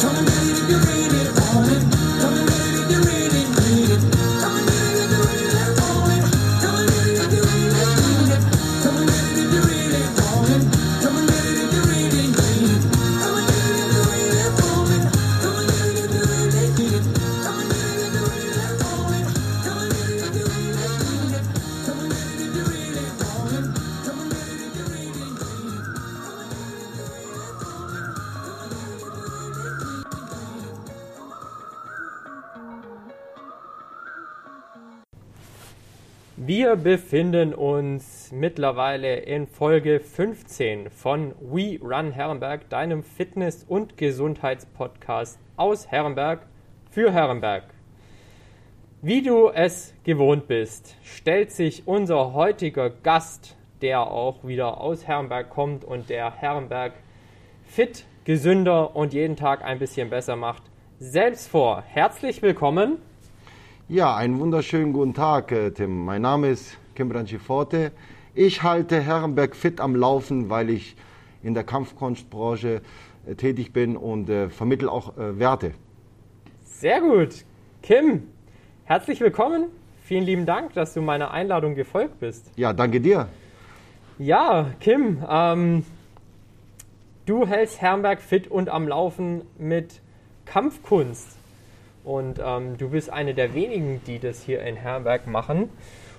Come 0.00 0.16
and 0.16 0.26
get 0.28 0.44
it 0.44 0.58
if 0.58 0.70
you're 0.70 0.80
ready, 0.80 1.24
darling. 1.36 1.90
Come 2.20 2.34
and 2.34 2.48
get 2.48 2.74
it. 2.74 2.75
Wir 36.76 36.96
befinden 36.96 37.54
uns 37.54 38.30
mittlerweile 38.32 39.16
in 39.20 39.46
Folge 39.46 39.98
15 39.98 40.90
von 40.90 41.32
We 41.40 41.78
Run 41.80 42.12
Herrenberg, 42.12 42.68
deinem 42.68 43.02
Fitness- 43.02 43.64
und 43.66 43.96
Gesundheitspodcast 43.96 45.38
aus 45.56 45.90
Herrenberg 45.90 46.40
für 46.90 47.10
Herrenberg. 47.10 47.64
Wie 49.00 49.22
du 49.22 49.48
es 49.48 49.94
gewohnt 50.04 50.48
bist, 50.48 50.96
stellt 51.02 51.50
sich 51.50 51.88
unser 51.88 52.34
heutiger 52.34 52.90
Gast, 52.90 53.56
der 53.80 54.10
auch 54.10 54.44
wieder 54.44 54.78
aus 54.78 55.06
Herrenberg 55.06 55.48
kommt 55.48 55.82
und 55.82 56.10
der 56.10 56.30
Herrenberg 56.30 56.92
fit, 57.64 58.04
gesünder 58.24 58.94
und 58.94 59.14
jeden 59.14 59.36
Tag 59.36 59.64
ein 59.64 59.78
bisschen 59.78 60.10
besser 60.10 60.36
macht, 60.36 60.64
selbst 60.98 61.48
vor. 61.48 61.84
Herzlich 61.86 62.42
willkommen. 62.42 62.98
Ja, 63.88 64.16
einen 64.16 64.40
wunderschönen 64.40 64.92
guten 64.92 65.14
Tag, 65.14 65.52
äh, 65.52 65.70
Tim. 65.70 66.04
Mein 66.04 66.22
Name 66.22 66.48
ist 66.48 66.76
Kim 66.96 67.08
Branchiforte. 67.08 67.92
Ich 68.34 68.64
halte 68.64 69.00
Herrenberg 69.00 69.54
fit 69.54 69.80
am 69.80 69.94
Laufen, 69.94 70.50
weil 70.50 70.70
ich 70.70 70.96
in 71.44 71.54
der 71.54 71.62
Kampfkunstbranche 71.62 72.82
äh, 73.28 73.34
tätig 73.36 73.72
bin 73.72 73.96
und 73.96 74.28
äh, 74.28 74.50
vermittle 74.50 74.90
auch 74.90 75.16
äh, 75.16 75.38
Werte. 75.38 75.70
Sehr 76.64 77.00
gut. 77.00 77.44
Kim, 77.80 78.24
herzlich 78.86 79.20
willkommen. 79.20 79.66
Vielen 80.02 80.24
lieben 80.24 80.46
Dank, 80.46 80.72
dass 80.72 80.92
du 80.92 81.00
meiner 81.00 81.30
Einladung 81.30 81.76
gefolgt 81.76 82.18
bist. 82.18 82.50
Ja, 82.56 82.72
danke 82.72 83.00
dir. 83.00 83.28
Ja, 84.18 84.66
Kim, 84.80 85.24
ähm, 85.30 85.84
du 87.24 87.46
hältst 87.46 87.80
Herrenberg 87.80 88.20
fit 88.20 88.48
und 88.48 88.68
am 88.68 88.88
Laufen 88.88 89.42
mit 89.60 90.00
Kampfkunst. 90.44 91.35
Und 92.06 92.40
ähm, 92.42 92.78
du 92.78 92.90
bist 92.90 93.12
eine 93.12 93.34
der 93.34 93.52
wenigen, 93.52 94.00
die 94.06 94.20
das 94.20 94.40
hier 94.40 94.62
in 94.62 94.76
Herrenberg 94.76 95.26
machen. 95.26 95.70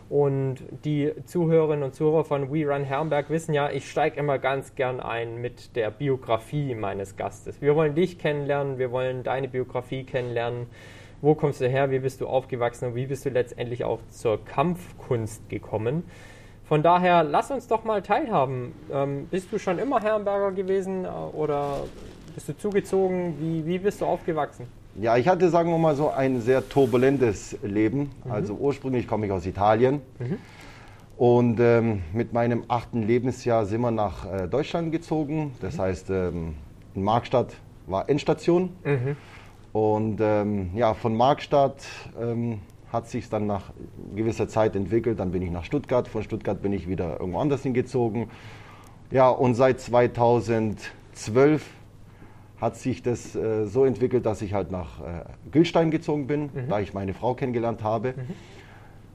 Und 0.09 0.57
die 0.83 1.13
Zuhörerinnen 1.25 1.83
und 1.83 1.95
Zuhörer 1.95 2.25
von 2.25 2.51
We 2.51 2.65
Run 2.65 2.83
Herrenberg 2.83 3.29
wissen 3.29 3.53
ja, 3.53 3.69
ich 3.69 3.89
steige 3.89 4.19
immer 4.19 4.37
ganz 4.37 4.75
gern 4.75 4.99
ein 4.99 5.37
mit 5.37 5.77
der 5.77 5.89
Biografie 5.91 6.75
meines 6.75 7.15
Gastes. 7.15 7.61
Wir 7.61 7.73
wollen 7.77 7.95
dich 7.95 8.19
kennenlernen, 8.19 8.77
wir 8.79 8.91
wollen 8.91 9.23
deine 9.23 9.47
Biografie 9.47 10.03
kennenlernen. 10.03 10.67
Wo 11.21 11.35
kommst 11.35 11.61
du 11.61 11.69
her? 11.69 11.89
Wie 11.89 11.99
bist 11.99 12.19
du 12.19 12.27
aufgewachsen? 12.27 12.89
Und 12.89 12.95
wie 12.95 13.05
bist 13.05 13.25
du 13.25 13.29
letztendlich 13.29 13.85
auch 13.85 13.99
zur 14.09 14.43
Kampfkunst 14.43 15.49
gekommen? 15.49 16.03
Von 16.65 16.83
daher, 16.83 17.23
lass 17.23 17.49
uns 17.49 17.67
doch 17.67 17.85
mal 17.85 18.01
teilhaben. 18.01 18.73
Ähm, 18.91 19.27
bist 19.31 19.53
du 19.53 19.57
schon 19.57 19.79
immer 19.79 20.01
Herrenberger 20.01 20.51
gewesen 20.51 21.05
äh, 21.05 21.07
oder 21.07 21.79
bist 22.35 22.49
du 22.49 22.57
zugezogen? 22.57 23.37
Wie, 23.39 23.65
wie 23.65 23.79
bist 23.79 24.01
du 24.01 24.05
aufgewachsen? 24.05 24.67
Ja, 24.99 25.15
ich 25.15 25.27
hatte, 25.27 25.49
sagen 25.49 25.69
wir 25.69 25.77
mal 25.77 25.95
so, 25.95 26.09
ein 26.09 26.41
sehr 26.41 26.67
turbulentes 26.67 27.55
Leben. 27.61 28.09
Also 28.31 28.55
ursprünglich 28.55 29.07
komme 29.07 29.27
ich 29.27 29.31
aus 29.31 29.45
Italien. 29.45 30.01
Und 31.17 31.59
ähm, 31.59 32.01
mit 32.13 32.33
meinem 32.33 32.63
achten 32.67 33.03
Lebensjahr 33.03 33.65
sind 33.67 33.81
wir 33.81 33.91
nach 33.91 34.25
äh, 34.25 34.47
Deutschland 34.47 34.91
gezogen. 34.91 35.53
Das 35.61 35.77
heißt, 35.77 36.09
ähm, 36.09 36.55
in 36.95 37.03
Markstadt 37.03 37.53
war 37.85 38.09
Endstation. 38.09 38.69
Und 39.71 40.19
ähm, 40.19 40.71
ja, 40.73 40.95
von 40.95 41.15
Markstadt 41.15 41.85
ähm, 42.19 42.59
hat 42.91 43.07
sich 43.07 43.29
dann 43.29 43.45
nach 43.45 43.71
gewisser 44.15 44.47
Zeit 44.47 44.75
entwickelt. 44.75 45.19
Dann 45.19 45.31
bin 45.31 45.43
ich 45.43 45.51
nach 45.51 45.63
Stuttgart. 45.63 46.07
Von 46.07 46.23
Stuttgart 46.23 46.59
bin 46.59 46.73
ich 46.73 46.87
wieder 46.87 47.19
irgendwo 47.19 47.37
anders 47.39 47.61
hingezogen. 47.61 48.29
Ja, 49.11 49.29
und 49.29 49.53
seit 49.53 49.79
2012 49.79 51.63
hat 52.59 52.75
sich 52.75 53.03
das 53.03 53.35
äh, 53.35 53.65
so 53.65 53.85
entwickelt, 53.85 54.25
dass 54.25 54.41
ich 54.41 54.53
halt 54.53 54.71
nach 54.71 54.99
äh, 55.01 55.23
Gülstein 55.51 55.91
gezogen 55.91 56.27
bin, 56.27 56.49
da 56.69 56.79
ich 56.79 56.93
meine 56.93 57.13
Frau 57.13 57.33
kennengelernt 57.33 57.83
habe. 57.83 58.15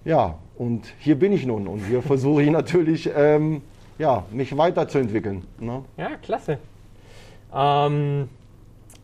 Ja, 0.05 0.39
und 0.57 0.93
hier 0.99 1.17
bin 1.19 1.33
ich 1.33 1.47
nun 1.47 1.67
und 1.67 1.81
hier 1.87 2.03
versuche 2.03 2.43
ich 2.43 2.51
natürlich, 2.61 3.11
ähm, 3.15 3.63
ja, 3.99 4.25
mich 4.31 4.57
weiterzuentwickeln. 4.57 5.45
Ne? 5.59 5.85
Ja, 5.97 6.11
klasse. 6.23 6.59
Ähm, 7.55 8.29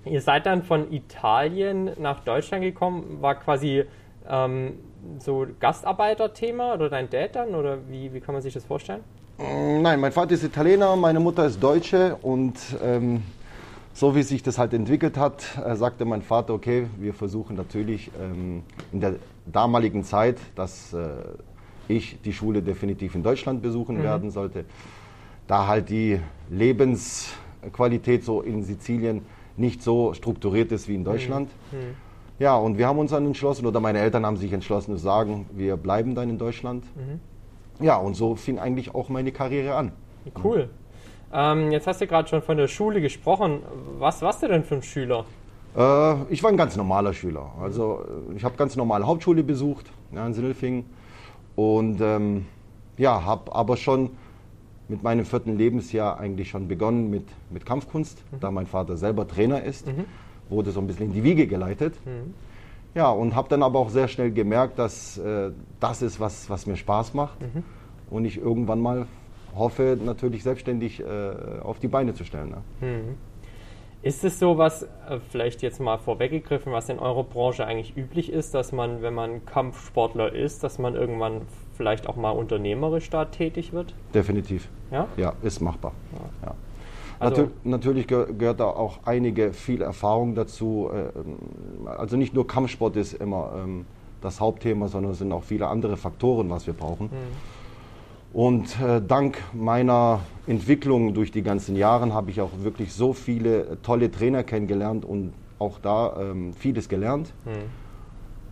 ihr 0.04 0.20
seid 0.20 0.46
dann 0.46 0.62
von 0.62 0.92
Italien 0.92 1.90
nach 1.98 2.20
Deutschland 2.20 2.62
gekommen, 2.62 3.18
war 3.20 3.34
quasi 3.36 3.84
ähm, 4.28 4.74
so 5.18 5.46
Gastarbeiterthema 5.60 6.74
oder 6.74 6.88
dein 6.88 7.10
Dad 7.10 7.36
dann 7.36 7.54
oder 7.54 7.78
wie, 7.88 8.12
wie 8.12 8.20
kann 8.20 8.34
man 8.34 8.42
sich 8.42 8.54
das 8.54 8.64
vorstellen? 8.64 9.00
Mm, 9.38 9.82
Nein, 9.82 10.00
mein 10.00 10.12
Vater 10.12 10.32
ist 10.32 10.44
Italiener, 10.44 10.96
meine 10.96 11.20
Mutter 11.20 11.46
ist 11.46 11.62
Deutsche 11.62 12.16
und 12.22 12.56
ähm, 12.82 13.22
so 13.98 14.14
wie 14.14 14.22
sich 14.22 14.44
das 14.44 14.58
halt 14.58 14.74
entwickelt 14.74 15.18
hat, 15.18 15.58
äh, 15.58 15.74
sagte 15.74 16.04
mein 16.04 16.22
Vater, 16.22 16.54
okay, 16.54 16.86
wir 17.00 17.12
versuchen 17.12 17.56
natürlich 17.56 18.12
ähm, 18.22 18.62
in 18.92 19.00
der 19.00 19.16
damaligen 19.44 20.04
Zeit, 20.04 20.38
dass 20.54 20.92
äh, 20.92 21.08
ich 21.88 22.22
die 22.22 22.32
Schule 22.32 22.62
definitiv 22.62 23.16
in 23.16 23.24
Deutschland 23.24 23.60
besuchen 23.60 24.00
werden 24.00 24.30
sollte, 24.30 24.66
da 25.48 25.66
halt 25.66 25.88
die 25.88 26.20
Lebensqualität 26.48 28.22
so 28.22 28.40
in 28.40 28.62
Sizilien 28.62 29.22
nicht 29.56 29.82
so 29.82 30.14
strukturiert 30.14 30.70
ist 30.70 30.86
wie 30.86 30.94
in 30.94 31.02
Deutschland. 31.02 31.50
Ja, 32.38 32.56
und 32.56 32.78
wir 32.78 32.86
haben 32.86 33.00
uns 33.00 33.10
dann 33.10 33.26
entschlossen, 33.26 33.66
oder 33.66 33.80
meine 33.80 33.98
Eltern 33.98 34.24
haben 34.24 34.36
sich 34.36 34.52
entschlossen 34.52 34.96
zu 34.96 35.02
sagen, 35.02 35.46
wir 35.50 35.76
bleiben 35.76 36.14
dann 36.14 36.30
in 36.30 36.38
Deutschland. 36.38 36.84
Ja, 37.80 37.96
und 37.96 38.14
so 38.14 38.36
fing 38.36 38.60
eigentlich 38.60 38.94
auch 38.94 39.08
meine 39.08 39.32
Karriere 39.32 39.74
an. 39.74 39.90
Cool. 40.44 40.70
Ähm, 41.32 41.72
jetzt 41.72 41.86
hast 41.86 42.00
du 42.00 42.06
gerade 42.06 42.28
schon 42.28 42.42
von 42.42 42.56
der 42.56 42.68
Schule 42.68 43.00
gesprochen. 43.00 43.60
Was 43.98 44.22
warst 44.22 44.42
du 44.42 44.48
denn 44.48 44.64
für 44.64 44.76
ein 44.76 44.82
Schüler? 44.82 45.24
Äh, 45.76 46.14
ich 46.30 46.42
war 46.42 46.50
ein 46.50 46.56
ganz 46.56 46.76
normaler 46.76 47.12
Schüler. 47.12 47.52
Also 47.60 48.04
äh, 48.30 48.36
ich 48.36 48.44
habe 48.44 48.56
ganz 48.56 48.76
normale 48.76 49.06
Hauptschule 49.06 49.42
besucht, 49.42 49.86
ja, 50.12 50.26
in 50.26 50.32
Sindelfingen. 50.32 50.86
Und 51.54 52.00
ähm, 52.00 52.46
ja, 52.96 53.24
habe 53.24 53.54
aber 53.54 53.76
schon 53.76 54.10
mit 54.88 55.02
meinem 55.02 55.26
vierten 55.26 55.58
Lebensjahr 55.58 56.18
eigentlich 56.18 56.48
schon 56.48 56.66
begonnen 56.66 57.10
mit, 57.10 57.24
mit 57.50 57.66
Kampfkunst, 57.66 58.22
da 58.40 58.50
mein 58.50 58.66
Vater 58.66 58.96
selber 58.96 59.28
Trainer 59.28 59.62
ist, 59.62 59.86
wurde 60.48 60.70
so 60.70 60.80
ein 60.80 60.86
bisschen 60.86 61.08
in 61.08 61.12
die 61.12 61.22
Wiege 61.22 61.46
geleitet. 61.46 61.94
Ja, 62.94 63.10
und 63.10 63.34
habe 63.34 63.50
dann 63.50 63.62
aber 63.62 63.80
auch 63.80 63.90
sehr 63.90 64.08
schnell 64.08 64.30
gemerkt, 64.30 64.78
dass 64.78 65.18
äh, 65.18 65.50
das 65.78 66.00
ist, 66.00 66.20
was, 66.20 66.48
was 66.48 66.66
mir 66.66 66.76
Spaß 66.76 67.12
macht 67.12 67.36
und 68.08 68.24
ich 68.24 68.38
irgendwann 68.38 68.80
mal 68.80 69.06
hoffe, 69.56 69.96
natürlich 70.02 70.42
selbstständig 70.42 71.00
äh, 71.00 71.04
auf 71.62 71.78
die 71.78 71.88
Beine 71.88 72.14
zu 72.14 72.24
stellen. 72.24 72.50
Ne? 72.80 73.00
Ist 74.02 74.22
es 74.24 74.38
so, 74.38 74.58
was 74.58 74.84
äh, 74.84 74.86
vielleicht 75.30 75.60
jetzt 75.62 75.80
mal 75.80 75.98
vorweggegriffen, 75.98 76.72
was 76.72 76.88
in 76.88 76.98
eurer 77.00 77.24
Branche 77.24 77.66
eigentlich 77.66 77.96
üblich 77.96 78.30
ist, 78.32 78.54
dass 78.54 78.70
man, 78.72 79.02
wenn 79.02 79.14
man 79.14 79.44
Kampfsportler 79.44 80.32
ist, 80.32 80.62
dass 80.62 80.78
man 80.78 80.94
irgendwann 80.94 81.42
vielleicht 81.76 82.08
auch 82.08 82.14
mal 82.16 82.30
unternehmerisch 82.30 83.10
da 83.10 83.24
tätig 83.24 83.72
wird? 83.72 83.94
Definitiv. 84.14 84.68
Ja? 84.92 85.08
Ja, 85.16 85.32
ist 85.42 85.60
machbar. 85.60 85.92
Ja. 86.44 86.54
Also- 87.20 87.42
Natür 87.42 87.50
natürlich 87.64 88.06
geh- 88.06 88.32
gehört 88.38 88.60
da 88.60 88.66
auch 88.66 89.00
einige 89.04 89.52
viel 89.52 89.82
Erfahrung 89.82 90.36
dazu. 90.36 90.90
äh, 90.94 91.88
Also 91.90 92.16
nicht 92.16 92.32
nur 92.34 92.46
Kampfsport 92.46 92.94
ist 92.96 93.14
immer 93.14 93.50
ähm, 93.56 93.84
das 94.20 94.40
Hauptthema, 94.40 94.86
sondern 94.86 95.10
es 95.12 95.18
sind 95.18 95.32
auch 95.32 95.42
viele 95.42 95.66
andere 95.66 95.96
Faktoren, 95.96 96.48
was 96.50 96.68
wir 96.68 96.74
brauchen. 96.74 97.10
Und 98.32 98.78
äh, 98.80 99.00
dank 99.00 99.38
meiner 99.54 100.20
Entwicklung 100.46 101.14
durch 101.14 101.30
die 101.30 101.42
ganzen 101.42 101.76
Jahre 101.76 102.12
habe 102.12 102.30
ich 102.30 102.40
auch 102.40 102.50
wirklich 102.62 102.92
so 102.92 103.12
viele 103.12 103.60
äh, 103.60 103.76
tolle 103.82 104.10
Trainer 104.10 104.44
kennengelernt 104.44 105.04
und 105.04 105.32
auch 105.58 105.78
da 105.80 106.16
ähm, 106.20 106.52
vieles 106.52 106.88
gelernt. 106.88 107.32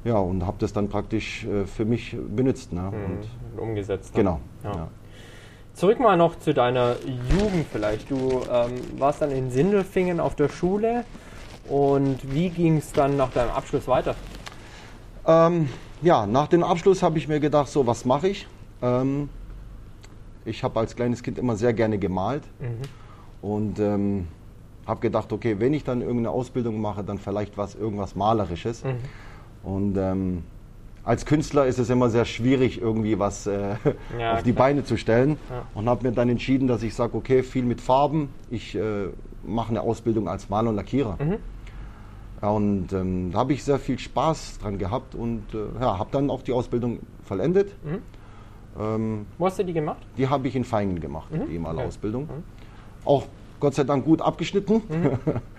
Ja, 0.05 0.19
und 0.19 0.47
habe 0.47 0.57
das 0.61 0.73
dann 0.73 0.89
praktisch 0.89 1.45
äh, 1.45 1.67
für 1.67 1.85
mich 1.85 2.17
benutzt. 2.35 2.73
Ne? 2.73 2.91
Und, 2.91 3.61
Umgesetzt. 3.61 4.15
dann. 4.15 4.25
genau. 4.25 4.41
Ja. 4.65 4.73
Ja. 4.73 4.89
Zurück 5.75 6.01
mal 6.01 6.17
noch 6.17 6.39
zu 6.39 6.55
deiner 6.55 6.97
Jugend 7.31 7.67
vielleicht. 7.71 8.11
Du 8.11 8.43
ähm, 8.51 8.81
warst 8.99 9.21
dann 9.21 9.31
in 9.31 9.51
Sindelfingen 9.51 10.21
auf 10.21 10.35
der 10.35 10.49
Schule 10.49 11.05
und 11.69 12.19
wie 12.33 12.49
ging 12.49 12.79
es 12.79 12.93
dann 12.93 13.17
nach 13.17 13.31
deinem 13.31 13.51
Abschluss 13.51 13.87
weiter? 13.87 14.15
Ähm, 15.27 15.69
ja, 16.01 16.27
nach 16.27 16.47
dem 16.49 16.63
Abschluss 16.63 17.03
habe 17.03 17.19
ich 17.19 17.29
mir 17.29 17.41
gedacht, 17.41 17.69
so 17.69 17.87
was 17.87 18.05
mache 18.07 18.29
ich. 18.29 18.47
Ich 20.47 20.65
habe 20.65 20.81
als 20.81 20.97
kleines 20.97 21.23
Kind 21.23 21.39
immer 21.39 21.57
sehr 21.57 21.73
gerne 21.73 21.99
gemalt 21.99 22.45
und 23.43 23.79
ähm, 23.79 24.29
habe 24.87 25.01
gedacht, 25.01 25.33
okay, 25.33 25.57
wenn 25.59 25.75
ich 25.75 25.85
dann 25.85 26.01
irgendeine 26.01 26.31
Ausbildung 26.31 26.81
mache, 26.81 27.03
dann 27.05 27.19
vielleicht 27.19 27.59
was, 27.59 27.75
irgendwas 27.75 28.15
Malerisches. 28.15 28.85
Mhm. 28.85 28.97
Und 29.63 29.97
ähm, 29.97 30.45
als 31.05 31.27
Künstler 31.27 31.67
ist 31.67 31.79
es 31.79 31.91
immer 31.91 32.09
sehr 32.11 32.25
schwierig, 32.25 32.81
irgendwie 32.81 33.19
was 33.19 33.47
äh, 33.47 33.77
Ja, 34.19 34.35
auf 34.35 34.43
die 34.43 34.53
klar. 34.53 34.67
Beine 34.67 34.85
zu 34.85 34.97
stellen. 34.97 35.39
Ja. 35.51 35.67
Und 35.75 35.89
habe 35.89 36.09
mir 36.09 36.15
dann 36.15 36.29
entschieden, 36.29 36.69
dass 36.69 36.83
ich 36.83 36.95
sage, 36.95 37.17
okay, 37.17 37.43
viel 37.43 37.65
mit 37.65 37.81
Farben. 37.81 38.29
Ich 38.51 38.75
äh, 38.75 39.09
mache 39.45 39.71
eine 39.71 39.81
Ausbildung 39.83 40.29
als 40.29 40.49
Maler 40.49 40.71
und 40.71 40.77
Lackierer. 40.77 41.19
Mhm. 41.21 41.37
Und 42.41 42.93
ähm, 42.93 43.31
da 43.33 43.39
habe 43.39 43.53
ich 43.55 43.65
sehr 43.65 43.79
viel 43.79 43.99
Spaß 43.99 44.59
dran 44.59 44.79
gehabt 44.79 45.15
und 45.15 45.43
äh, 45.55 45.81
ja, 45.81 45.99
habe 45.99 46.11
dann 46.13 46.31
auch 46.31 46.43
die 46.43 46.53
Ausbildung 46.53 47.01
vollendet. 47.25 47.73
Mhm. 47.85 48.03
Ähm, 48.79 49.27
Wo 49.39 49.47
hast 49.47 49.59
du 49.59 49.65
die 49.65 49.73
gemacht? 49.73 49.99
die 50.17 50.29
habe 50.29 50.49
ich 50.49 50.57
in 50.57 50.65
Feingen 50.65 51.01
gemacht, 51.01 51.31
Mhm. 51.33 51.49
die 51.49 51.59
Okay. 51.59 51.83
Ausbildung. 51.85 52.29
Auch 53.05 53.25
Gott 53.61 53.75
sei 53.75 53.85
Dank 53.85 54.05
gut 54.05 54.21
abgeschnitten. 54.21 54.83
Mhm. 54.89 55.11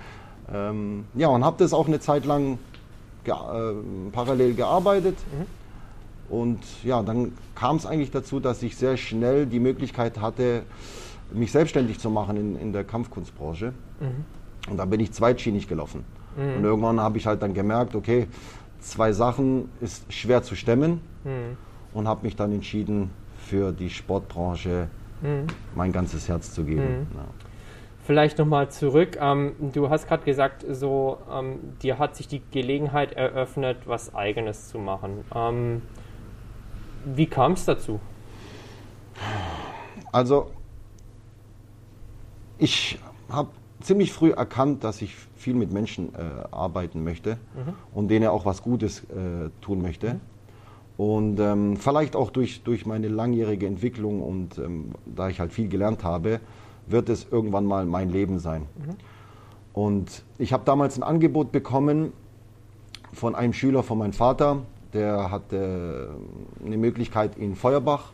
ähm, 0.54 1.06
ja, 1.16 1.28
und 1.30 1.44
habe 1.44 1.58
das 1.60 1.74
auch 1.74 1.88
eine 1.88 2.00
Zeit 2.00 2.25
lang 2.25 2.60
ge 3.24 3.34
äh, 3.34 3.74
parallel 4.12 4.54
gearbeitet. 4.54 5.18
Mhm. 5.31 5.46
Und 6.36 6.60
ja, 6.84 7.02
dann 7.04 7.31
kam 7.56 7.78
es 7.78 7.86
eigentlich 7.86 8.12
dazu, 8.12 8.40
dass 8.40 8.62
ich 8.62 8.75
sehr 8.75 8.98
schnell 8.98 9.46
die 9.46 9.60
Möglichkeit 9.60 10.19
hatte, 10.19 10.64
mich 11.31 11.52
selbstständig 11.52 12.00
zu 12.00 12.10
machen 12.10 12.38
in, 12.38 12.60
in 12.60 12.74
der 12.74 12.84
Kampfkunstbranche. 12.84 13.74
Mhm. 14.00 14.72
Und 14.72 14.78
da 14.78 14.86
bin 14.86 15.00
ich 15.00 15.12
zweitschienig 15.14 15.68
gelaufen. 15.68 16.04
Und 16.36 16.64
irgendwann 16.64 17.00
habe 17.00 17.18
ich 17.18 17.25
halt 17.25 17.42
dann 17.42 17.56
gemerkt, 17.56 17.96
okay, 17.96 18.28
zwei 18.80 19.12
Sachen 19.12 19.69
ist 19.81 20.12
schwer 20.14 20.44
zu 20.44 20.56
stemmen 20.56 21.02
Mhm. 21.24 21.58
Und 21.98 22.08
habe 22.08 22.24
mich 22.24 22.36
dann 22.36 22.52
entschieden, 22.52 23.10
für 23.38 23.72
die 23.72 23.90
Sportbranche 23.90 24.88
Mhm. 25.22 25.48
mein 25.74 25.92
ganzes 25.92 26.30
Herz 26.30 26.54
zu 26.54 26.64
geben. 26.64 27.08
Ja. 27.16 27.24
Vielleicht 28.04 28.38
nochmal 28.38 28.70
zurück. 28.70 29.18
Ähm, 29.20 29.56
du 29.74 29.90
hast 29.90 30.08
gerade 30.08 30.24
gesagt, 30.24 30.64
so 30.70 31.18
ähm, 31.32 31.58
dir 31.82 31.98
hat 31.98 32.16
sich 32.16 32.28
die 32.28 32.42
Gelegenheit 32.52 33.14
eröffnet, 33.14 33.78
was 33.86 34.14
Eigenes 34.14 34.70
zu 34.70 34.78
machen. 34.78 35.26
Ähm, 35.34 35.82
wie 37.04 37.26
kam 37.26 37.54
es 37.54 37.66
dazu? 37.66 38.00
Also, 40.12 40.52
ich 42.60 43.00
habe 43.30 43.50
ziemlich 43.82 44.14
früh 44.14 44.32
erkannt, 44.32 44.84
dass 44.84 45.02
ich 45.02 45.16
viel 45.36 45.56
mit 45.56 45.72
Menschen 45.72 46.14
äh, 46.14 46.20
arbeiten 46.52 47.04
möchte 47.04 47.38
und 47.94 48.10
denen 48.10 48.28
auch 48.28 48.46
was 48.46 48.62
Gutes 48.62 49.04
äh, 49.06 49.50
tun 49.62 49.82
möchte. 49.82 50.20
Und 50.98 51.40
ähm, 51.40 51.78
vielleicht 51.78 52.16
auch 52.16 52.32
durch, 52.32 52.64
durch 52.64 52.86
meine 52.86 53.08
langjährige 53.08 53.68
Entwicklung 53.68 54.22
und 54.22 54.58
ähm, 54.58 54.92
da 55.06 55.30
ich 55.30 55.40
halt 55.40 55.54
viel 55.54 55.70
gelernt 55.70 56.04
habe, 56.04 56.40
wird 56.88 57.10
es 57.10 57.28
irgendwann 57.30 57.66
mal 57.66 57.86
mein 57.86 58.10
Leben 58.10 58.40
sein. 58.40 58.64
Und 59.74 60.24
ich 60.40 60.54
habe 60.54 60.64
damals 60.66 60.98
ein 60.98 61.04
Angebot 61.04 61.52
bekommen 61.52 62.14
von 63.14 63.36
einem 63.36 63.54
Schüler 63.54 63.84
von 63.84 64.00
meinem 64.00 64.14
Vater, 64.14 64.64
der 64.94 65.30
hatte 65.30 66.16
eine 66.66 66.78
Möglichkeit 66.78 67.38
in 67.38 67.56
Feuerbach 67.56 68.12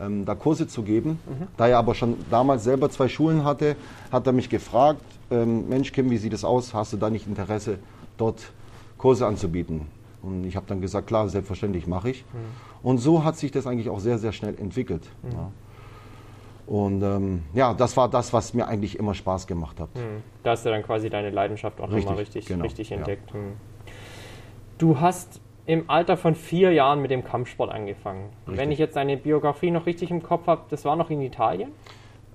ähm, 0.00 0.24
da 0.24 0.34
Kurse 0.34 0.66
zu 0.66 0.82
geben. 0.82 1.18
Da 1.56 1.68
er 1.68 1.78
aber 1.78 1.94
schon 1.94 2.16
damals 2.30 2.64
selber 2.64 2.88
zwei 2.88 3.08
Schulen 3.08 3.44
hatte, 3.44 3.76
hat 4.10 4.26
er 4.26 4.32
mich 4.32 4.48
gefragt, 4.48 5.02
ähm, 5.30 5.68
Mensch 5.68 5.92
Kim, 5.92 6.10
wie 6.10 6.16
sieht 6.16 6.32
es 6.32 6.44
aus? 6.44 6.72
Hast 6.72 6.92
du 6.94 6.96
da 6.96 7.10
nicht 7.10 7.26
Interesse, 7.26 7.78
dort 8.16 8.52
Kurse 8.96 9.26
anzubieten? 9.26 9.82
Und 10.24 10.44
ich 10.44 10.56
habe 10.56 10.66
dann 10.66 10.80
gesagt, 10.80 11.06
klar, 11.06 11.28
selbstverständlich 11.28 11.86
mache 11.86 12.10
ich. 12.10 12.24
Und 12.82 12.98
so 12.98 13.24
hat 13.24 13.36
sich 13.36 13.50
das 13.50 13.66
eigentlich 13.66 13.90
auch 13.90 14.00
sehr, 14.00 14.18
sehr 14.18 14.32
schnell 14.32 14.58
entwickelt. 14.58 15.08
Ja. 15.32 15.50
Und 16.66 17.02
ähm, 17.02 17.42
ja, 17.52 17.74
das 17.74 17.96
war 17.96 18.08
das, 18.08 18.32
was 18.32 18.54
mir 18.54 18.66
eigentlich 18.66 18.98
immer 18.98 19.14
Spaß 19.14 19.46
gemacht 19.46 19.80
hat. 19.80 19.90
Hm. 19.94 20.22
Da 20.42 20.52
hast 20.52 20.64
du 20.64 20.70
dann 20.70 20.82
quasi 20.82 21.10
deine 21.10 21.30
Leidenschaft 21.30 21.80
auch 21.80 21.88
nochmal 21.88 22.16
Richtig, 22.16 22.46
genau, 22.46 22.64
richtig 22.64 22.90
ja. 22.90 22.96
entdeckt. 22.96 23.32
Hm. 23.32 23.52
Du 24.78 24.98
hast 24.98 25.40
im 25.66 25.88
Alter 25.88 26.16
von 26.16 26.34
vier 26.34 26.72
Jahren 26.72 27.00
mit 27.00 27.10
dem 27.10 27.24
Kampfsport 27.24 27.70
angefangen. 27.70 28.30
Richtig. 28.46 28.56
Wenn 28.58 28.72
ich 28.72 28.78
jetzt 28.78 28.96
deine 28.96 29.16
Biografie 29.16 29.70
noch 29.70 29.86
richtig 29.86 30.10
im 30.10 30.22
Kopf 30.22 30.46
habe, 30.46 30.62
das 30.70 30.84
war 30.84 30.96
noch 30.96 31.10
in 31.10 31.20
Italien? 31.20 31.72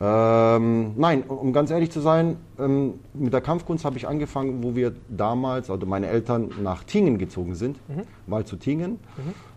Ähm, 0.02 0.94
nein, 0.98 1.24
um 1.24 1.52
ganz 1.52 1.72
ehrlich 1.72 1.92
zu 1.92 2.00
sein, 2.00 2.38
ähm, 2.58 2.96
mit 3.14 3.34
der 3.34 3.42
Kampfkunst 3.42 3.84
habe 3.84 3.98
ich 3.98 4.08
angefangen, 4.08 4.64
wo 4.64 4.76
wir 4.76 4.94
damals, 5.10 5.70
also 5.70 5.86
meine 5.86 6.08
Eltern 6.08 6.52
nach 6.64 6.84
Tingen 6.86 7.18
gezogen 7.18 7.54
sind, 7.56 7.78
mal 8.26 8.46
zu 8.46 8.56
Tingen. 8.56 9.00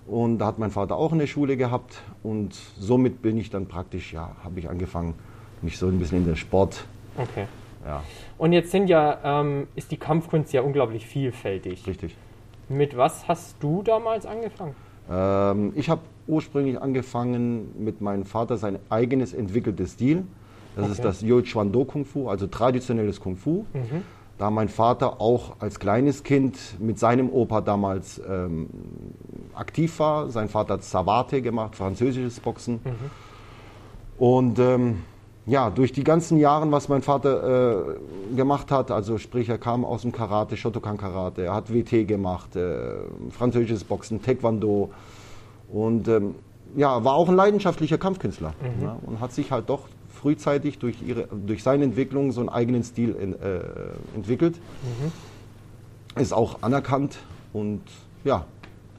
Und 0.06 0.38
da 0.38 0.46
hat 0.46 0.58
mein 0.58 0.72
Vater 0.72 0.96
auch 0.96 1.12
eine 1.12 1.28
Schule 1.28 1.56
gehabt 1.56 2.02
und 2.24 2.54
somit 2.78 3.22
bin 3.22 3.36
ich 3.38 3.50
dann 3.50 3.66
praktisch, 3.66 4.12
ja, 4.12 4.30
habe 4.42 4.58
ich 4.58 4.68
angefangen, 4.68 5.14
mich 5.62 5.78
so 5.78 5.86
ein 5.86 5.98
bisschen 6.00 6.18
in 6.18 6.26
den 6.26 6.36
Sport, 6.36 6.84
Okay. 7.16 7.46
ja, 7.86 8.02
Und 8.38 8.52
jetzt 8.52 8.70
sind 8.72 8.88
ja, 8.88 9.18
ähm, 9.22 9.68
ist 9.76 9.92
die 9.92 9.96
Kampfkunst 9.98 10.52
ja 10.52 10.62
unglaublich 10.62 11.06
vielfältig. 11.06 11.86
richtig. 11.86 12.16
Mit 12.68 12.96
was 12.96 13.28
hast 13.28 13.56
du 13.60 13.82
damals 13.84 14.24
angefangen? 14.26 14.74
Ähm, 15.10 15.72
ich 15.76 15.88
habe 15.90 16.00
ursprünglich 16.26 16.80
angefangen 16.80 17.72
mit 17.78 18.00
meinem 18.00 18.24
Vater 18.24 18.56
sein 18.56 18.78
eigenes 18.90 19.32
entwickeltes 19.34 19.92
Stil. 19.92 20.24
Das 20.76 20.86
ist 20.88 21.00
Okay. 21.00 21.08
das 21.08 21.20
Yo 21.22 21.42
Chuan 21.42 21.70
Do 21.72 21.84
Kung 21.84 22.04
Fu, 22.04 22.28
also 22.28 22.46
traditionelles 22.46 23.20
Kung 23.20 23.36
Fu. 23.36 23.66
Da 24.38 24.50
mein 24.50 24.68
Vater 24.68 25.20
auch 25.20 25.56
als 25.60 25.78
kleines 25.78 26.22
Kind 26.24 26.56
mit 26.80 26.98
seinem 26.98 27.28
Opa 27.30 27.60
damals 27.60 28.20
ähm, 28.28 28.68
aktiv 29.54 29.98
war. 29.98 30.30
Sein 30.30 30.48
Vater 30.48 30.74
hat 30.74 30.84
Savate 30.84 31.42
gemacht, 31.42 31.76
französisches 31.76 32.40
Boxen. 32.40 32.80
Und 34.18 34.58
ähm, 34.58 35.00
ja, 35.46 35.70
durch 35.70 35.92
die 35.92 36.04
ganzen 36.04 36.38
Jahre, 36.38 36.70
was 36.70 36.88
mein 36.88 37.02
Vater 37.02 37.84
äh, 37.96 38.34
gemacht 38.36 38.70
hat, 38.70 38.90
also 38.90 39.18
sprich, 39.18 39.48
er 39.48 39.58
kam 39.58 39.84
aus 39.84 40.02
dem 40.02 40.12
Karate, 40.12 40.56
Shotokan 40.56 40.96
Karate, 40.96 41.42
er 41.44 41.54
hat 41.54 41.72
WT 41.72 42.06
gemacht, 42.06 42.54
äh, 42.56 42.92
französisches 43.30 43.82
Boxen, 43.84 44.22
Taekwondo 44.22 44.90
und 45.72 46.06
ähm, 46.08 46.34
ja, 46.76 47.04
war 47.04 47.14
auch 47.14 47.28
ein 47.28 47.36
leidenschaftlicher 47.36 47.98
Kampfkünstler 47.98 48.54
ja, 48.80 48.96
und 49.04 49.20
hat 49.20 49.32
sich 49.32 49.50
halt 49.50 49.68
doch 49.68 49.88
frühzeitig 50.08 50.78
durch, 50.78 51.02
ihre, 51.02 51.26
durch 51.46 51.62
seine 51.62 51.84
Entwicklung 51.84 52.32
so 52.32 52.40
einen 52.40 52.48
eigenen 52.48 52.84
Stil 52.84 53.14
in, 53.14 53.34
äh, 53.34 53.60
entwickelt. 54.14 54.58
Ist 56.16 56.32
auch 56.32 56.62
anerkannt 56.62 57.18
und 57.52 57.80
ja, 58.24 58.44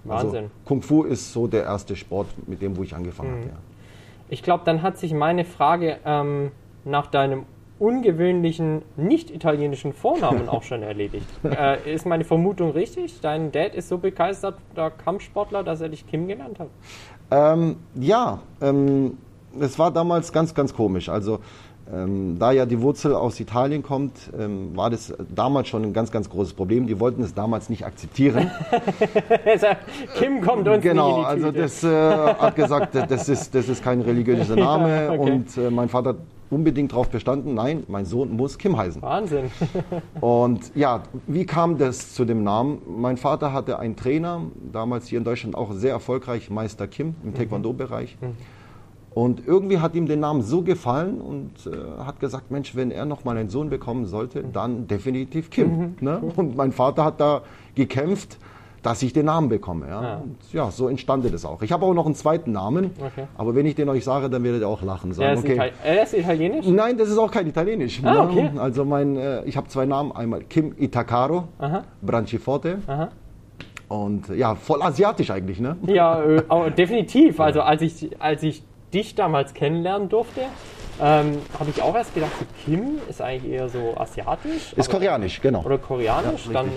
also 0.07 0.27
Wahnsinn. 0.27 0.51
Kung 0.65 0.81
Fu 0.81 1.03
ist 1.03 1.31
so 1.31 1.47
der 1.47 1.63
erste 1.63 1.95
Sport, 1.95 2.27
mit 2.47 2.61
dem, 2.61 2.75
wo 2.75 2.83
ich 2.83 2.95
angefangen 2.95 3.31
habe. 3.31 3.45
Ja. 3.47 3.57
Ich 4.29 4.43
glaube, 4.43 4.63
dann 4.65 4.81
hat 4.81 4.97
sich 4.97 5.13
meine 5.13 5.45
Frage 5.45 5.97
ähm, 6.05 6.51
nach 6.83 7.07
deinem 7.07 7.45
ungewöhnlichen 7.79 8.81
nicht-italienischen 8.95 9.93
Vornamen 9.93 10.47
auch 10.49 10.63
schon 10.63 10.83
erledigt. 10.83 11.27
Äh, 11.43 11.93
ist 11.93 12.05
meine 12.05 12.23
Vermutung 12.23 12.71
richtig? 12.71 13.21
Dein 13.21 13.51
Dad 13.51 13.75
ist 13.75 13.87
so 13.87 13.97
begeisterter 13.97 14.89
Kampfsportler, 14.91 15.63
dass 15.63 15.81
er 15.81 15.89
dich 15.89 16.07
Kim 16.07 16.27
genannt 16.27 16.59
hat? 16.59 16.69
Ähm, 17.29 17.75
ja, 17.95 18.39
ähm, 18.61 19.17
es 19.59 19.77
war 19.77 19.91
damals 19.91 20.31
ganz, 20.31 20.55
ganz 20.55 20.73
komisch. 20.73 21.09
Also, 21.09 21.39
ähm, 21.91 22.37
da 22.39 22.51
ja 22.51 22.65
die 22.65 22.81
Wurzel 22.81 23.13
aus 23.13 23.39
Italien 23.39 23.83
kommt, 23.83 24.31
ähm, 24.39 24.75
war 24.75 24.89
das 24.89 25.13
damals 25.35 25.67
schon 25.67 25.83
ein 25.83 25.93
ganz, 25.93 26.11
ganz 26.11 26.29
großes 26.29 26.53
Problem. 26.53 26.87
Die 26.87 26.99
wollten 26.99 27.21
es 27.21 27.33
damals 27.33 27.69
nicht 27.69 27.85
akzeptieren. 27.85 28.49
Kim 30.15 30.41
kommt 30.41 30.67
uns 30.67 30.81
genau, 30.81 31.23
also 31.23 31.51
das 31.51 31.83
äh, 31.83 31.89
hat 31.89 32.55
gesagt, 32.55 32.95
das 32.95 33.27
ist, 33.27 33.53
das 33.53 33.67
ist 33.67 33.83
kein 33.83 34.01
religiöser 34.01 34.55
Name. 34.57 35.05
Ja, 35.05 35.11
okay. 35.11 35.31
Und 35.31 35.57
äh, 35.57 35.69
mein 35.69 35.89
Vater 35.89 36.11
hat 36.11 36.17
unbedingt 36.49 36.91
darauf 36.91 37.09
bestanden, 37.09 37.53
nein, 37.53 37.83
mein 37.87 38.05
Sohn 38.05 38.35
muss 38.35 38.57
Kim 38.57 38.77
heißen. 38.77 39.01
Wahnsinn. 39.01 39.51
Und 40.21 40.75
ja, 40.75 41.03
wie 41.27 41.45
kam 41.45 41.77
das 41.77 42.13
zu 42.13 42.25
dem 42.25 42.43
Namen? 42.43 42.81
Mein 42.87 43.17
Vater 43.17 43.53
hatte 43.53 43.79
einen 43.79 43.95
Trainer, 43.95 44.41
damals 44.71 45.07
hier 45.07 45.17
in 45.17 45.23
Deutschland 45.23 45.55
auch 45.55 45.71
sehr 45.73 45.91
erfolgreich, 45.91 46.49
Meister 46.49 46.87
Kim 46.87 47.15
im 47.23 47.33
Taekwondo-Bereich. 47.33 48.17
Und 49.13 49.45
irgendwie 49.45 49.77
hat 49.77 49.93
ihm 49.95 50.07
der 50.07 50.17
Name 50.17 50.41
so 50.41 50.63
gefallen 50.63 51.21
und 51.21 51.67
äh, 51.67 52.03
hat 52.03 52.19
gesagt, 52.19 52.49
Mensch, 52.49 52.75
wenn 52.75 52.89
er 52.89 53.05
noch 53.05 53.23
mal 53.23 53.37
einen 53.37 53.49
Sohn 53.49 53.69
bekommen 53.69 54.05
sollte, 54.05 54.43
dann 54.43 54.87
definitiv 54.87 55.51
Kim. 55.51 55.95
Ne? 56.01 56.19
Und 56.35 56.55
mein 56.55 56.71
Vater 56.71 57.05
hat 57.05 57.21
da 57.21 57.43
gekämpft, 57.75 58.39
dass 58.83 59.01
ich 59.01 59.13
den 59.13 59.25
Namen 59.25 59.49
bekomme. 59.49 59.87
Ja, 59.89 60.01
Ja. 60.03 60.21
Ja 60.51 60.71
so 60.71 60.87
entstand 60.89 61.25
das 61.33 61.45
auch. 61.45 61.61
Ich 61.61 61.71
habe 61.71 61.85
auch 61.85 61.93
noch 61.93 62.05
einen 62.05 62.15
zweiten 62.15 62.51
Namen, 62.51 62.91
Okay. 62.99 63.27
aber 63.37 63.55
wenn 63.55 63.65
ich 63.65 63.75
den 63.75 63.89
euch 63.89 64.03
sage, 64.03 64.29
dann 64.29 64.43
werdet 64.43 64.61
ihr 64.61 64.67
auch 64.67 64.81
lachen. 64.83 65.11
Er 65.11 65.15
Sagen, 65.15 65.33
ist, 65.33 65.43
okay. 65.43 65.53
Itali 65.53 65.71
er 65.83 66.03
ist 66.03 66.13
italienisch? 66.13 66.65
Nein, 66.67 66.97
das 66.97 67.09
ist 67.09 67.17
auch 67.17 67.31
kein 67.31 67.47
Italienisch. 67.47 68.01
Ah, 68.03 68.13
ne? 68.13 68.21
okay. 68.21 68.51
Also 68.57 68.85
mein, 68.85 69.15
äh, 69.15 69.43
ich 69.45 69.55
habe 69.57 69.67
zwei 69.69 69.85
Namen, 69.85 70.11
einmal 70.11 70.41
Kim 70.43 70.75
Itacaro, 70.77 71.45
Aha. 71.59 71.83
Branciforte 72.01 72.79
Aha. 72.87 73.09
und 73.87 74.27
ja, 74.29 74.55
voll 74.55 74.81
asiatisch 74.81 75.31
eigentlich, 75.31 75.59
ne? 75.59 75.77
Ja, 75.87 76.21
äh, 76.21 76.71
definitiv. 76.77 77.39
Also 77.39 77.61
als 77.61 77.81
ich, 77.81 78.21
als 78.21 78.43
ich 78.43 78.63
dich 78.93 79.15
damals 79.15 79.53
kennenlernen 79.53 80.09
durfte, 80.09 80.41
ähm, 81.01 81.37
habe 81.59 81.69
ich 81.69 81.81
auch 81.81 81.95
erst 81.95 82.13
gedacht, 82.13 82.31
Kim 82.65 82.97
ist 83.09 83.21
eigentlich 83.21 83.53
eher 83.53 83.67
so 83.69 83.95
asiatisch. 83.97 84.73
Ist 84.73 84.91
koreanisch, 84.91 85.41
genau. 85.41 85.63
Oder 85.63 85.77
koreanisch. 85.79 86.45
Ja, 86.47 86.53
dann 86.53 86.67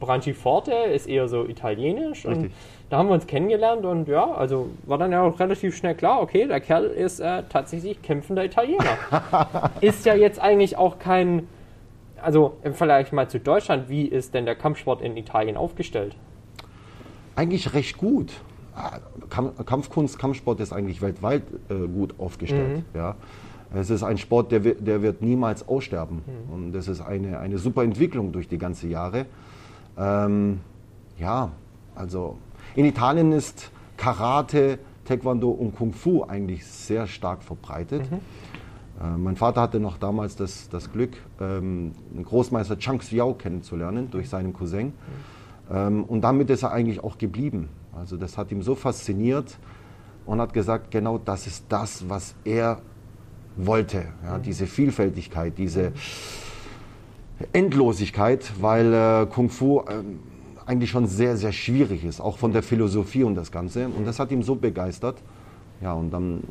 Branciforte 0.00 0.72
ist 0.72 1.06
eher 1.06 1.28
so 1.28 1.44
italienisch. 1.46 2.24
Und 2.24 2.34
Richtig. 2.34 2.52
da 2.90 2.98
haben 2.98 3.08
wir 3.08 3.14
uns 3.14 3.26
kennengelernt 3.26 3.84
und 3.84 4.08
ja, 4.08 4.32
also 4.32 4.70
war 4.84 4.98
dann 4.98 5.12
ja 5.12 5.22
auch 5.22 5.38
relativ 5.38 5.76
schnell 5.76 5.94
klar, 5.94 6.20
okay, 6.20 6.46
der 6.46 6.60
Kerl 6.60 6.84
ist 6.84 7.20
äh, 7.20 7.42
tatsächlich 7.48 8.02
kämpfender 8.02 8.44
Italiener. 8.44 8.98
ist 9.80 10.04
ja 10.06 10.14
jetzt 10.14 10.40
eigentlich 10.40 10.76
auch 10.76 10.98
kein 10.98 11.48
also 12.24 12.56
im 12.64 12.74
Vergleich 12.74 13.12
mal 13.12 13.28
zu 13.28 13.38
Deutschland, 13.38 13.88
wie 13.88 14.06
ist 14.06 14.34
denn 14.34 14.46
der 14.46 14.54
Kampfsport 14.54 15.02
in 15.02 15.16
Italien 15.16 15.56
aufgestellt? 15.56 16.16
Eigentlich 17.36 17.74
recht 17.74 17.98
gut. 17.98 18.32
Ah, 18.74 18.98
Kampfkunst, 19.28 20.18
Kampfsport 20.18 20.58
ist 20.60 20.72
eigentlich 20.72 21.02
weltweit 21.02 21.42
äh, 21.68 21.86
gut 21.86 22.14
aufgestellt. 22.18 22.78
Mhm. 22.78 22.84
Ja. 22.94 23.16
Es 23.74 23.90
ist 23.90 24.02
ein 24.02 24.18
Sport, 24.18 24.52
der, 24.52 24.60
der 24.60 25.02
wird 25.02 25.20
niemals 25.20 25.68
aussterben. 25.68 26.22
Mhm. 26.26 26.52
Und 26.52 26.72
das 26.72 26.88
ist 26.88 27.00
eine, 27.00 27.38
eine 27.38 27.58
super 27.58 27.82
Entwicklung 27.82 28.32
durch 28.32 28.48
die 28.48 28.58
ganzen 28.58 28.90
Jahre. 28.90 29.26
Ähm, 29.96 30.60
ja, 31.18 31.50
also 31.94 32.38
in 32.74 32.84
Italien 32.84 33.32
ist 33.32 33.70
Karate, 33.96 34.78
Taekwondo 35.04 35.50
und 35.50 35.76
Kung 35.76 35.92
Fu 35.92 36.24
eigentlich 36.24 36.66
sehr 36.66 37.06
stark 37.06 37.42
verbreitet. 37.42 38.10
Mhm. 38.10 38.20
Äh, 39.00 39.16
mein 39.16 39.36
Vater 39.36 39.60
hatte 39.62 39.80
noch 39.80 39.98
damals 39.98 40.36
das, 40.36 40.68
das 40.68 40.90
Glück, 40.92 41.16
ähm, 41.40 41.92
den 42.12 42.24
Großmeister 42.24 42.78
Chang 42.78 42.98
Xiao 42.98 43.34
kennenzulernen 43.34 44.10
durch 44.10 44.28
seinen 44.28 44.52
Cousin. 44.52 44.86
Mhm. 44.86 44.92
Ähm, 45.70 46.04
und 46.04 46.20
damit 46.22 46.50
ist 46.50 46.62
er 46.62 46.72
eigentlich 46.72 47.02
auch 47.02 47.18
geblieben. 47.18 47.68
Also 47.96 48.16
das 48.16 48.36
hat 48.36 48.50
ihm 48.50 48.62
so 48.62 48.74
fasziniert 48.74 49.58
und 50.26 50.40
hat 50.40 50.52
gesagt, 50.52 50.90
genau 50.90 51.18
das 51.18 51.46
ist 51.46 51.66
das, 51.68 52.08
was 52.08 52.34
er 52.44 52.80
wollte. 53.56 54.06
Ja, 54.24 54.38
mhm. 54.38 54.42
Diese 54.42 54.66
Vielfältigkeit, 54.66 55.58
diese 55.58 55.92
Endlosigkeit, 57.52 58.52
weil 58.60 58.92
äh, 58.92 59.26
Kung 59.26 59.50
Fu 59.50 59.80
äh, 59.80 60.02
eigentlich 60.66 60.90
schon 60.90 61.06
sehr, 61.06 61.36
sehr 61.36 61.52
schwierig 61.52 62.04
ist, 62.04 62.20
auch 62.20 62.38
von 62.38 62.52
der 62.52 62.62
Philosophie 62.62 63.24
und 63.24 63.34
das 63.34 63.52
Ganze. 63.52 63.86
Und 63.88 64.06
das 64.06 64.18
hat 64.18 64.30
ihm 64.30 64.42
so 64.42 64.54
begeistert. 64.54 65.16
Ja, 65.80 65.92
und 65.92 66.10
dann 66.10 66.44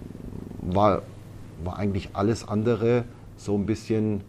war, 0.62 1.02
war 1.64 1.78
eigentlich 1.78 2.10
alles 2.14 2.48
andere 2.48 3.06
so 3.38 3.56
ein 3.56 3.66
bisschen 3.66 4.22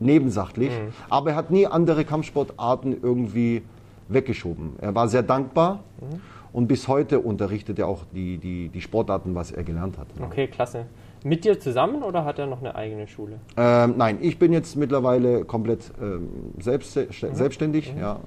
nebensächlich. 0.00 0.70
Mhm. 0.70 0.92
Aber 1.08 1.30
er 1.30 1.36
hat 1.36 1.50
nie 1.50 1.66
andere 1.66 2.04
Kampfsportarten 2.04 2.96
irgendwie 3.02 3.62
weggeschoben. 4.08 4.72
Er 4.80 4.94
war 4.94 5.08
sehr 5.08 5.22
dankbar. 5.22 5.84
Mhm. 6.00 6.20
Und 6.52 6.68
bis 6.68 6.88
heute 6.88 7.20
unterrichtet 7.20 7.78
er 7.78 7.86
auch 7.86 8.04
die, 8.14 8.38
die, 8.38 8.70
die 8.70 8.80
Sportarten, 8.80 9.34
was 9.34 9.50
er 9.52 9.62
gelernt 9.62 9.98
hat. 9.98 10.06
Okay, 10.22 10.46
klasse. 10.46 10.86
Mit 11.26 11.44
dir 11.44 11.58
zusammen 11.58 12.04
oder 12.04 12.24
hat 12.24 12.38
er 12.38 12.46
noch 12.46 12.60
eine 12.60 12.76
eigene 12.76 13.08
Schule? 13.08 13.40
Ähm, 13.56 13.94
nein, 13.96 14.18
ich 14.20 14.38
bin 14.38 14.52
jetzt 14.52 14.76
mittlerweile 14.76 15.44
komplett 15.44 15.90
ähm, 16.00 16.28
selbst, 16.60 16.94
mhm. 16.94 17.34
selbstständig. 17.34 17.92
Mhm. 17.92 18.00
Ja. 18.00 18.20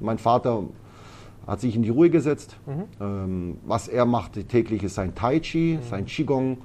Mein 0.00 0.16
Vater 0.16 0.62
hat 1.46 1.60
sich 1.60 1.76
in 1.76 1.82
die 1.82 1.90
Ruhe 1.90 2.08
gesetzt. 2.08 2.56
Mhm. 2.64 2.84
Ähm, 3.02 3.58
was 3.66 3.86
er 3.86 4.06
macht 4.06 4.48
täglich 4.48 4.82
ist 4.82 4.94
sein 4.94 5.14
Tai 5.14 5.40
Chi, 5.40 5.76
mhm. 5.76 5.86
sein 5.90 6.06
Qigong. 6.06 6.50
Mhm. 6.52 6.58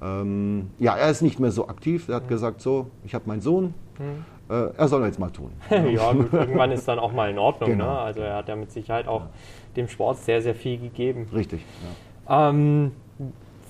Ähm, 0.00 0.70
ja, 0.78 0.96
er 0.96 1.10
ist 1.10 1.20
nicht 1.20 1.38
mehr 1.38 1.50
so 1.50 1.68
aktiv. 1.68 2.08
Er 2.08 2.14
hat 2.14 2.24
mhm. 2.24 2.28
gesagt, 2.28 2.62
so, 2.62 2.86
ich 3.04 3.14
habe 3.14 3.24
meinen 3.26 3.42
Sohn, 3.42 3.74
äh, 4.48 4.54
er 4.74 4.88
soll 4.88 5.04
jetzt 5.04 5.18
mal 5.18 5.28
tun. 5.28 5.50
ja, 5.70 6.14
gut, 6.14 6.32
irgendwann 6.32 6.72
ist 6.72 6.88
dann 6.88 6.98
auch 6.98 7.12
mal 7.12 7.28
in 7.28 7.38
Ordnung. 7.38 7.68
Genau. 7.68 7.92
Ne? 7.92 7.98
Also 7.98 8.20
er 8.22 8.36
hat 8.36 8.48
ja 8.48 8.56
mit 8.56 8.72
Sicherheit 8.72 9.06
auch 9.06 9.24
ja. 9.24 9.30
dem 9.76 9.88
Sport 9.88 10.16
sehr, 10.16 10.40
sehr 10.40 10.54
viel 10.54 10.78
gegeben. 10.78 11.26
Richtig. 11.30 11.60
Ja. 12.26 12.48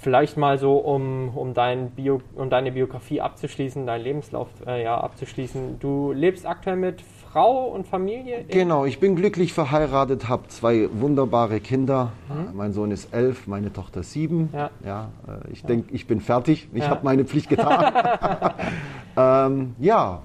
Vielleicht 0.01 0.39
mal 0.39 0.59
so, 0.59 0.79
um, 0.79 1.37
um, 1.37 1.53
dein 1.53 1.91
Bio, 1.91 2.23
um 2.35 2.49
deine 2.49 2.73
Biografie 2.73 3.21
abzuschließen, 3.21 3.87
deinen 3.87 4.03
Lebenslauf 4.03 4.49
äh, 4.67 4.83
ja, 4.83 4.99
abzuschließen. 4.99 5.79
Du 5.79 6.13
lebst 6.13 6.47
aktuell 6.47 6.77
mit 6.77 7.03
Frau 7.03 7.67
und 7.67 7.87
Familie? 7.87 8.45
Genau, 8.49 8.87
ich 8.87 8.99
bin 8.99 9.15
glücklich 9.15 9.53
verheiratet, 9.53 10.27
habe 10.27 10.49
zwei 10.49 10.89
wunderbare 10.91 11.61
Kinder. 11.61 12.13
Mhm. 12.29 12.57
Mein 12.57 12.73
Sohn 12.73 12.91
ist 12.93 13.13
elf, 13.13 13.47
meine 13.47 13.75
Tochter 13.75 14.03
sieben. 14.03 14.49
Ja. 14.55 14.71
ja 14.83 15.11
äh, 15.29 15.53
ich 15.53 15.61
ja. 15.61 15.69
denke, 15.69 15.95
ich 15.95 16.07
bin 16.07 16.23
fertig. 16.23 16.69
Ich 16.73 16.85
ja. 16.85 16.89
habe 16.89 17.01
meine 17.05 17.27
Pflicht 17.27 17.51
getan. 17.51 17.93
ähm, 19.19 19.75
ja, 19.79 20.23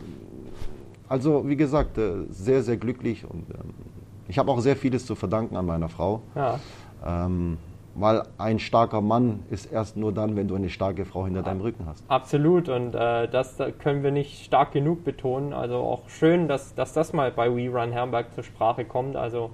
also 1.10 1.50
wie 1.50 1.58
gesagt, 1.58 1.98
äh, 1.98 2.26
sehr, 2.30 2.64
sehr 2.64 2.78
glücklich 2.78 3.26
und 3.30 3.50
ähm, 3.50 3.74
ich 4.30 4.40
habe 4.40 4.50
auch 4.52 4.60
sehr 4.62 4.78
vieles 4.78 5.06
zu 5.06 5.16
verdanken 5.16 5.58
an 5.58 5.66
meiner 5.66 5.90
Frau. 5.90 6.22
Ja. 6.34 6.60
Ähm, 7.06 7.58
weil 7.96 8.24
ein 8.38 8.60
starker 8.60 9.02
Mann 9.02 9.44
ist 9.50 9.72
erst 9.72 9.96
nur 9.98 10.14
dann, 10.14 10.36
wenn 10.36 10.48
du 10.48 10.56
eine 10.56 10.70
starke 10.70 11.06
Frau 11.06 11.26
hinter 11.26 11.42
deinem 11.42 11.62
Rücken 11.62 11.86
hast. 11.88 12.04
Absolut 12.10 12.70
und 12.70 12.94
äh, 12.94 13.28
das 13.28 13.58
können 13.80 14.04
wir 14.04 14.12
nicht 14.12 14.46
stark 14.46 14.74
genug 14.74 15.04
betonen. 15.04 15.54
Also 15.54 15.78
auch 15.78 16.10
schön, 16.10 16.48
dass, 16.48 16.76
dass 16.76 16.94
das 16.94 17.14
mal 17.14 17.32
bei 17.32 17.50
We 17.50 17.70
Run 17.70 17.94
Herrenberg 17.94 18.34
zur 18.34 18.44
Sprache 18.44 18.84
kommt. 18.84 19.16
Also 19.16 19.52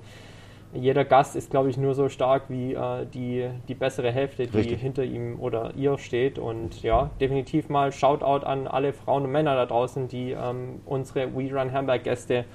jeder 0.73 1.05
Gast 1.05 1.35
ist, 1.35 1.51
glaube 1.51 1.69
ich, 1.69 1.77
nur 1.77 1.93
so 1.93 2.09
stark 2.09 2.43
wie 2.49 2.73
äh, 2.73 3.05
die, 3.05 3.49
die 3.67 3.75
bessere 3.75 4.11
Hälfte, 4.11 4.47
die 4.47 4.57
Richtig. 4.57 4.81
hinter 4.81 5.03
ihm 5.03 5.39
oder 5.39 5.73
ihr 5.75 5.97
steht. 5.97 6.39
Und 6.39 6.81
ja, 6.81 7.11
definitiv 7.19 7.69
mal 7.69 7.91
Shoutout 7.91 8.45
an 8.45 8.67
alle 8.67 8.93
Frauen 8.93 9.23
und 9.23 9.31
Männer 9.31 9.55
da 9.55 9.65
draußen, 9.65 10.07
die 10.07 10.31
ähm, 10.31 10.81
unsere 10.85 11.35
We 11.35 11.53
Run 11.53 11.69
Herrenberg 11.69 12.03
Gäste 12.03 12.45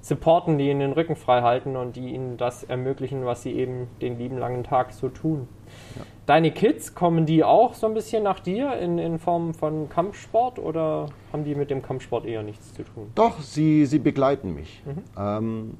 supporten, 0.00 0.58
die 0.58 0.70
ihnen 0.70 0.80
den 0.80 0.92
Rücken 0.92 1.16
frei 1.16 1.42
halten 1.42 1.76
und 1.76 1.96
die 1.96 2.14
ihnen 2.14 2.36
das 2.36 2.64
ermöglichen, 2.64 3.24
was 3.24 3.42
sie 3.42 3.52
eben 3.52 3.88
den 4.00 4.18
lieben 4.18 4.38
langen 4.38 4.64
Tag 4.64 4.92
so 4.92 5.08
tun. 5.08 5.48
Ja. 5.96 6.02
Deine 6.26 6.50
Kids, 6.50 6.94
kommen 6.94 7.26
die 7.26 7.42
auch 7.42 7.74
so 7.74 7.86
ein 7.86 7.94
bisschen 7.94 8.22
nach 8.22 8.40
dir 8.40 8.78
in, 8.78 8.98
in 8.98 9.18
Form 9.18 9.54
von 9.54 9.88
Kampfsport 9.88 10.58
oder 10.58 11.06
haben 11.32 11.44
die 11.44 11.54
mit 11.54 11.70
dem 11.70 11.82
Kampfsport 11.82 12.26
eher 12.26 12.42
nichts 12.42 12.74
zu 12.74 12.84
tun? 12.84 13.10
Doch, 13.14 13.40
sie, 13.40 13.86
sie 13.86 13.98
begleiten 13.98 14.54
mich. 14.54 14.82
Mhm. 14.84 15.02
Ähm, 15.18 15.74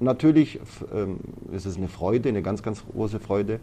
natürlich 0.00 0.60
ähm, 0.92 1.20
ist 1.52 1.66
es 1.66 1.76
eine 1.76 1.88
Freude, 1.88 2.28
eine 2.28 2.42
ganz, 2.42 2.62
ganz 2.62 2.84
große 2.84 3.20
Freude. 3.20 3.60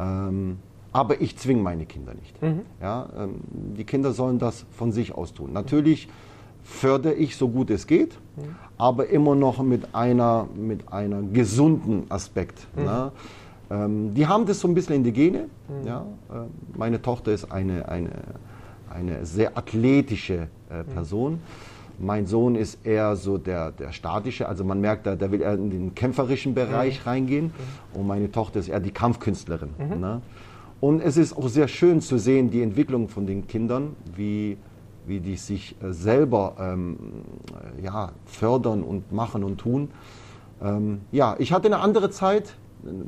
Ähm, 0.00 0.58
aber 0.92 1.20
ich 1.20 1.36
zwinge 1.36 1.60
meine 1.60 1.84
Kinder 1.84 2.14
nicht. 2.14 2.40
Mhm. 2.40 2.62
Ja, 2.80 3.10
ähm, 3.18 3.40
die 3.50 3.84
Kinder 3.84 4.12
sollen 4.12 4.38
das 4.38 4.64
von 4.70 4.92
sich 4.92 5.14
aus 5.14 5.34
tun. 5.34 5.52
Natürlich 5.52 6.08
fördere 6.66 7.14
ich 7.14 7.36
so 7.36 7.48
gut 7.48 7.70
es 7.70 7.86
geht, 7.86 8.18
mhm. 8.36 8.56
aber 8.76 9.08
immer 9.08 9.34
noch 9.34 9.62
mit 9.62 9.94
einer, 9.94 10.48
mit 10.54 10.92
einer 10.92 11.22
gesunden 11.22 12.10
Aspekt. 12.10 12.66
Mhm. 12.76 12.84
Ne? 12.84 13.12
Ähm, 13.70 14.14
die 14.14 14.26
haben 14.26 14.46
das 14.46 14.60
so 14.60 14.68
ein 14.68 14.74
bisschen 14.74 14.96
in 14.96 15.04
die 15.04 15.12
Gene. 15.12 15.48
Mhm. 15.68 15.86
Ja? 15.86 16.06
Äh, 16.28 16.34
meine 16.76 17.00
Tochter 17.00 17.32
ist 17.32 17.50
eine, 17.50 17.88
eine, 17.88 18.10
eine 18.90 19.24
sehr 19.24 19.56
athletische 19.56 20.48
äh, 20.70 20.82
mhm. 20.82 20.86
Person. 20.92 21.40
Mein 21.98 22.26
Sohn 22.26 22.56
ist 22.56 22.84
eher 22.84 23.16
so 23.16 23.38
der, 23.38 23.72
der 23.72 23.92
statische, 23.92 24.46
also 24.46 24.64
man 24.64 24.82
merkt, 24.82 25.06
da, 25.06 25.16
der 25.16 25.32
will 25.32 25.40
eher 25.40 25.54
in 25.54 25.70
den 25.70 25.94
kämpferischen 25.94 26.54
Bereich 26.54 27.00
mhm. 27.00 27.08
reingehen. 27.10 27.44
Mhm. 27.46 28.00
Und 28.00 28.06
meine 28.06 28.30
Tochter 28.30 28.58
ist 28.58 28.68
eher 28.68 28.80
die 28.80 28.90
Kampfkünstlerin. 28.90 29.70
Ne? 29.78 30.20
Und 30.80 31.00
es 31.00 31.16
ist 31.16 31.34
auch 31.34 31.48
sehr 31.48 31.68
schön 31.68 32.02
zu 32.02 32.18
sehen, 32.18 32.50
die 32.50 32.60
Entwicklung 32.60 33.08
von 33.08 33.26
den 33.26 33.46
Kindern, 33.46 33.96
wie 34.14 34.58
wie 35.06 35.20
die 35.20 35.36
sich 35.36 35.76
äh, 35.82 35.92
selber 35.92 36.56
ähm, 36.58 36.96
ja, 37.82 38.12
fördern 38.24 38.82
und 38.82 39.12
machen 39.12 39.44
und 39.44 39.58
tun. 39.58 39.90
Ähm, 40.62 41.00
ja, 41.12 41.36
ich 41.38 41.52
hatte 41.52 41.66
eine 41.66 41.78
andere 41.78 42.10
Zeit. 42.10 42.54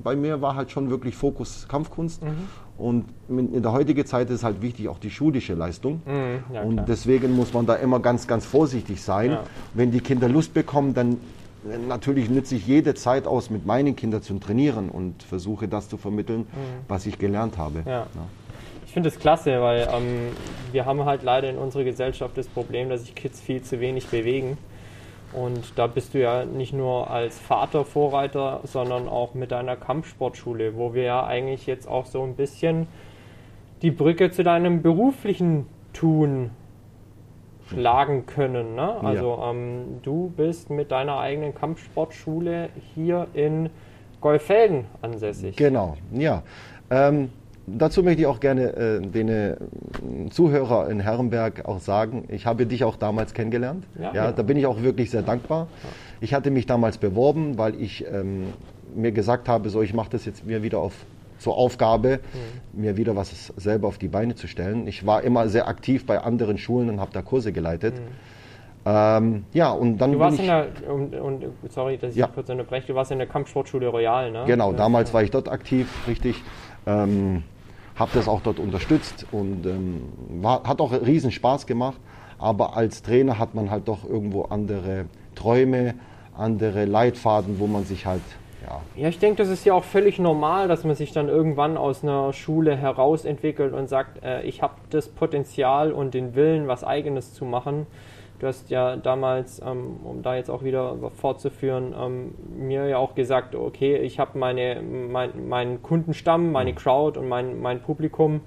Bei 0.02 0.16
mir 0.16 0.40
war 0.40 0.56
halt 0.56 0.70
schon 0.70 0.90
wirklich 0.90 1.14
Fokus 1.14 1.66
Kampfkunst. 1.68 2.22
Mhm. 2.22 2.48
Und 2.78 3.06
in 3.28 3.62
der 3.62 3.72
heutigen 3.72 4.06
Zeit 4.06 4.30
ist 4.30 4.44
halt 4.44 4.62
wichtig 4.62 4.88
auch 4.88 4.98
die 4.98 5.10
schulische 5.10 5.54
Leistung. 5.54 6.00
Mhm, 6.06 6.54
ja, 6.54 6.62
und 6.62 6.88
deswegen 6.88 7.34
muss 7.34 7.52
man 7.52 7.66
da 7.66 7.74
immer 7.74 7.98
ganz, 7.98 8.28
ganz 8.28 8.46
vorsichtig 8.46 9.02
sein. 9.02 9.32
Ja. 9.32 9.44
Wenn 9.74 9.90
die 9.90 10.00
Kinder 10.00 10.28
Lust 10.28 10.54
bekommen, 10.54 10.94
dann 10.94 11.14
äh, 11.68 11.76
natürlich 11.76 12.30
nütze 12.30 12.54
ich 12.54 12.66
jede 12.68 12.94
Zeit 12.94 13.26
aus, 13.26 13.50
mit 13.50 13.66
meinen 13.66 13.96
Kindern 13.96 14.22
zu 14.22 14.38
trainieren 14.38 14.90
und 14.90 15.24
versuche 15.24 15.66
das 15.66 15.88
zu 15.88 15.96
vermitteln, 15.96 16.40
mhm. 16.40 16.84
was 16.86 17.06
ich 17.06 17.18
gelernt 17.18 17.58
habe. 17.58 17.82
Ja. 17.84 18.06
Ich 18.98 19.00
finde 19.00 19.10
es 19.10 19.20
klasse, 19.20 19.60
weil 19.62 19.88
ähm, 19.94 20.32
wir 20.72 20.84
haben 20.84 21.04
halt 21.04 21.22
leider 21.22 21.48
in 21.48 21.56
unserer 21.56 21.84
Gesellschaft 21.84 22.36
das 22.36 22.48
Problem, 22.48 22.88
dass 22.88 23.02
sich 23.02 23.14
Kids 23.14 23.40
viel 23.40 23.62
zu 23.62 23.78
wenig 23.78 24.08
bewegen. 24.08 24.58
Und 25.32 25.78
da 25.78 25.86
bist 25.86 26.14
du 26.14 26.20
ja 26.20 26.44
nicht 26.44 26.72
nur 26.72 27.08
als 27.08 27.38
Vater 27.38 27.84
Vorreiter, 27.84 28.58
sondern 28.64 29.06
auch 29.06 29.34
mit 29.34 29.52
deiner 29.52 29.76
Kampfsportschule, 29.76 30.76
wo 30.76 30.94
wir 30.94 31.04
ja 31.04 31.24
eigentlich 31.24 31.68
jetzt 31.68 31.86
auch 31.86 32.06
so 32.06 32.24
ein 32.24 32.34
bisschen 32.34 32.88
die 33.82 33.92
Brücke 33.92 34.32
zu 34.32 34.42
deinem 34.42 34.82
beruflichen 34.82 35.66
Tun 35.92 36.50
schlagen 37.68 38.26
können. 38.26 38.74
Ne? 38.74 39.00
Also 39.00 39.38
ja. 39.40 39.52
ähm, 39.52 40.00
du 40.02 40.32
bist 40.36 40.70
mit 40.70 40.90
deiner 40.90 41.20
eigenen 41.20 41.54
Kampfsportschule 41.54 42.70
hier 42.96 43.28
in 43.32 43.70
Golfelden 44.20 44.86
ansässig. 45.02 45.54
Genau, 45.54 45.96
ja. 46.10 46.42
Ähm, 46.90 47.30
dazu 47.76 48.02
möchte 48.02 48.22
ich 48.22 48.26
auch 48.26 48.40
gerne 48.40 48.74
äh, 48.76 49.00
den 49.00 49.28
äh, 49.28 49.56
Zuhörer 50.30 50.88
in 50.88 51.00
Herrenberg 51.00 51.66
auch 51.66 51.80
sagen, 51.80 52.24
ich 52.28 52.46
habe 52.46 52.66
dich 52.66 52.84
auch 52.84 52.96
damals 52.96 53.34
kennengelernt. 53.34 53.84
Ja, 54.00 54.14
ja, 54.14 54.32
Da 54.32 54.42
bin 54.42 54.56
ich 54.56 54.66
auch 54.66 54.82
wirklich 54.82 55.10
sehr 55.10 55.22
dankbar. 55.22 55.68
Ich 56.20 56.34
hatte 56.34 56.50
mich 56.50 56.66
damals 56.66 56.98
beworben, 56.98 57.58
weil 57.58 57.80
ich 57.80 58.04
ähm, 58.06 58.52
mir 58.94 59.12
gesagt 59.12 59.48
habe, 59.48 59.70
so 59.70 59.82
ich 59.82 59.94
mache 59.94 60.10
das 60.10 60.24
jetzt 60.24 60.46
mir 60.46 60.62
wieder 60.62 60.78
auf 60.78 60.94
zur 61.38 61.56
Aufgabe, 61.56 62.18
mhm. 62.74 62.80
mir 62.82 62.96
wieder 62.96 63.14
was 63.14 63.52
selber 63.56 63.88
auf 63.88 63.98
die 63.98 64.08
Beine 64.08 64.34
zu 64.34 64.48
stellen. 64.48 64.88
Ich 64.88 65.06
war 65.06 65.22
immer 65.22 65.48
sehr 65.48 65.68
aktiv 65.68 66.04
bei 66.04 66.18
anderen 66.18 66.58
Schulen 66.58 66.88
und 66.88 67.00
habe 67.00 67.12
da 67.12 67.22
Kurse 67.22 67.52
geleitet. 67.52 67.94
Mhm. 67.94 68.28
Ähm, 68.84 69.44
ja, 69.52 69.70
und 69.70 69.98
dann. 69.98 70.12
Du 70.12 70.18
warst 70.18 70.38
in 70.38 70.46
der, 70.46 70.66
und, 70.88 71.14
und, 71.14 71.44
sorry, 71.68 71.98
dass 71.98 72.12
ich 72.12 72.16
ja. 72.16 72.26
kurz 72.26 72.48
unterbreche, 72.48 72.86
du 72.86 72.94
warst 72.94 73.10
in 73.10 73.18
der 73.18 73.26
Kampfsportschule 73.26 73.88
Royal, 73.88 74.30
ne? 74.30 74.44
Genau, 74.46 74.72
damals 74.72 75.12
war 75.12 75.22
ich 75.22 75.30
dort 75.30 75.48
aktiv, 75.48 75.88
richtig. 76.08 76.42
Ähm, 76.86 77.42
habe 77.98 78.10
das 78.14 78.28
auch 78.28 78.40
dort 78.40 78.58
unterstützt 78.58 79.26
und 79.32 79.66
ähm, 79.66 80.02
war, 80.42 80.62
hat 80.64 80.80
auch 80.80 80.92
riesen 80.92 81.30
Spaß 81.30 81.66
gemacht. 81.66 81.98
Aber 82.38 82.76
als 82.76 83.02
Trainer 83.02 83.38
hat 83.38 83.54
man 83.54 83.70
halt 83.70 83.88
doch 83.88 84.04
irgendwo 84.08 84.42
andere 84.44 85.06
Träume, 85.34 85.94
andere 86.36 86.84
Leitfaden, 86.84 87.58
wo 87.58 87.66
man 87.66 87.84
sich 87.84 88.06
halt 88.06 88.22
ja. 88.68 88.80
Ja, 88.96 89.08
ich 89.08 89.18
denke, 89.18 89.42
das 89.42 89.48
ist 89.48 89.64
ja 89.64 89.74
auch 89.74 89.84
völlig 89.84 90.18
normal, 90.18 90.68
dass 90.68 90.84
man 90.84 90.94
sich 90.94 91.12
dann 91.12 91.28
irgendwann 91.28 91.76
aus 91.76 92.02
einer 92.02 92.32
Schule 92.32 92.76
heraus 92.76 93.24
entwickelt 93.24 93.72
und 93.72 93.88
sagt, 93.88 94.22
äh, 94.22 94.42
ich 94.42 94.62
habe 94.62 94.74
das 94.90 95.08
Potenzial 95.08 95.92
und 95.92 96.14
den 96.14 96.34
Willen, 96.34 96.68
was 96.68 96.84
eigenes 96.84 97.34
zu 97.34 97.44
machen. 97.44 97.86
Du 98.38 98.46
hast 98.46 98.70
ja 98.70 98.96
damals, 98.96 99.60
ähm, 99.60 99.96
um 100.04 100.22
da 100.22 100.36
jetzt 100.36 100.50
auch 100.50 100.62
wieder 100.62 100.96
fortzuführen, 101.16 101.94
ähm, 101.98 102.34
mir 102.56 102.86
ja 102.86 102.98
auch 102.98 103.14
gesagt, 103.14 103.54
okay, 103.54 103.96
ich 103.96 104.18
habe 104.18 104.38
meine, 104.38 104.80
mein, 104.82 105.48
meinen 105.48 105.82
Kundenstamm, 105.82 106.52
meine 106.52 106.72
mhm. 106.72 106.76
Crowd 106.76 107.18
und 107.18 107.28
mein, 107.28 107.60
mein 107.60 107.80
Publikum 107.80 108.42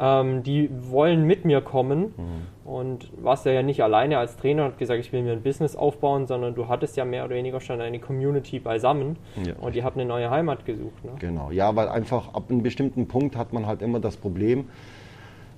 ähm, 0.00 0.42
die 0.42 0.70
wollen 0.90 1.24
mit 1.24 1.44
mir 1.44 1.60
kommen. 1.60 2.14
Mhm. 2.16 2.54
Und 2.64 3.10
warst 3.22 3.44
ja 3.44 3.62
nicht 3.62 3.82
alleine 3.82 4.16
als 4.16 4.36
Trainer 4.36 4.64
und 4.64 4.72
hat 4.72 4.78
gesagt, 4.78 4.98
ich 4.98 5.12
will 5.12 5.22
mir 5.22 5.32
ein 5.32 5.42
Business 5.42 5.76
aufbauen, 5.76 6.26
sondern 6.26 6.54
du 6.54 6.66
hattest 6.66 6.96
ja 6.96 7.04
mehr 7.04 7.26
oder 7.26 7.34
weniger 7.34 7.60
schon 7.60 7.78
eine 7.82 7.98
Community 7.98 8.58
beisammen 8.58 9.16
ja. 9.44 9.52
und 9.60 9.76
ihr 9.76 9.84
habt 9.84 9.98
eine 9.98 10.06
neue 10.06 10.30
Heimat 10.30 10.64
gesucht. 10.64 11.04
Ne? 11.04 11.10
Genau, 11.18 11.50
ja, 11.50 11.76
weil 11.76 11.90
einfach 11.90 12.32
ab 12.32 12.44
einem 12.48 12.62
bestimmten 12.62 13.06
Punkt 13.06 13.36
hat 13.36 13.52
man 13.52 13.66
halt 13.66 13.82
immer 13.82 14.00
das 14.00 14.16
Problem, 14.16 14.70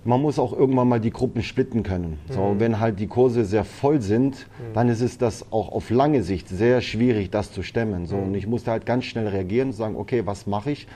man 0.07 0.23
muss 0.23 0.39
auch 0.39 0.53
irgendwann 0.53 0.89
mal 0.89 1.01
die 1.01 1.11
Gruppen 1.11 1.43
splitten 1.43 1.83
können. 1.83 2.19
So, 2.31 2.55
mhm. 2.55 2.61
wenn 2.61 2.81
halt 2.81 2.99
die 3.01 3.07
Kurse 3.07 3.45
sehr 3.45 3.65
voll 3.65 4.01
sind, 4.01 4.47
mhm. 4.59 4.75
dann 4.75 4.89
ist 4.89 5.01
es 5.01 5.19
das 5.19 5.53
auch 5.53 5.73
auf 5.73 5.91
lange 5.91 6.23
Sicht 6.23 6.49
sehr 6.49 6.81
schwierig, 6.81 7.31
das 7.31 7.53
zu 7.53 7.63
stemmen. 7.63 8.07
So, 8.07 8.17
mhm. 8.17 8.29
Und 8.29 8.35
ich 8.35 8.47
musste 8.47 8.71
halt 8.71 8.87
ganz 8.87 9.05
schnell 9.05 9.29
reagieren 9.29 9.69
und 9.69 9.75
sagen, 9.75 9.97
okay, 9.97 10.23
was 10.25 10.47
mache 10.47 10.71
ich? 10.71 10.87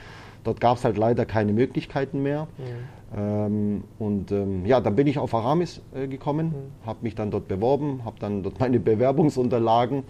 Dort 0.43 0.59
gab 0.59 0.77
es 0.77 0.83
halt 0.83 0.97
leider 0.97 1.25
keine 1.25 1.53
Möglichkeiten 1.53 2.23
mehr. 2.23 2.47
Mhm. 2.57 3.17
Ähm, 3.17 3.83
und 3.99 4.31
ähm, 4.31 4.65
ja, 4.65 4.79
dann 4.79 4.95
bin 4.95 5.05
ich 5.07 5.19
auf 5.19 5.33
Aramis 5.33 5.81
äh, 5.93 6.07
gekommen, 6.07 6.47
mhm. 6.47 6.87
habe 6.87 6.99
mich 7.01 7.13
dann 7.13 7.29
dort 7.29 7.47
beworben, 7.47 8.01
habe 8.05 8.15
dann 8.19 8.41
dort 8.41 8.59
meine 8.59 8.79
Bewerbungsunterlagen 8.79 10.03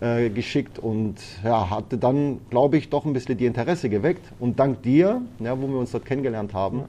äh, 0.00 0.30
geschickt 0.30 0.78
und 0.78 1.16
ja, 1.44 1.68
hatte 1.68 1.98
dann, 1.98 2.40
glaube 2.48 2.78
ich, 2.78 2.88
doch 2.88 3.04
ein 3.04 3.12
bisschen 3.12 3.36
die 3.36 3.44
Interesse 3.44 3.90
geweckt. 3.90 4.32
Und 4.38 4.58
dank 4.58 4.82
dir, 4.82 5.20
ja, 5.38 5.60
wo 5.60 5.68
wir 5.68 5.78
uns 5.78 5.90
dort 5.90 6.06
kennengelernt 6.06 6.54
haben, 6.54 6.78
ja. 6.78 6.88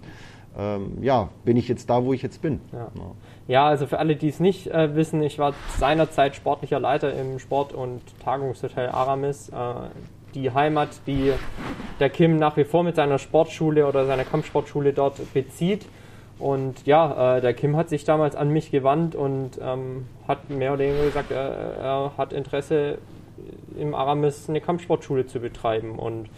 Ähm, 0.57 0.97
ja 1.01 1.29
bin 1.45 1.57
ich 1.57 1.67
jetzt 1.67 1.89
da, 1.89 2.03
wo 2.03 2.13
ich 2.13 2.21
jetzt 2.21 2.41
bin. 2.41 2.59
Ja. 2.73 2.91
Ja, 3.47 3.67
also 3.67 3.85
für 3.85 3.99
alle, 3.99 4.15
die 4.15 4.29
es 4.29 4.39
nicht 4.39 4.67
äh, 4.67 4.95
wissen, 4.95 5.21
ich 5.21 5.39
war 5.39 5.53
seinerzeit 5.77 6.35
sportlicher 6.35 6.79
Leiter 6.79 7.13
im 7.13 7.39
Sport- 7.39 7.73
und 7.73 8.01
Tagungshotel 8.23 8.89
Aramis. 8.89 9.49
Äh, 9.49 9.53
die 10.35 10.51
Heimat, 10.51 10.89
die 11.07 11.33
der 11.99 12.09
Kim 12.09 12.37
nach 12.37 12.55
wie 12.57 12.63
vor 12.63 12.83
mit 12.83 12.95
seiner 12.95 13.19
Sportschule 13.19 13.85
oder 13.85 14.05
seiner 14.05 14.23
Kampfsportschule 14.23 14.93
dort 14.93 15.33
bezieht. 15.33 15.85
Und 16.39 16.87
ja, 16.87 17.37
äh, 17.37 17.41
der 17.41 17.53
Kim 17.53 17.77
hat 17.77 17.89
sich 17.89 18.03
damals 18.03 18.35
an 18.35 18.49
mich 18.49 18.71
gewandt 18.71 19.15
und 19.15 19.59
ähm, 19.61 20.07
hat 20.27 20.49
mehr 20.49 20.73
oder 20.73 20.85
weniger 20.85 21.05
gesagt, 21.05 21.31
er, 21.31 21.49
er, 21.77 22.11
hat 22.17 22.33
Interesse 22.33 22.97
im 23.77 23.93
Aramis 23.93 24.49
eine 24.49 24.59
Kampfsportschule 24.61 25.27
zu 25.27 25.39
betreiben. 25.39 25.99
Und 25.99 26.29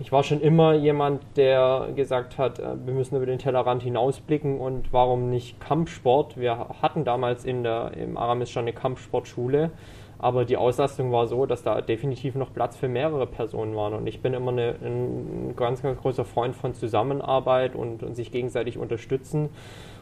ich 0.00 0.12
war 0.12 0.22
schon 0.22 0.40
immer 0.40 0.74
jemand, 0.74 1.22
der 1.36 1.88
gesagt 1.94 2.38
hat, 2.38 2.58
äh, 2.58 2.74
wir 2.84 2.94
müssen 2.94 3.16
über 3.16 3.26
den 3.26 3.38
Tellerrand 3.38 3.82
hinausblicken 3.82 4.58
und 4.58 4.92
warum 4.92 5.30
nicht 5.30 5.60
Kampfsport? 5.60 6.38
Wir 6.38 6.68
hatten 6.82 7.04
damals 7.04 7.44
in 7.44 7.62
der, 7.62 7.92
im 7.96 8.16
Aramis 8.16 8.50
schon 8.50 8.62
eine 8.62 8.72
Kampfsportschule 8.72 9.70
aber 10.18 10.44
die 10.44 10.56
Auslastung 10.56 11.12
war 11.12 11.26
so, 11.28 11.46
dass 11.46 11.62
da 11.62 11.80
definitiv 11.80 12.34
noch 12.34 12.52
Platz 12.52 12.76
für 12.76 12.88
mehrere 12.88 13.26
Personen 13.26 13.76
waren. 13.76 13.94
Und 13.94 14.06
ich 14.08 14.20
bin 14.20 14.34
immer 14.34 14.50
eine, 14.50 14.74
ein 14.82 15.54
ganz, 15.54 15.82
ganz 15.82 16.00
großer 16.00 16.24
Freund 16.24 16.56
von 16.56 16.74
Zusammenarbeit 16.74 17.76
und, 17.76 18.02
und 18.02 18.16
sich 18.16 18.32
gegenseitig 18.32 18.78
unterstützen. 18.78 19.50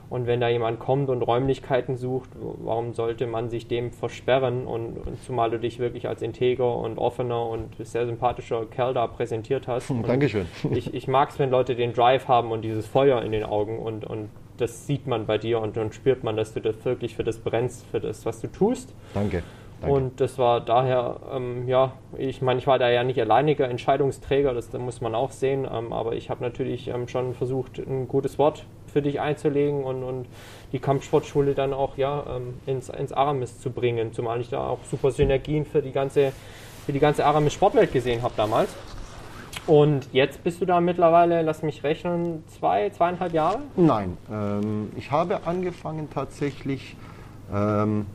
Und 0.09 0.27
wenn 0.27 0.41
da 0.41 0.49
jemand 0.49 0.79
kommt 0.79 1.09
und 1.09 1.23
Räumlichkeiten 1.23 1.97
sucht, 1.97 2.31
warum 2.35 2.93
sollte 2.95 3.27
man 3.27 3.51
sich 3.51 3.67
dem 3.67 3.91
versperren? 3.91 4.67
Und, 4.67 4.99
und 4.99 5.23
zumal 5.23 5.51
du 5.51 5.59
dich 5.59 5.79
wirklich 5.79 6.09
als 6.09 6.23
integer 6.23 6.77
und 6.77 6.99
offener 6.99 7.47
und 7.47 7.75
sehr 7.85 8.07
sympathischer 8.07 8.67
Kerl 8.67 8.95
da 8.95 9.07
präsentiert 9.07 9.67
hast. 9.67 9.91
Und 9.91 10.07
Dankeschön. 10.07 10.47
Ich, 10.71 10.95
ich 10.95 11.09
mag 11.09 11.30
es, 11.30 11.39
wenn 11.39 11.50
Leute 11.50 11.75
den 11.75 11.93
Drive 11.93 12.28
haben 12.28 12.52
und 12.52 12.63
dieses 12.63 12.87
Feuer 12.87 13.23
in 13.23 13.33
den 13.33 13.45
Augen 13.45 13.78
und, 13.78 14.04
und 14.04 14.28
das 14.59 14.87
sieht 14.87 15.07
man 15.07 15.26
bei 15.26 15.39
dir 15.39 15.61
und 15.61 15.76
dann 15.76 15.93
spürt 15.93 16.25
man, 16.25 16.37
dass 16.37 16.54
du 16.54 16.61
das 16.61 16.85
wirklich 16.85 17.15
für 17.15 17.25
das 17.25 17.39
brennst, 17.39 17.85
für 17.87 18.00
das, 18.00 18.25
was 18.25 18.41
du 18.41 18.49
tust. 18.49 18.95
Danke. 19.13 19.43
Danke. 19.80 19.95
Und 19.95 20.21
das 20.21 20.39
war 20.39 20.60
daher, 20.60 21.21
ähm, 21.34 21.69
ja, 21.69 21.93
ich 22.17 22.41
meine, 22.41 22.58
ich 22.58 22.67
war 22.67 22.78
da 22.78 22.89
ja 22.89 23.04
nicht 23.04 23.21
alleiniger 23.21 23.69
Entscheidungsträger, 23.69 24.54
das, 24.54 24.71
das 24.71 24.80
muss 24.80 25.02
man 25.02 25.15
auch 25.15 25.30
sehen, 25.30 25.69
ähm, 25.71 25.93
aber 25.93 26.15
ich 26.15 26.30
habe 26.30 26.43
natürlich 26.43 26.89
ähm, 26.89 27.08
schon 27.08 27.34
versucht, 27.34 27.78
ein 27.78 28.08
gutes 28.08 28.39
Wort 28.39 28.65
für 28.86 29.02
dich 29.02 29.21
einzulegen 29.21 29.84
und, 29.84 30.02
und 30.02 30.26
die 30.73 30.78
Kampfsportschule 30.78 31.52
dann 31.54 31.75
auch 31.75 31.99
ja, 31.99 32.25
ähm, 32.36 32.54
ins, 32.65 32.89
ins 32.89 33.12
Aramis 33.12 33.60
zu 33.60 33.71
bringen, 33.71 34.15
zumal 34.15 34.41
ich 34.41 34.49
da 34.49 34.67
auch 34.67 34.78
super 34.91 35.10
Synergien 35.10 35.67
für 35.67 35.82
die 35.82 35.93
ganze, 35.93 36.32
für 36.86 36.93
die 36.93 37.00
ganze 37.00 37.26
Aramis-Sportwelt 37.26 37.93
gesehen 37.93 38.23
habe 38.23 38.32
damals. 38.36 38.75
Und 39.67 40.08
jetzt 40.12 40.43
bist 40.45 40.60
du 40.60 40.65
da 40.65 40.80
mittlerweile, 40.80 41.43
lass 41.43 41.62
mich 41.62 41.82
rechnen, 41.82 42.45
zwei, 42.47 42.89
zweieinhalb 42.91 43.34
Jahre? 43.34 43.58
Nein, 43.76 44.17
ähm, 44.30 44.93
ich 44.97 45.10
habe 45.10 45.41
angefangen 45.45 46.08
tatsächlich 46.08 46.97
ähm, 47.52 48.06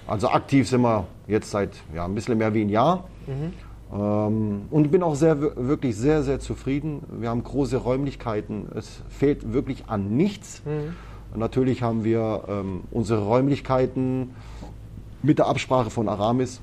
Also 0.08 0.30
aktiv 0.30 0.67
sind 0.67 0.82
wir 0.82 1.06
jetzt 1.27 1.51
seit 1.51 1.71
ja, 1.93 2.06
ein 2.06 2.15
bisschen 2.15 2.38
mehr 2.38 2.54
wie 2.54 2.62
ein 2.62 2.69
Jahr. 2.69 3.04
Mhm. 3.27 3.54
Ähm, 3.93 4.63
und 4.69 4.91
bin 4.91 5.04
auch 5.04 5.15
sehr, 5.15 5.41
wirklich 5.41 5.95
sehr, 5.95 6.23
sehr 6.23 6.39
zufrieden. 6.39 7.04
Wir 7.19 7.30
haben 7.30 7.43
große 7.43 7.77
Räumlichkeiten. 7.77 8.67
Es 8.75 9.01
fehlt 9.10 9.54
wirklich 9.54 9.86
an 9.88 10.15
nichts. 10.15 10.62
Mhm. 10.65 11.38
Natürlich 11.38 11.82
haben 11.82 12.04
wir 12.04 12.43
ähm, 12.47 12.82
unsere 12.91 13.23
Räumlichkeiten 13.23 14.32
mit 15.23 15.39
der 15.39 15.47
Absprache 15.47 15.89
von 15.89 16.10
Aramis, 16.10 16.62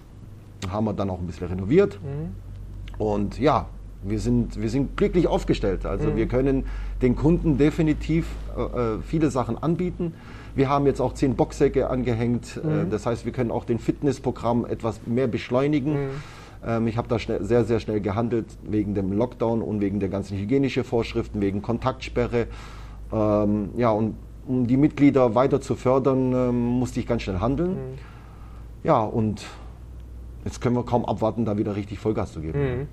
haben 0.70 0.84
wir 0.84 0.92
dann 0.92 1.10
auch 1.10 1.20
ein 1.20 1.26
bisschen 1.26 1.48
renoviert. 1.48 1.98
Mhm. 2.02 3.00
Und 3.00 3.38
ja, 3.38 3.68
wir 4.02 4.20
sind, 4.20 4.60
wir 4.60 4.68
sind 4.70 4.96
glücklich 4.96 5.26
aufgestellt. 5.26 5.86
Also 5.86 6.10
mhm. 6.10 6.16
wir 6.16 6.26
können 6.26 6.64
den 7.02 7.16
Kunden 7.16 7.58
definitiv 7.58 8.26
äh, 8.56 8.62
äh 8.62 8.98
viele 9.02 9.30
Sachen 9.30 9.60
anbieten. 9.62 10.14
Wir 10.54 10.68
haben 10.68 10.86
jetzt 10.86 11.00
auch 11.00 11.14
zehn 11.14 11.36
Boxsäcke 11.36 11.88
angehängt. 11.88 12.60
Äh, 12.62 12.66
mhm. 12.66 12.90
das 12.90 13.06
heißt, 13.06 13.24
wir 13.24 13.32
können 13.32 13.50
auch 13.50 13.64
den 13.64 13.78
Fitnessprogramm 13.78 14.66
etwas 14.66 15.00
mehr 15.06 15.28
beschleunigen. 15.28 16.10
Ähm, 16.66 16.86
ich 16.86 16.96
habe 16.96 17.08
da 17.08 17.18
schnell, 17.18 17.42
sehr, 17.44 17.64
sehr 17.64 17.80
schnell 17.80 18.00
gehandelt 18.00 18.46
wegen 18.62 18.94
dem 18.94 19.12
Lockdown 19.12 19.62
und 19.62 19.80
wegen 19.80 20.00
der 20.00 20.08
ganzen 20.08 20.36
hygienischen 20.38 20.84
Vorschriften, 20.84 21.40
wegen 21.40 21.62
Kontaktsperre. 21.62 22.46
Ähm, 23.12 23.70
ja, 23.76 23.90
und 23.90 24.16
um 24.46 24.66
die 24.66 24.76
Mitglieder 24.76 25.34
weiter 25.34 25.60
zu 25.60 25.76
fördern, 25.76 26.32
ähm, 26.32 26.64
musste 26.64 27.00
ich 27.00 27.06
ganz 27.06 27.22
schnell 27.22 27.40
handeln. 27.40 27.72
Mhm. 27.72 27.98
Ja, 28.84 29.02
und 29.02 29.44
jetzt 30.44 30.60
können 30.60 30.76
wir 30.76 30.84
kaum 30.84 31.04
abwarten, 31.04 31.44
da 31.44 31.58
wieder 31.58 31.76
richtig 31.76 31.98
Vollgas 31.98 32.32
zu 32.32 32.40
geben. 32.40 32.60
Mhm. 32.60 32.88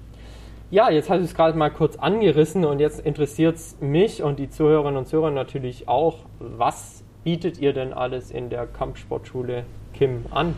Ja, 0.71 0.89
jetzt 0.89 1.09
hast 1.09 1.19
du 1.19 1.23
es 1.25 1.35
gerade 1.35 1.57
mal 1.57 1.69
kurz 1.69 1.95
angerissen 1.95 2.65
und 2.65 2.79
jetzt 2.79 2.99
interessiert 2.99 3.55
es 3.55 3.77
mich 3.81 4.23
und 4.23 4.39
die 4.39 4.49
Zuhörerinnen 4.49 4.97
und 4.97 5.07
Zuhörer 5.07 5.29
natürlich 5.31 5.87
auch, 5.87 6.19
was 6.39 7.03
bietet 7.23 7.59
ihr 7.59 7.71
denn 7.71 7.93
alles 7.93 8.31
in 8.31 8.49
der 8.49 8.65
Kampfsportschule 8.65 9.63
Kim 9.93 10.25
an? 10.31 10.55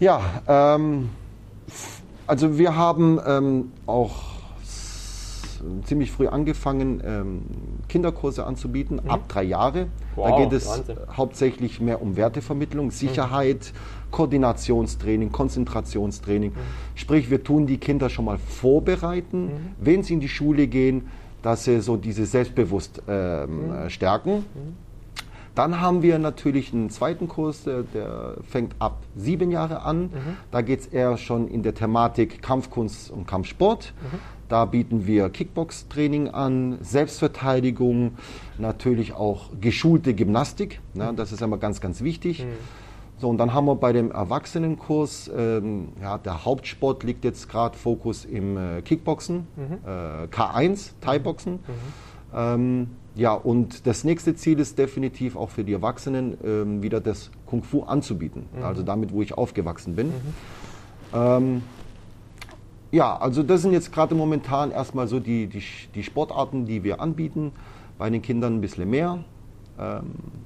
Ja, 0.00 0.20
ähm, 0.48 1.10
also 2.26 2.58
wir 2.58 2.76
haben 2.76 3.20
ähm, 3.26 3.72
auch 3.86 4.38
ziemlich 5.84 6.10
früh 6.10 6.26
angefangen, 6.28 7.02
ähm, 7.04 7.42
Kinderkurse 7.88 8.46
anzubieten, 8.46 9.00
mhm. 9.02 9.10
ab 9.10 9.28
drei 9.28 9.44
Jahre. 9.44 9.88
Wow, 10.14 10.30
da 10.30 10.36
geht 10.44 10.52
es 10.52 10.68
Wahnsinn. 10.68 10.96
hauptsächlich 11.16 11.80
mehr 11.80 12.02
um 12.02 12.16
Wertevermittlung, 12.16 12.86
mhm. 12.86 12.90
Sicherheit, 12.90 13.72
mhm. 13.72 14.10
Koordinationstraining, 14.10 15.32
Konzentrationstraining. 15.32 16.52
Mhm. 16.52 16.56
Sprich, 16.94 17.30
wir 17.30 17.42
tun 17.42 17.66
die 17.66 17.78
Kinder 17.78 18.08
schon 18.08 18.24
mal 18.24 18.38
vorbereiten, 18.38 19.46
mhm. 19.46 19.50
wenn 19.80 20.02
sie 20.02 20.14
in 20.14 20.20
die 20.20 20.28
Schule 20.28 20.66
gehen, 20.66 21.08
dass 21.42 21.64
sie 21.64 21.80
so 21.80 21.96
diese 21.96 22.26
Selbstbewusst 22.26 23.02
ähm, 23.08 23.84
mhm. 23.84 23.90
stärken. 23.90 24.44
Dann 25.58 25.80
haben 25.80 26.02
wir 26.02 26.20
natürlich 26.20 26.72
einen 26.72 26.88
zweiten 26.88 27.26
Kurs, 27.26 27.64
der, 27.64 27.82
der 27.82 28.36
fängt 28.46 28.76
ab 28.78 29.02
sieben 29.16 29.50
Jahre 29.50 29.82
an. 29.82 30.02
Mhm. 30.02 30.10
Da 30.52 30.62
geht 30.62 30.78
es 30.78 30.86
eher 30.86 31.16
schon 31.16 31.48
in 31.48 31.64
der 31.64 31.74
Thematik 31.74 32.40
Kampfkunst 32.42 33.10
und 33.10 33.26
Kampfsport. 33.26 33.92
Mhm. 34.00 34.18
Da 34.48 34.66
bieten 34.66 35.08
wir 35.08 35.30
Kickbox-Training 35.30 36.28
an, 36.28 36.78
Selbstverteidigung, 36.80 38.12
natürlich 38.56 39.14
auch 39.14 39.50
geschulte 39.60 40.14
Gymnastik. 40.14 40.80
Ne, 40.94 41.12
das 41.16 41.32
ist 41.32 41.42
immer 41.42 41.58
ganz, 41.58 41.80
ganz 41.80 42.02
wichtig. 42.02 42.44
Mhm. 42.44 42.50
So, 43.18 43.28
und 43.28 43.38
dann 43.38 43.52
haben 43.52 43.64
wir 43.64 43.74
bei 43.74 43.92
dem 43.92 44.12
Erwachsenenkurs, 44.12 45.28
ähm, 45.36 45.88
ja, 46.00 46.18
der 46.18 46.44
Hauptsport 46.44 47.02
liegt 47.02 47.24
jetzt 47.24 47.48
gerade 47.48 47.76
Fokus 47.76 48.24
im 48.24 48.56
äh, 48.56 48.82
Kickboxen, 48.82 49.48
äh, 49.84 50.28
K1, 50.28 50.92
Thai-Boxen. 51.00 51.58
Ähm, 52.32 52.90
ja, 53.18 53.32
und 53.34 53.86
das 53.88 54.04
nächste 54.04 54.36
Ziel 54.36 54.60
ist 54.60 54.78
definitiv 54.78 55.34
auch 55.34 55.50
für 55.50 55.64
die 55.64 55.72
Erwachsenen 55.72 56.38
ähm, 56.44 56.82
wieder 56.82 57.00
das 57.00 57.30
Kung 57.46 57.64
Fu 57.64 57.82
anzubieten. 57.82 58.46
Also 58.62 58.82
damit, 58.84 59.12
wo 59.12 59.22
ich 59.22 59.36
aufgewachsen 59.36 59.96
bin. 59.96 60.12
Ähm, 61.12 61.62
ja, 62.92 63.16
also 63.16 63.42
das 63.42 63.62
sind 63.62 63.72
jetzt 63.72 63.92
gerade 63.92 64.14
momentan 64.14 64.70
erstmal 64.70 65.08
so 65.08 65.18
die, 65.18 65.48
die, 65.48 65.62
die 65.94 66.02
Sportarten, 66.04 66.64
die 66.64 66.84
wir 66.84 67.00
anbieten. 67.00 67.50
Bei 67.98 68.08
den 68.08 68.22
Kindern 68.22 68.58
ein 68.58 68.60
bisschen 68.60 68.88
mehr. 68.88 69.24
Ähm, 69.80 70.02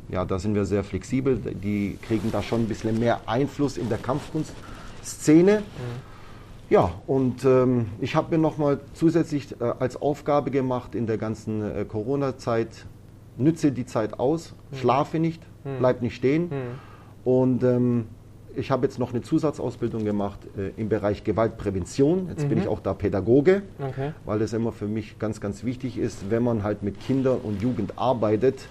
ja, 0.08 0.24
da 0.24 0.38
sind 0.38 0.54
wir 0.54 0.64
sehr 0.64 0.82
flexibel. 0.82 1.36
Die 1.36 1.98
kriegen 2.00 2.32
da 2.32 2.42
schon 2.42 2.62
ein 2.62 2.68
bisschen 2.68 2.98
mehr 2.98 3.20
Einfluss 3.26 3.76
in 3.76 3.90
der 3.90 3.98
Kampfkunstszene. 3.98 5.62
Ja, 6.72 6.90
und 7.06 7.44
ähm, 7.44 7.88
ich 8.00 8.16
habe 8.16 8.34
mir 8.34 8.40
nochmal 8.40 8.80
zusätzlich 8.94 9.60
äh, 9.60 9.64
als 9.78 10.00
Aufgabe 10.00 10.50
gemacht 10.50 10.94
in 10.94 11.06
der 11.06 11.18
ganzen 11.18 11.60
äh, 11.60 11.84
Corona-Zeit, 11.84 12.86
nütze 13.36 13.72
die 13.72 13.84
Zeit 13.84 14.18
aus, 14.18 14.54
schlafe 14.72 15.18
nicht, 15.18 15.42
bleib 15.78 16.00
nicht 16.00 16.14
stehen. 16.14 16.48
Und 17.26 17.62
ähm, 17.62 18.06
ich 18.56 18.70
habe 18.70 18.86
jetzt 18.86 18.98
noch 18.98 19.10
eine 19.12 19.20
Zusatzausbildung 19.20 20.06
gemacht 20.06 20.38
äh, 20.56 20.70
im 20.80 20.88
Bereich 20.88 21.24
Gewaltprävention. 21.24 22.28
Jetzt 22.30 22.48
bin 22.48 22.56
ich 22.56 22.68
auch 22.68 22.80
da 22.80 22.94
Pädagoge, 22.94 23.64
Okay. 23.78 24.12
weil 24.24 24.40
es 24.40 24.54
immer 24.54 24.72
für 24.72 24.88
mich 24.88 25.18
ganz, 25.18 25.42
ganz 25.42 25.64
wichtig 25.64 25.98
ist, 25.98 26.30
wenn 26.30 26.42
man 26.42 26.62
halt 26.62 26.82
mit 26.82 27.00
Kindern 27.00 27.36
und 27.42 27.60
Jugend 27.60 27.98
arbeitet, 27.98 28.66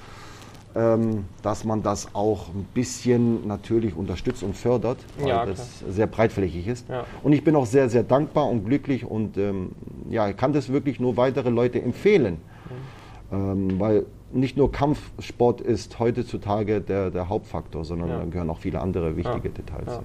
dass 0.73 1.65
man 1.65 1.83
das 1.83 2.15
auch 2.15 2.47
ein 2.49 2.65
bisschen 2.73 3.45
natürlich 3.47 3.95
unterstützt 3.95 4.41
und 4.41 4.55
fördert, 4.55 4.99
weil 5.19 5.27
Ja, 5.27 5.45
das 5.45 5.79
sehr 5.89 6.07
breitflächig 6.07 6.67
ist. 6.67 6.87
Ja. 6.87 7.03
Und 7.23 7.33
ich 7.33 7.43
bin 7.43 7.55
auch 7.55 7.65
sehr, 7.65 7.89
sehr 7.89 8.03
dankbar 8.03 8.47
und 8.47 8.65
glücklich 8.65 9.05
und 9.05 9.37
ähm, 9.37 9.71
ja, 10.09 10.29
ich 10.29 10.37
kann 10.37 10.53
das 10.53 10.71
wirklich 10.71 10.99
nur 10.99 11.17
weitere 11.17 11.49
Leute 11.49 11.81
empfehlen. 11.81 12.37
Ähm, 13.31 13.79
weil 13.79 14.05
nicht 14.33 14.57
nur 14.57 14.71
Kampfsport 14.71 15.61
ist 15.61 15.99
heutzutage 15.99 16.81
der, 16.81 17.11
der 17.11 17.29
Hauptfaktor, 17.29 17.83
sondern 17.85 18.09
Ja. 18.09 18.17
da 18.19 18.25
gehören 18.25 18.49
auch 18.49 18.59
viele 18.59 18.79
andere 18.81 19.15
wichtige. 19.17 19.49
Details. 19.49 19.99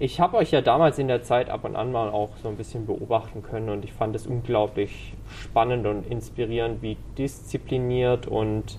Ich 0.00 0.20
habe 0.20 0.36
euch 0.36 0.52
ja 0.52 0.60
damals 0.60 0.98
in 1.00 1.08
der 1.08 1.22
Zeit 1.22 1.50
ab 1.50 1.64
und 1.64 1.74
an 1.74 1.90
mal 1.90 2.08
auch 2.10 2.30
so 2.40 2.48
ein 2.48 2.56
bisschen 2.56 2.86
beobachten 2.86 3.42
können 3.42 3.68
und 3.68 3.84
ich 3.84 3.92
fand 3.92 4.14
es 4.14 4.28
unglaublich 4.28 5.14
spannend 5.42 5.86
und 5.86 6.06
inspirierend, 6.06 6.82
wie 6.82 6.96
diszipliniert 7.16 8.28
und 8.28 8.78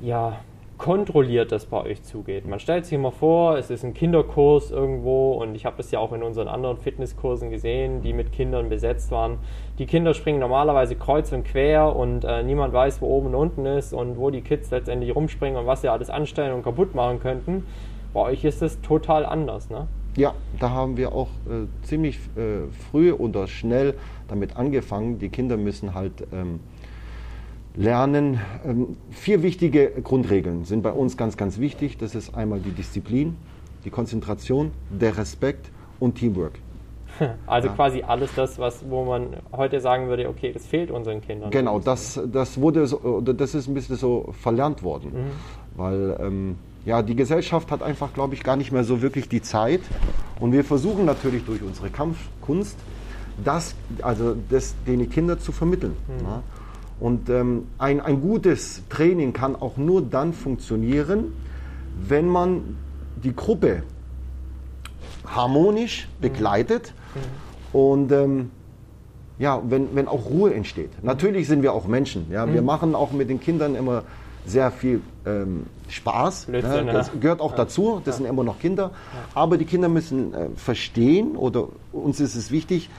ja, 0.00 0.38
kontrolliert 0.78 1.50
das 1.50 1.66
bei 1.66 1.82
euch 1.82 2.04
zugeht. 2.04 2.46
Man 2.46 2.60
stellt 2.60 2.86
sich 2.86 2.94
immer 2.94 3.10
vor, 3.10 3.58
es 3.58 3.68
ist 3.68 3.84
ein 3.84 3.94
Kinderkurs 3.94 4.70
irgendwo 4.70 5.32
und 5.32 5.56
ich 5.56 5.66
habe 5.66 5.76
das 5.76 5.90
ja 5.90 5.98
auch 5.98 6.12
in 6.12 6.22
unseren 6.22 6.46
anderen 6.46 6.78
Fitnesskursen 6.78 7.50
gesehen, 7.50 8.00
die 8.00 8.12
mit 8.12 8.32
Kindern 8.32 8.68
besetzt 8.68 9.10
waren. 9.10 9.38
Die 9.78 9.86
Kinder 9.86 10.14
springen 10.14 10.38
normalerweise 10.38 10.94
kreuz 10.94 11.32
und 11.32 11.44
quer 11.44 11.94
und 11.96 12.24
äh, 12.24 12.44
niemand 12.44 12.72
weiß, 12.72 13.02
wo 13.02 13.08
oben 13.08 13.28
und 13.28 13.34
unten 13.34 13.66
ist 13.66 13.92
und 13.92 14.16
wo 14.16 14.30
die 14.30 14.40
Kids 14.40 14.70
letztendlich 14.70 15.14
rumspringen 15.14 15.58
und 15.58 15.66
was 15.66 15.82
sie 15.82 15.88
alles 15.88 16.10
anstellen 16.10 16.54
und 16.54 16.62
kaputt 16.62 16.94
machen 16.94 17.18
könnten. 17.18 17.66
Bei 18.14 18.20
euch 18.20 18.44
ist 18.44 18.62
es 18.62 18.80
total 18.80 19.26
anders, 19.26 19.68
ne? 19.68 19.88
Ja, 20.16 20.34
da 20.58 20.70
haben 20.70 20.96
wir 20.96 21.12
auch 21.12 21.28
äh, 21.48 21.66
ziemlich 21.82 22.18
äh, 22.36 22.66
früh 22.90 23.12
oder 23.12 23.46
schnell 23.46 23.94
damit 24.26 24.56
angefangen. 24.56 25.18
Die 25.18 25.28
Kinder 25.28 25.56
müssen 25.56 25.94
halt 25.94 26.26
ähm, 26.32 26.60
lernen. 27.78 28.40
Ähm, 28.66 28.96
vier 29.10 29.42
wichtige 29.42 29.90
Grundregeln 30.02 30.64
sind 30.64 30.82
bei 30.82 30.92
uns 30.92 31.16
ganz, 31.16 31.36
ganz 31.36 31.58
wichtig. 31.58 31.96
Das 31.96 32.14
ist 32.14 32.34
einmal 32.34 32.60
die 32.60 32.72
Disziplin, 32.72 33.36
die 33.84 33.90
Konzentration, 33.90 34.72
der 34.90 35.16
Respekt 35.16 35.70
und 36.00 36.16
Teamwork. 36.16 36.58
Also 37.46 37.68
Ja. 37.68 37.74
quasi 37.74 38.02
alles 38.06 38.30
das, 38.36 38.58
was, 38.60 38.84
wo 38.88 39.04
man 39.04 39.28
heute 39.50 39.80
sagen 39.80 40.08
würde, 40.08 40.28
okay, 40.28 40.52
das 40.52 40.66
fehlt 40.66 40.90
unseren 40.90 41.20
Kindern. 41.20 41.50
Genau, 41.50 41.80
das, 41.80 42.20
das 42.30 42.60
wurde 42.60 42.86
so, 42.86 43.20
das 43.22 43.54
ist 43.56 43.66
ein 43.66 43.74
bisschen 43.74 43.96
so 43.96 44.28
verlernt 44.40 44.82
worden. 44.84 45.12
Weil 45.74 46.16
ähm, 46.20 46.56
ja, 46.84 47.02
die 47.02 47.16
Gesellschaft 47.16 47.72
hat 47.72 47.82
einfach, 47.82 48.12
glaube 48.14 48.34
ich, 48.34 48.44
gar 48.44 48.56
nicht 48.56 48.70
mehr 48.70 48.84
so 48.84 49.02
wirklich 49.02 49.28
die 49.28 49.42
Zeit. 49.42 49.80
Und 50.38 50.52
wir 50.52 50.62
versuchen 50.62 51.06
natürlich 51.06 51.44
durch 51.44 51.62
unsere 51.62 51.90
Kampfkunst, 51.90 52.76
das, 53.44 53.74
also 54.02 54.36
das 54.48 54.76
den 54.86 55.08
Kindern 55.10 55.40
zu 55.40 55.50
vermitteln. 55.50 55.96
Ja. 56.22 56.42
Und 57.00 57.30
ähm, 57.30 57.68
ein, 57.78 58.00
ein 58.00 58.20
gutes 58.20 58.82
Training 58.88 59.32
kann 59.32 59.54
auch 59.54 59.76
nur 59.76 60.02
dann 60.02 60.32
funktionieren, 60.32 61.32
wenn 62.08 62.28
man 62.28 62.76
die 63.22 63.34
Gruppe 63.34 63.82
harmonisch 65.26 66.08
begleitet 66.20 66.92
und 67.72 68.10
ähm, 68.12 68.50
ja, 69.38 69.62
wenn, 69.68 69.94
wenn 69.94 70.08
auch 70.08 70.30
Ruhe 70.30 70.52
entsteht. 70.52 70.90
Natürlich 71.02 71.46
sind 71.46 71.62
wir 71.62 71.72
auch 71.72 71.86
Menschen. 71.86 72.26
Ja? 72.30 72.52
Wir 72.52 72.62
machen 72.62 72.94
auch 72.94 73.12
mit 73.12 73.30
den 73.30 73.40
Kindern 73.40 73.76
immer 73.76 74.02
sehr 74.46 74.70
viel 74.72 75.00
ähm, 75.26 75.66
Spaß. 75.88 76.46
Blödsinn, 76.46 76.86
ne? 76.86 76.92
Das 76.92 77.08
ja. 77.08 77.12
gehört 77.20 77.40
auch 77.40 77.54
dazu. 77.54 78.00
Das 78.04 78.16
sind 78.16 78.26
immer 78.26 78.44
noch 78.44 78.58
Kinder. 78.58 78.90
Aber 79.34 79.58
die 79.58 79.64
Kinder 79.64 79.88
müssen 79.88 80.34
äh, 80.34 80.48
verstehen 80.56 81.36
oder 81.36 81.68
uns 81.92 82.18
ist 82.18 82.34
es 82.34 82.50
wichtig, 82.50 82.90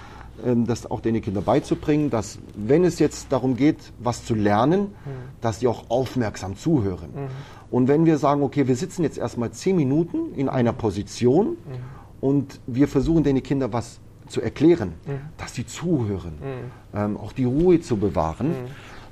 das 0.66 0.90
auch 0.90 1.02
den 1.02 1.22
Kindern 1.22 1.44
beizubringen, 1.44 2.10
dass 2.10 2.40
wenn 2.56 2.84
es 2.84 3.00
jetzt 3.00 3.32
darum 3.32 3.56
geht, 3.56 3.78
was 4.00 4.26
zu 4.26 4.36
lernen, 4.36 4.94
dass 5.42 5.60
sie 5.60 5.68
auch 5.68 5.90
aufmerksam 5.90 6.56
zuhören. 6.56 7.10
Und 7.72 7.88
wenn 7.88 8.06
wir 8.06 8.18
sagen, 8.18 8.42
okay, 8.42 8.68
wir 8.68 8.76
sitzen 8.76 9.04
jetzt 9.04 9.18
erstmal 9.18 9.52
zehn 9.52 9.76
Minuten 9.76 10.34
in 10.36 10.50
einer 10.50 10.74
Position 10.74 11.58
und 12.22 12.60
wir 12.68 12.88
versuchen 12.88 13.24
den 13.24 13.42
Kindern 13.44 13.74
was 13.74 14.00
zu 14.28 14.42
erklären, 14.42 14.94
dass 15.38 15.56
sie 15.56 15.66
zuhören, 15.66 16.34
ähm, 16.94 17.18
auch 17.18 17.34
die 17.34 17.46
Ruhe 17.46 17.82
zu 17.82 17.98
bewahren. 17.98 18.54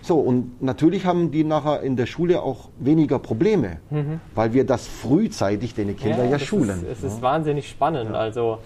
So, 0.01 0.19
und 0.19 0.61
natürlich 0.61 1.05
haben 1.05 1.31
die 1.31 1.43
nachher 1.43 1.81
in 1.81 1.97
der 1.97 2.05
Schule 2.05 2.41
auch 2.41 2.69
weniger 2.79 3.19
Probleme, 3.19 3.79
weil 4.35 4.53
wir 4.53 4.63
das 4.63 4.87
frühzeitig 4.87 5.73
den 5.73 5.95
Kindern 5.97 6.25
ja, 6.25 6.31
das 6.31 6.43
schulen. 6.43 6.85
Ist, 6.85 7.03
es 7.03 7.13
ist 7.13 7.21
wahnsinnig 7.21 7.67
spannend. 7.67 8.15
Also 8.15 8.59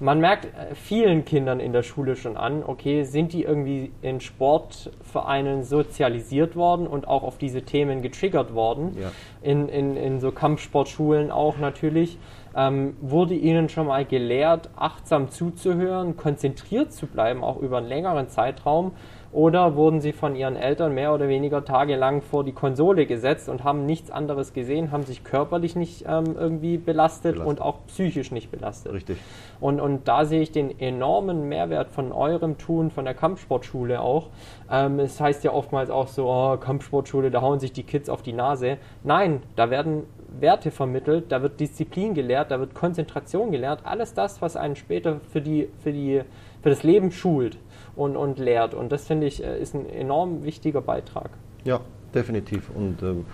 man 0.00 0.20
merkt 0.20 0.46
äh, 0.46 0.74
vielen 0.74 1.24
Kindern 1.24 1.60
in 1.60 1.72
der 1.72 1.82
Schule 1.82 2.16
schon 2.16 2.36
an, 2.36 2.62
okay, 2.64 3.02
sind 3.04 3.32
die 3.32 3.42
irgendwie 3.42 3.92
in 4.02 4.20
Sportvereinen 4.20 5.62
sozialisiert 5.62 6.56
worden 6.56 6.86
und 6.86 7.08
auch 7.08 7.22
auf 7.22 7.38
diese 7.38 7.62
Themen 7.62 8.02
getriggert 8.02 8.54
worden. 8.54 8.96
Ja. 9.00 9.10
In, 9.42 9.68
in, 9.68 9.96
in 9.96 10.20
so 10.20 10.30
Kampfsportschulen 10.32 11.30
auch 11.30 11.58
natürlich. 11.58 12.18
Ähm, 12.56 12.96
wurde 13.00 13.34
ihnen 13.34 13.68
schon 13.68 13.86
mal 13.86 14.04
gelehrt, 14.04 14.70
achtsam 14.74 15.28
zuzuhören, 15.30 16.16
konzentriert 16.16 16.92
zu 16.92 17.06
bleiben, 17.06 17.44
auch 17.44 17.58
über 17.58 17.78
einen 17.78 17.88
längeren 17.88 18.28
Zeitraum? 18.28 18.92
Oder 19.30 19.76
wurden 19.76 20.00
sie 20.00 20.12
von 20.12 20.34
ihren 20.34 20.56
Eltern 20.56 20.94
mehr 20.94 21.12
oder 21.12 21.28
weniger 21.28 21.62
tagelang 21.64 22.22
vor 22.22 22.44
die 22.44 22.52
Konsole 22.52 23.04
gesetzt 23.04 23.50
und 23.50 23.62
haben 23.62 23.84
nichts 23.84 24.10
anderes 24.10 24.54
gesehen, 24.54 24.90
haben 24.90 25.02
sich 25.02 25.22
körperlich 25.22 25.76
nicht 25.76 26.06
ähm, 26.08 26.34
irgendwie 26.38 26.78
belastet, 26.78 27.34
Belastet. 27.34 27.46
und 27.46 27.60
auch 27.60 27.86
psychisch 27.88 28.30
nicht 28.30 28.50
belastet? 28.50 28.92
Richtig. 28.92 29.18
Und, 29.60 29.80
und 29.80 30.08
da 30.08 30.24
sehe 30.24 30.40
ich 30.40 30.50
den 30.50 30.78
enormen 30.80 31.48
Mehrwert 31.48 31.90
von 31.90 32.10
eurem 32.10 32.56
Tun, 32.56 32.90
von 32.90 33.04
der 33.04 33.12
Kampfsportschule 33.12 34.00
auch. 34.00 34.28
Ähm, 34.70 34.98
es 34.98 35.20
heißt 35.20 35.44
ja 35.44 35.52
oftmals 35.52 35.90
auch 35.90 36.08
so, 36.08 36.26
oh, 36.26 36.56
Kampfsportschule, 36.56 37.30
da 37.30 37.42
hauen 37.42 37.60
sich 37.60 37.72
die 37.72 37.82
Kids 37.82 38.08
auf 38.08 38.22
die 38.22 38.32
Nase. 38.32 38.78
Nein, 39.04 39.42
da 39.56 39.68
werden 39.68 40.04
Werte 40.40 40.70
vermittelt, 40.70 41.30
da 41.32 41.42
wird 41.42 41.60
Disziplin 41.60 42.14
gelehrt, 42.14 42.50
da 42.50 42.60
wird 42.60 42.74
Konzentration 42.74 43.50
gelehrt. 43.50 43.80
Alles 43.84 44.14
das, 44.14 44.40
was 44.40 44.56
einen 44.56 44.76
später 44.76 45.20
für, 45.32 45.40
die, 45.40 45.68
für, 45.82 45.92
die, 45.92 46.22
für 46.62 46.70
das 46.70 46.82
Leben 46.82 47.10
schult 47.10 47.58
und, 47.98 48.16
und 48.16 48.38
lehrt. 48.38 48.74
Und 48.74 48.92
das 48.92 49.06
finde 49.06 49.26
ich 49.26 49.42
äh, 49.42 49.60
ist 49.60 49.74
ein 49.74 49.88
enorm 49.88 50.44
wichtiger 50.44 50.80
Beitrag. 50.80 51.30
Ja, 51.64 51.80
definitiv. 52.14 52.70
Und 52.74 53.02
ähm, 53.02 53.26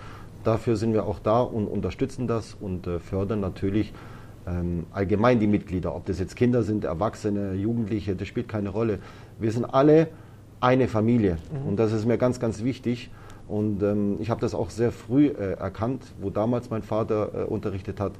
dafür 0.43 0.75
sind 0.75 0.93
wir 0.93 1.05
auch 1.05 1.19
da 1.19 1.41
und 1.41 1.67
unterstützen 1.67 2.27
das 2.27 2.55
und 2.59 2.87
äh, 2.87 2.99
fördern 2.99 3.39
natürlich 3.39 3.93
ähm, 4.47 4.85
allgemein 4.91 5.39
die 5.39 5.47
Mitglieder. 5.47 5.95
Ob 5.95 6.05
das 6.05 6.19
jetzt 6.19 6.35
Kinder 6.35 6.63
sind, 6.63 6.83
Erwachsene, 6.83 7.53
Jugendliche, 7.53 8.15
das 8.15 8.27
spielt 8.27 8.47
keine 8.47 8.69
Rolle. 8.69 8.99
Wir 9.39 9.51
sind 9.51 9.65
alle 9.65 10.07
eine 10.59 10.87
Familie 10.87 11.37
und 11.67 11.77
das 11.77 11.91
ist 11.91 12.05
mir 12.05 12.17
ganz, 12.17 12.39
ganz 12.39 12.63
wichtig. 12.63 13.11
Und 13.47 13.83
ähm, 13.83 14.17
ich 14.19 14.31
habe 14.31 14.41
das 14.41 14.55
auch 14.55 14.71
sehr 14.71 14.91
früh 14.91 15.27
äh, 15.27 15.53
erkannt, 15.53 16.01
wo 16.19 16.31
damals 16.31 16.71
mein 16.71 16.81
Vater 16.81 17.29
äh, 17.33 17.43
unterrichtet 17.43 17.99
hat. 17.99 18.13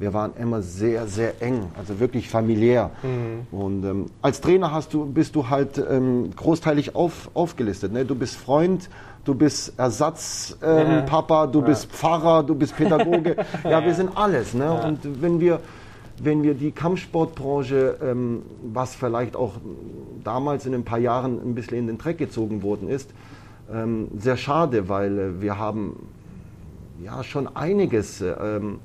Wir 0.00 0.14
waren 0.14 0.32
immer 0.36 0.62
sehr, 0.62 1.06
sehr 1.06 1.42
eng, 1.42 1.66
also 1.76 2.00
wirklich 2.00 2.30
familiär. 2.30 2.90
Und 3.52 3.84
ähm, 3.84 4.06
als 4.22 4.40
Trainer 4.40 4.72
hast 4.72 4.94
du, 4.94 5.04
bist 5.04 5.36
du 5.36 5.50
halt 5.50 5.76
ähm, 5.76 6.30
großteilig 6.34 6.94
auf, 6.94 7.30
aufgelistet. 7.34 7.92
Ne? 7.92 8.06
Du 8.06 8.14
bist 8.14 8.36
Freund, 8.36 8.88
du 9.26 9.34
bist 9.34 9.78
Ersatzpapa, 9.78 11.44
ähm, 11.44 11.46
Ja. 11.46 11.46
Du 11.48 11.60
bist 11.60 11.92
Pfarrer, 11.92 12.42
du 12.42 12.54
bist 12.54 12.78
Pädagoge. 12.78 13.36
ja, 13.64 13.84
wir 13.84 13.94
sind 13.94 14.16
alles. 14.16 14.54
Ne? 14.54 14.72
Und 14.72 15.00
wenn 15.20 15.38
wir, 15.38 15.60
wenn 16.22 16.42
wir 16.42 16.54
die 16.54 16.72
Kampfsportbranche, 16.72 17.98
ähm, 18.02 18.40
was 18.72 18.94
vielleicht 18.94 19.36
auch 19.36 19.52
damals 20.24 20.64
in 20.64 20.74
ein 20.74 20.84
paar 20.84 20.98
Jahren 20.98 21.38
ein 21.44 21.54
bisschen 21.54 21.76
in 21.76 21.86
den 21.88 21.98
Dreck 21.98 22.16
gezogen 22.16 22.62
worden 22.62 22.88
ist, 22.88 23.10
ähm, 23.70 24.08
sehr 24.16 24.38
schade, 24.38 24.88
weil 24.88 25.18
äh, 25.18 25.42
wir 25.42 25.58
haben 25.58 26.06
ja 27.04 27.22
schon 27.22 27.54
einiges 27.54 28.22
äh, 28.22 28.30
ähm, 28.30 28.78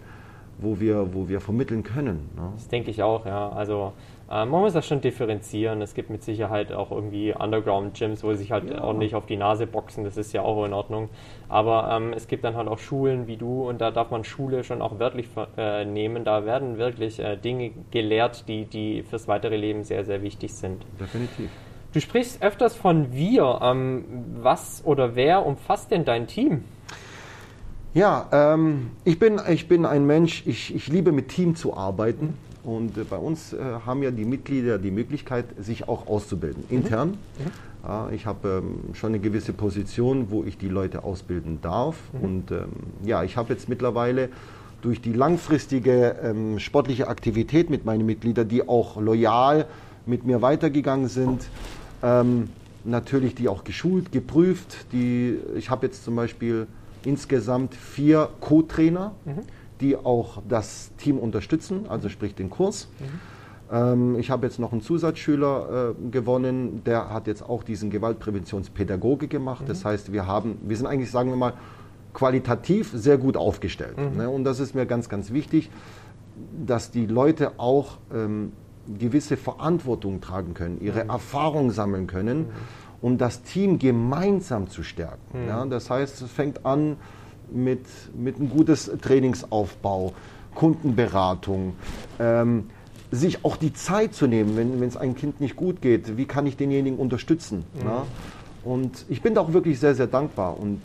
wo 0.58 0.80
wir, 0.80 1.13
wo 1.13 1.28
wir 1.28 1.41
vermitteln 1.41 1.84
können. 1.84 2.30
Ne? 2.36 2.52
Das 2.56 2.68
denke 2.68 2.91
ich 2.91 3.04
auch, 3.04 3.26
ja. 3.26 3.50
Also 3.50 3.94
äh, 4.30 4.46
man 4.46 4.62
muss 4.62 4.74
das 4.74 4.88
schon 4.88 5.02
differenzieren. 5.02 5.82
Es 5.82 5.94
gibt 5.94 6.10
mit 6.10 6.24
Sicherheit 6.24 6.72
auch 6.72 6.91
irgendwie 6.91 7.34
Underground-Gyms, 7.34 8.24
wo 8.24 8.32
sie 8.32 8.38
sich 8.38 8.52
halt 8.52 8.70
ja. 8.70 8.84
ordentlich 8.84 9.15
auf 9.15 9.26
die 9.26 9.38
Nase 9.38 9.68
boxen. 9.68 10.04
Das 10.04 10.18
ist 10.18 10.34
ja 10.34 10.41
auch 10.41 10.65
in 10.65 10.74
Ordnung. 10.74 11.10
Aber 11.50 11.89
ähm, 11.91 12.13
es 12.13 12.28
gibt 12.28 12.44
dann 12.44 12.56
halt 12.56 12.68
auch 12.68 12.80
Schulen 12.80 13.28
wie 13.28 13.38
du 13.38 13.68
und 13.68 13.82
da 13.82 13.91
darf 13.91 14.12
man 14.12 14.24
Schule 14.24 14.63
schon 14.63 14.82
auch 14.82 15.00
wörtlich 15.00 15.28
äh, 15.58 15.86
nehmen. 15.86 16.24
Da 16.24 16.46
werden 16.46 16.78
wirklich 16.78 17.20
äh, 17.20 17.36
Dinge 17.38 17.72
gelehrt, 17.91 18.48
die, 18.48 18.65
die 18.65 19.04
fürs 19.04 19.28
weitere 19.28 19.58
Leben 19.58 19.84
sehr, 19.84 20.06
sehr 20.06 20.22
wichtig 20.22 20.54
sind. 20.54 20.86
Definitiv. 21.00 21.50
Du 21.94 22.02
sprichst 22.02 22.41
öfters 22.41 22.76
von 22.76 23.13
wir. 23.13 23.60
Ähm, 23.62 24.04
was 24.41 24.84
oder 24.86 25.15
wer 25.15 25.46
umfasst 25.46 25.91
denn 25.91 26.04
dein 26.04 26.28
Team? 26.28 26.65
Ja, 27.96 28.28
ähm, 28.34 28.88
ich, 29.06 29.20
bin, 29.20 29.40
ich 29.50 29.70
bin 29.70 29.86
ein 29.86 30.06
Mensch, 30.06 30.44
ich, 30.46 30.76
ich 30.76 30.90
liebe 30.90 31.14
mit 31.14 31.30
Team 31.30 31.56
zu 31.56 31.78
arbeiten. 31.78 32.34
Und 32.66 32.98
äh, 32.98 33.06
bei 33.06 33.16
uns 33.16 33.54
äh, 33.54 33.58
haben 33.86 34.04
ja 34.04 34.12
die 34.12 34.26
Mitglieder 34.26 34.78
die 34.78 34.92
Möglichkeit, 34.92 35.46
sich 35.58 35.88
auch 35.88 36.06
auszubilden, 36.08 36.66
mhm. 36.70 36.78
intern. 36.78 37.10
Mhm. 37.10 37.88
Ja, 37.88 38.10
ich 38.12 38.26
habe 38.26 38.64
ähm, 38.66 38.94
schon 38.96 39.12
eine 39.12 39.20
gewisse 39.20 39.54
Position, 39.54 40.30
wo 40.30 40.44
ich 40.44 40.58
die 40.58 40.68
Leute 40.68 41.06
ausbilden 41.06 41.60
darf. 41.62 41.96
Mhm. 42.12 42.20
Und 42.22 42.52
ähm, 42.52 42.68
ja, 43.06 43.24
ich 43.24 43.38
habe 43.38 43.54
jetzt 43.54 43.70
mittlerweile 43.70 44.28
durch 44.82 45.00
die 45.00 45.14
langfristige 45.14 46.18
ähm, 46.22 46.60
sportliche 46.60 47.08
Aktivität 47.08 47.70
mit 47.70 47.86
meinen 47.86 48.06
Mitgliedern, 48.06 48.50
die 48.50 48.68
auch 48.68 49.00
loyal 49.00 49.68
mit 50.06 50.26
mir 50.26 50.42
weitergegangen 50.42 51.08
sind, 51.08 51.48
ähm, 52.04 52.50
natürlich 52.84 53.36
die 53.36 53.48
auch 53.48 53.64
geschult, 53.64 54.12
geprüft. 54.12 54.88
Die, 54.92 55.38
ich 55.56 55.70
habe 55.70 55.86
jetzt 55.86 56.04
zum 56.04 56.18
Beispiel 56.18 56.68
insgesamt 57.06 57.76
vier 57.76 58.30
Co-Trainer, 58.39 59.13
mhm. 59.26 59.41
die 59.82 59.96
auch 59.96 60.41
das 60.48 60.91
Team 60.98 61.18
unterstützen, 61.18 61.86
also 61.88 62.10
sprich 62.10 62.36
den 62.36 62.50
Kurs. 62.50 62.89
Mhm. 63.00 63.06
Ähm, 63.72 64.20
ich 64.20 64.30
habe 64.30 64.46
jetzt 64.46 64.60
noch 64.60 64.72
einen 64.72 64.82
Zusatzschüler 64.82 65.96
äh, 65.96 66.10
gewonnen, 66.10 66.84
der 66.86 67.12
hat 67.12 67.28
jetzt 67.28 67.41
auch 67.41 67.63
diesen 67.63 67.89
Gewaltpräventionspädagoge 67.89 69.28
gemacht. 69.28 69.63
Mhm. 69.63 69.68
Das 69.68 69.86
heißt, 69.86 70.12
wir 70.12 70.28
haben, 70.28 70.58
wir 70.63 70.78
sind 70.78 70.88
eigentlich, 70.88 71.12
sagen 71.12 71.30
wir 71.30 71.38
mal, 71.38 71.54
qualitativ 72.13 72.91
sehr 72.94 73.18
gut 73.18 73.38
aufgestellt. 73.38 73.98
Mhm. 73.98 74.18
Ne? 74.18 74.30
Und 74.30 74.44
das 74.44 74.60
ist 74.60 74.76
mir 74.76 74.86
ganz, 74.86 75.10
ganz 75.10 75.32
wichtig, 75.32 75.70
dass 76.65 76.91
die 76.91 77.06
Leute 77.06 77.54
auch 77.58 77.98
ähm, 78.13 78.52
gewisse 79.00 79.38
Verantwortung 79.38 80.22
tragen 80.22 80.54
können, 80.54 80.80
ihre 80.80 81.04
mhm. 81.04 81.10
Erfahrung 81.10 81.72
sammeln 81.72 82.08
können. 82.08 82.48
Um 83.06 83.20
das 83.20 83.44
Team 83.44 83.78
gemeinsam 83.78 84.68
zu 84.68 84.82
stärken. 84.82 85.44
Mhm. 85.44 85.48
Ja, 85.48 85.65
das 85.68 85.91
heißt, 85.91 86.24
es 86.24 86.32
fängt 86.32 86.65
an 86.65 86.98
mit, 87.52 87.86
mit 88.15 88.38
einem 88.38 88.50
gutes 88.50 88.91
Trainingsaufbau, 89.00 90.13
Kundenberatung, 90.56 91.76
ähm, 92.20 92.72
sich 93.12 93.46
auch 93.46 93.58
die 93.58 93.74
Zeit 93.74 94.15
zu 94.15 94.26
nehmen, 94.26 94.58
wenn 94.58 94.88
es 94.88 94.98
einem 94.98 95.13
Kind 95.13 95.39
nicht 95.39 95.56
gut 95.56 95.84
geht, 95.84 96.18
wie 96.18 96.26
kann 96.26 96.48
ich 96.48 96.58
denjenigen 96.58 96.98
unterstützen. 96.98 97.65
Mhm. 97.76 97.88
Ja? 97.88 98.08
Und 98.63 99.06
ich 99.08 99.22
bin 99.22 99.36
da 99.36 99.41
auch 99.41 99.54
wirklich 99.54 99.80
sehr, 99.80 99.94
sehr 99.94 100.08
dankbar 100.08 100.60
und 100.60 100.82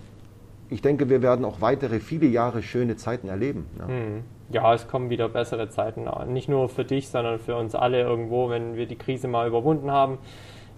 ich 0.69 0.83
denke, 0.83 1.09
wir 1.09 1.23
werden 1.23 1.47
auch 1.47 1.63
weitere 1.63 2.01
viele 2.01 2.27
Jahre 2.27 2.63
schöne 2.63 2.97
Zeiten 2.97 3.29
erleben. 3.29 3.65
Ja. 3.79 3.87
Mhm. 3.87 4.25
ja, 4.51 4.75
es 4.75 4.89
kommen 4.89 5.09
wieder 5.09 5.31
bessere 5.31 5.71
Zeiten, 5.71 6.07
nicht 6.31 6.51
nur 6.51 6.69
für 6.69 6.85
dich, 6.85 7.09
sondern 7.09 7.39
für 7.39 7.57
uns 7.57 7.75
alle 7.75 8.03
irgendwo, 8.03 8.51
wenn 8.51 8.77
wir 8.77 8.85
die 8.85 8.97
Krise 8.97 9.27
mal 9.27 9.49
überwunden 9.49 9.91
haben 9.91 10.19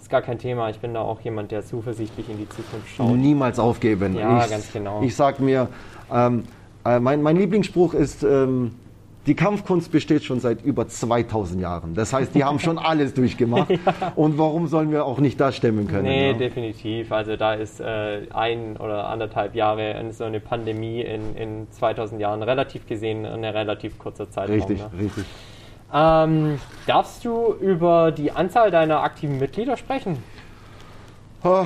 ist 0.02 0.10
gar 0.10 0.22
kein 0.22 0.38
Thema. 0.38 0.68
Ich 0.68 0.78
bin 0.80 0.94
da 0.94 1.00
auch 1.00 1.20
jemand, 1.20 1.52
der 1.52 1.64
zuversichtlich 1.64 2.28
in 2.28 2.38
die 2.38 2.48
Zukunft 2.48 2.88
schaut. 2.96 3.16
Niemals 3.16 3.58
aufgeben. 3.58 4.16
Ja, 4.16 4.44
ich, 4.44 4.50
ganz 4.50 4.72
genau. 4.72 5.00
Ich 5.02 5.14
sage 5.14 5.42
mir, 5.42 5.68
ähm, 6.12 6.44
äh, 6.84 6.98
mein, 6.98 7.22
mein, 7.22 7.36
Lieblingsspruch 7.36 7.94
ist, 7.94 8.24
ähm, 8.24 8.72
die 9.26 9.36
Kampfkunst 9.36 9.92
besteht 9.92 10.24
schon 10.24 10.40
seit 10.40 10.62
über 10.64 10.88
2000 10.88 11.60
Jahren. 11.60 11.94
Das 11.94 12.12
heißt, 12.12 12.34
die 12.34 12.42
haben 12.42 12.58
schon 12.58 12.78
alles 12.78 13.14
durchgemacht. 13.14 13.70
ja. 13.70 14.12
Und 14.16 14.38
warum 14.38 14.66
sollen 14.66 14.90
wir 14.90 15.04
auch 15.04 15.20
nicht 15.20 15.38
das 15.38 15.54
stemmen 15.56 15.86
können? 15.86 16.02
Nee, 16.02 16.32
ja? 16.32 16.36
definitiv. 16.36 17.12
Also 17.12 17.36
da 17.36 17.54
ist 17.54 17.80
äh, 17.80 18.22
ein 18.34 18.76
oder 18.78 19.06
anderthalb 19.06 19.54
Jahre 19.54 20.04
so 20.10 20.24
eine 20.24 20.40
Pandemie 20.40 21.00
in, 21.02 21.36
in 21.36 21.70
2000 21.70 22.20
Jahren 22.20 22.42
relativ 22.42 22.88
gesehen 22.88 23.24
eine 23.24 23.54
relativ 23.54 24.00
kurze 24.00 24.28
Zeit. 24.28 24.48
Richtig, 24.48 24.78
ne? 24.78 24.90
richtig. 24.98 25.24
Ähm, 25.92 26.58
darfst 26.86 27.24
du 27.24 27.54
über 27.60 28.12
die 28.12 28.32
Anzahl 28.32 28.70
deiner 28.70 29.02
aktiven 29.02 29.38
Mitglieder 29.38 29.76
sprechen? 29.76 30.18
Uh, 31.44 31.64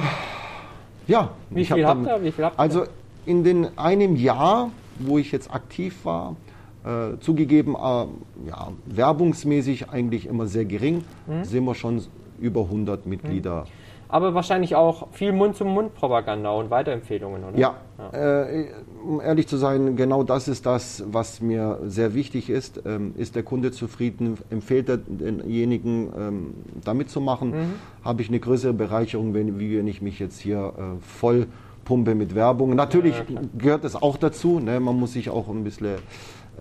ja. 1.06 1.30
Wie 1.50 1.64
viel, 1.64 1.86
habt 1.86 2.06
ihr? 2.06 2.22
Wie 2.22 2.32
viel 2.32 2.44
habt 2.44 2.56
ihr? 2.56 2.60
Also 2.60 2.84
in 3.24 3.44
den 3.44 3.78
einem 3.78 4.16
Jahr, 4.16 4.70
wo 4.98 5.18
ich 5.18 5.30
jetzt 5.30 5.52
aktiv 5.52 6.04
war, 6.04 6.36
äh, 6.84 7.18
zugegeben, 7.20 7.74
äh, 7.74 8.48
ja, 8.48 8.72
werbungsmäßig 8.86 9.90
eigentlich 9.90 10.26
immer 10.26 10.46
sehr 10.46 10.64
gering, 10.64 11.04
mhm. 11.26 11.44
sind 11.44 11.64
wir 11.64 11.74
schon 11.74 12.02
über 12.40 12.62
100 12.62 13.06
Mitglieder. 13.06 13.62
Mhm 13.62 13.86
aber 14.08 14.34
wahrscheinlich 14.34 14.74
auch 14.76 15.08
viel 15.12 15.32
Mund-zu-Mund-Propaganda 15.32 16.50
und 16.50 16.70
Weiterempfehlungen, 16.70 17.44
oder? 17.44 17.58
Ja, 17.58 17.74
ja. 17.98 18.44
Äh, 18.44 18.66
um 19.06 19.20
ehrlich 19.20 19.46
zu 19.46 19.56
sein, 19.56 19.96
genau 19.96 20.22
das 20.22 20.48
ist 20.48 20.66
das, 20.66 21.04
was 21.06 21.40
mir 21.40 21.78
sehr 21.86 22.14
wichtig 22.14 22.50
ist. 22.50 22.82
Ähm, 22.84 23.14
ist 23.16 23.36
der 23.36 23.42
Kunde 23.42 23.70
zufrieden? 23.70 24.38
Empfiehlt 24.50 24.88
er 24.88 24.96
denjenigen, 24.98 26.12
ähm, 26.18 26.54
damit 26.84 27.10
zu 27.10 27.20
machen? 27.20 27.50
Mhm. 27.50 27.74
Habe 28.04 28.22
ich 28.22 28.28
eine 28.28 28.40
größere 28.40 28.72
Bereicherung, 28.72 29.32
wenn, 29.34 29.58
wie 29.58 29.78
wenn 29.78 29.86
ich 29.86 30.02
mich 30.02 30.18
jetzt 30.18 30.38
hier 30.40 30.72
äh, 30.76 31.00
voll 31.00 31.46
pumpe 31.84 32.14
mit 32.14 32.34
Werbung? 32.34 32.74
Natürlich 32.74 33.16
ja, 33.16 33.40
gehört 33.56 33.84
es 33.84 33.94
auch 33.94 34.16
dazu. 34.16 34.58
Ne? 34.58 34.80
Man 34.80 34.98
muss 34.98 35.12
sich 35.12 35.30
auch 35.30 35.48
ein 35.48 35.62
bisschen 35.62 35.96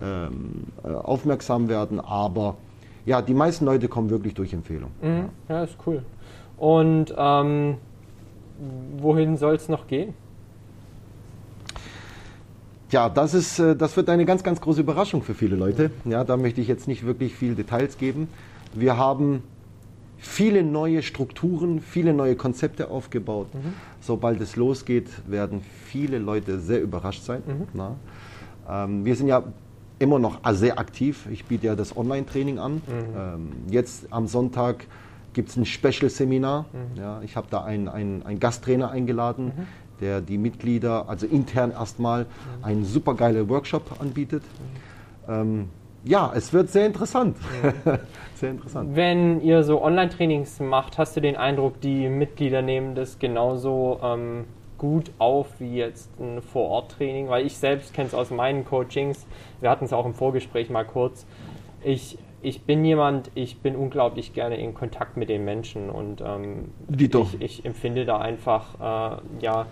ähm, 0.00 0.64
äh, 0.84 0.88
aufmerksam 0.88 1.68
werden, 1.68 2.00
aber 2.00 2.56
ja, 3.04 3.22
die 3.22 3.34
meisten 3.34 3.64
Leute 3.64 3.88
kommen 3.88 4.10
wirklich 4.10 4.34
durch 4.34 4.52
Empfehlung. 4.52 4.90
Mhm. 5.02 5.28
Ja, 5.48 5.64
ist 5.64 5.76
cool. 5.86 6.04
Und 6.56 7.14
ähm, 7.16 7.76
wohin 8.98 9.36
soll 9.36 9.56
es 9.56 9.68
noch 9.68 9.86
gehen? 9.86 10.14
Ja, 12.90 13.08
das, 13.08 13.34
ist, 13.34 13.58
äh, 13.58 13.74
das 13.74 13.96
wird 13.96 14.08
eine 14.08 14.24
ganz, 14.24 14.42
ganz 14.42 14.60
große 14.60 14.80
Überraschung 14.80 15.22
für 15.22 15.34
viele 15.34 15.56
Leute. 15.56 15.90
Ja, 16.04 16.24
da 16.24 16.36
möchte 16.36 16.60
ich 16.60 16.68
jetzt 16.68 16.86
nicht 16.86 17.04
wirklich 17.04 17.34
viel 17.34 17.54
Details 17.54 17.98
geben. 17.98 18.28
Wir 18.74 18.96
haben 18.96 19.42
viele 20.18 20.62
neue 20.62 21.02
Strukturen, 21.02 21.80
viele 21.80 22.12
neue 22.12 22.36
Konzepte 22.36 22.90
aufgebaut. 22.90 23.52
Mhm. 23.54 23.74
Sobald 24.00 24.40
es 24.40 24.56
losgeht, 24.56 25.08
werden 25.26 25.62
viele 25.86 26.18
Leute 26.18 26.58
sehr 26.58 26.80
überrascht 26.80 27.22
sein. 27.22 27.42
Mhm. 27.46 27.80
Ähm, 28.68 29.04
wir 29.04 29.16
sind 29.16 29.28
ja 29.28 29.42
immer 29.98 30.18
noch 30.18 30.40
sehr 30.52 30.78
aktiv. 30.78 31.26
Ich 31.30 31.44
biete 31.46 31.66
ja 31.66 31.74
das 31.74 31.96
Online-Training 31.96 32.58
an. 32.58 32.74
Mhm. 32.74 32.80
Ähm, 33.16 33.48
jetzt 33.70 34.06
am 34.10 34.26
Sonntag 34.26 34.86
gibt 35.32 35.50
es 35.50 35.56
ein 35.56 35.66
Special-Seminar. 35.66 36.66
Mhm. 36.72 37.00
Ja, 37.00 37.20
ich 37.22 37.36
habe 37.36 37.46
da 37.50 37.64
einen, 37.64 37.88
einen, 37.88 38.22
einen 38.24 38.40
Gasttrainer 38.40 38.90
eingeladen, 38.90 39.46
mhm. 39.46 39.66
Der 40.00 40.20
die 40.20 40.38
Mitglieder, 40.38 41.08
also 41.08 41.26
intern 41.26 41.70
erstmal, 41.70 42.26
einen 42.62 42.84
supergeilen 42.84 43.48
Workshop 43.48 44.00
anbietet. 44.00 44.42
Ähm, 45.28 45.68
ja, 46.04 46.32
es 46.34 46.52
wird 46.52 46.70
sehr 46.70 46.86
interessant. 46.86 47.36
Mhm. 47.62 47.98
sehr 48.34 48.50
interessant. 48.50 48.94
Wenn 48.94 49.40
ihr 49.40 49.64
so 49.64 49.82
Online-Trainings 49.82 50.60
macht, 50.60 50.98
hast 50.98 51.16
du 51.16 51.20
den 51.20 51.36
Eindruck, 51.36 51.80
die 51.80 52.08
Mitglieder 52.08 52.62
nehmen 52.62 52.94
das 52.94 53.18
genauso 53.18 53.98
ähm, 54.02 54.44
gut 54.78 55.10
auf 55.18 55.48
wie 55.58 55.76
jetzt 55.76 56.10
ein 56.20 56.42
Vor-Ort-Training? 56.42 57.28
Weil 57.28 57.44
ich 57.44 57.56
selbst 57.56 57.92
kenne 57.92 58.06
es 58.06 58.14
aus 58.14 58.30
meinen 58.30 58.64
Coachings, 58.64 59.26
wir 59.60 59.68
hatten 59.68 59.84
es 59.84 59.92
auch 59.92 60.06
im 60.06 60.14
Vorgespräch 60.14 60.70
mal 60.70 60.84
kurz. 60.84 61.26
Ich 61.82 62.18
ich 62.46 62.62
bin 62.62 62.84
jemand, 62.84 63.32
ich 63.34 63.58
bin 63.58 63.74
unglaublich 63.74 64.32
gerne 64.32 64.56
in 64.56 64.72
Kontakt 64.72 65.16
mit 65.16 65.28
den 65.28 65.44
Menschen 65.44 65.90
und 65.90 66.20
ähm, 66.20 66.70
ich, 66.96 67.40
ich, 67.40 67.64
empfinde 67.64 68.04
da 68.04 68.18
einfach 68.18 68.74
äh, 68.78 69.16
ja 69.40 69.66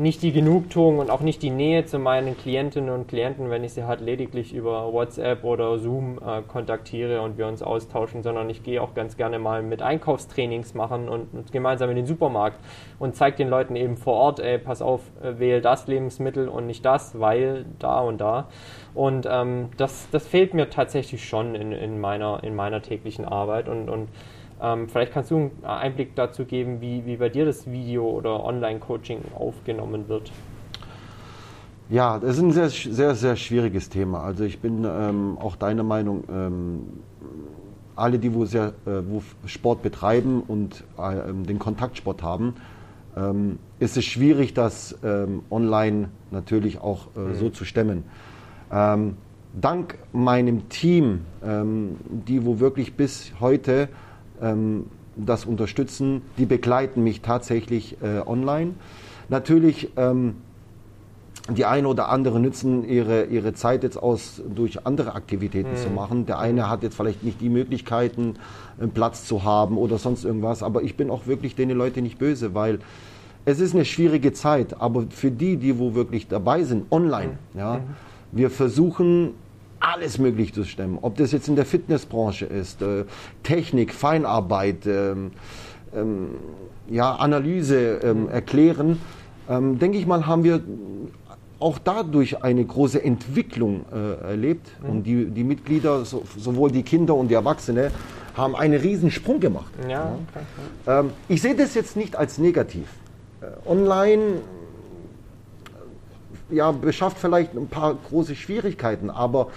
nicht 0.00 0.22
die 0.22 0.32
Genugtuung 0.32 0.98
und 0.98 1.10
auch 1.10 1.20
nicht 1.20 1.42
die 1.42 1.50
Nähe 1.50 1.84
zu 1.84 1.98
meinen 1.98 2.34
Klientinnen 2.34 2.88
und 2.88 3.06
Klienten, 3.06 3.50
wenn 3.50 3.62
ich 3.64 3.74
sie 3.74 3.84
halt 3.84 4.00
lediglich 4.00 4.54
über 4.54 4.90
WhatsApp 4.94 5.44
oder 5.44 5.78
Zoom 5.78 6.18
äh, 6.26 6.40
kontaktiere 6.40 7.20
und 7.20 7.36
wir 7.36 7.46
uns 7.46 7.62
austauschen, 7.62 8.22
sondern 8.22 8.48
ich 8.48 8.62
gehe 8.62 8.80
auch 8.80 8.94
ganz 8.94 9.18
gerne 9.18 9.38
mal 9.38 9.62
mit 9.62 9.82
Einkaufstrainings 9.82 10.72
machen 10.72 11.10
und, 11.10 11.34
und 11.34 11.52
gemeinsam 11.52 11.90
in 11.90 11.96
den 11.96 12.06
Supermarkt 12.06 12.58
und 12.98 13.14
zeige 13.14 13.36
den 13.36 13.50
Leuten 13.50 13.76
eben 13.76 13.98
vor 13.98 14.14
Ort, 14.14 14.40
ey, 14.40 14.56
pass 14.56 14.80
auf, 14.80 15.02
äh, 15.22 15.38
wähle 15.38 15.60
das 15.60 15.86
Lebensmittel 15.86 16.48
und 16.48 16.66
nicht 16.66 16.82
das, 16.82 17.20
weil 17.20 17.66
da 17.78 18.00
und 18.00 18.22
da. 18.22 18.48
Und 18.94 19.28
ähm, 19.30 19.68
das, 19.76 20.08
das 20.10 20.26
fehlt 20.26 20.54
mir 20.54 20.70
tatsächlich 20.70 21.28
schon 21.28 21.54
in, 21.54 21.72
in, 21.72 22.00
meiner, 22.00 22.42
in 22.42 22.56
meiner 22.56 22.80
täglichen 22.80 23.26
Arbeit 23.26 23.68
und, 23.68 23.90
und 23.90 24.08
ähm, 24.62 24.88
vielleicht 24.88 25.12
kannst 25.12 25.30
du 25.30 25.36
einen 25.36 25.64
Einblick 25.64 26.14
dazu 26.14 26.44
geben, 26.44 26.80
wie, 26.80 27.04
wie 27.06 27.16
bei 27.16 27.28
dir 27.28 27.44
das 27.44 27.70
Video- 27.70 28.08
oder 28.08 28.44
Online-Coaching 28.44 29.20
aufgenommen 29.38 30.08
wird. 30.08 30.30
Ja, 31.88 32.18
das 32.18 32.36
ist 32.36 32.42
ein 32.42 32.52
sehr, 32.52 32.68
sehr, 32.68 33.14
sehr 33.14 33.36
schwieriges 33.36 33.88
Thema. 33.88 34.22
Also 34.22 34.44
ich 34.44 34.60
bin 34.60 34.84
ähm, 34.84 35.36
auch 35.40 35.56
deiner 35.56 35.82
Meinung, 35.82 36.22
ähm, 36.30 36.80
alle, 37.96 38.18
die 38.18 38.32
wo, 38.32 38.44
sehr, 38.44 38.74
äh, 38.86 39.02
wo 39.08 39.22
Sport 39.46 39.82
betreiben 39.82 40.42
und 40.46 40.84
äh, 40.96 41.32
den 41.32 41.58
Kontaktsport 41.58 42.22
haben, 42.22 42.54
ähm, 43.16 43.58
ist 43.80 43.96
es 43.96 44.04
schwierig, 44.04 44.54
das 44.54 44.96
ähm, 45.02 45.42
online 45.50 46.10
natürlich 46.30 46.80
auch 46.80 47.08
äh, 47.16 47.20
mhm. 47.20 47.34
so 47.34 47.50
zu 47.50 47.64
stemmen. 47.64 48.04
Ähm, 48.70 49.16
dank 49.60 49.98
meinem 50.12 50.68
Team, 50.68 51.22
ähm, 51.44 51.96
die 52.08 52.44
wo 52.46 52.60
wirklich 52.60 52.94
bis 52.94 53.32
heute 53.40 53.88
das 55.16 55.44
unterstützen, 55.44 56.22
die 56.38 56.46
begleiten 56.46 57.02
mich 57.02 57.20
tatsächlich 57.20 57.96
äh, 58.02 58.20
online. 58.26 58.72
Natürlich, 59.28 59.90
ähm, 59.96 60.36
die 61.48 61.64
eine 61.64 61.88
oder 61.88 62.08
andere 62.10 62.38
nützen 62.38 62.88
ihre, 62.88 63.24
ihre 63.24 63.54
Zeit 63.54 63.82
jetzt 63.82 63.96
aus, 63.96 64.42
durch 64.54 64.86
andere 64.86 65.14
Aktivitäten 65.14 65.72
mhm. 65.72 65.76
zu 65.76 65.90
machen. 65.90 66.26
Der 66.26 66.38
eine 66.38 66.68
hat 66.68 66.82
jetzt 66.82 66.96
vielleicht 66.96 67.22
nicht 67.22 67.40
die 67.40 67.48
Möglichkeiten, 67.48 68.34
einen 68.78 68.90
Platz 68.90 69.24
zu 69.24 69.44
haben 69.44 69.76
oder 69.78 69.98
sonst 69.98 70.24
irgendwas, 70.24 70.62
aber 70.62 70.82
ich 70.82 70.96
bin 70.96 71.10
auch 71.10 71.26
wirklich 71.26 71.56
den 71.56 71.70
Leuten 71.70 72.02
nicht 72.02 72.18
böse, 72.18 72.54
weil 72.54 72.80
es 73.46 73.58
ist 73.58 73.74
eine 73.74 73.84
schwierige 73.84 74.32
Zeit, 74.32 74.80
aber 74.80 75.06
für 75.08 75.30
die, 75.30 75.56
die 75.56 75.78
wo 75.78 75.94
wirklich 75.94 76.28
dabei 76.28 76.62
sind, 76.62 76.92
online, 76.92 77.38
mhm. 77.52 77.58
ja, 77.58 77.74
mhm. 77.78 77.82
wir 78.32 78.50
versuchen 78.50 79.34
alles 79.80 80.18
möglich 80.18 80.54
zu 80.54 80.64
stemmen. 80.64 80.98
Ob 81.02 81.16
das 81.16 81.32
jetzt 81.32 81.48
in 81.48 81.56
der 81.56 81.66
Fitnessbranche 81.66 82.44
ist, 82.44 82.82
äh, 82.82 83.04
Technik, 83.42 83.94
Feinarbeit, 83.94 84.86
ähm, 84.86 85.32
ähm, 85.94 86.28
ja, 86.88 87.16
Analyse 87.16 88.00
ähm, 88.02 88.28
erklären, 88.28 89.00
ähm, 89.48 89.78
denke 89.78 89.98
ich 89.98 90.06
mal, 90.06 90.26
haben 90.26 90.44
wir 90.44 90.60
auch 91.58 91.78
dadurch 91.78 92.42
eine 92.42 92.64
große 92.64 93.02
Entwicklung 93.02 93.84
äh, 93.92 94.30
erlebt. 94.30 94.68
Mhm. 94.82 94.90
Und 94.90 95.02
die, 95.04 95.26
die 95.26 95.44
Mitglieder, 95.44 96.04
so, 96.04 96.22
sowohl 96.36 96.70
die 96.70 96.82
Kinder 96.82 97.14
und 97.14 97.28
die 97.28 97.34
Erwachsene, 97.34 97.90
haben 98.34 98.56
einen 98.56 98.80
riesen 98.80 99.10
Sprung 99.10 99.40
gemacht. 99.40 99.72
Ja, 99.88 100.14
okay. 100.34 101.00
ähm, 101.00 101.10
ich 101.28 101.42
sehe 101.42 101.54
das 101.54 101.74
jetzt 101.74 101.96
nicht 101.96 102.16
als 102.16 102.38
negativ. 102.38 102.86
Äh, 103.40 103.46
online 103.68 104.40
ja, 106.50 106.72
beschafft 106.72 107.18
vielleicht 107.18 107.54
ein 107.56 107.68
paar 107.68 107.94
große 107.94 108.34
Schwierigkeiten, 108.34 109.10
aber 109.10 109.48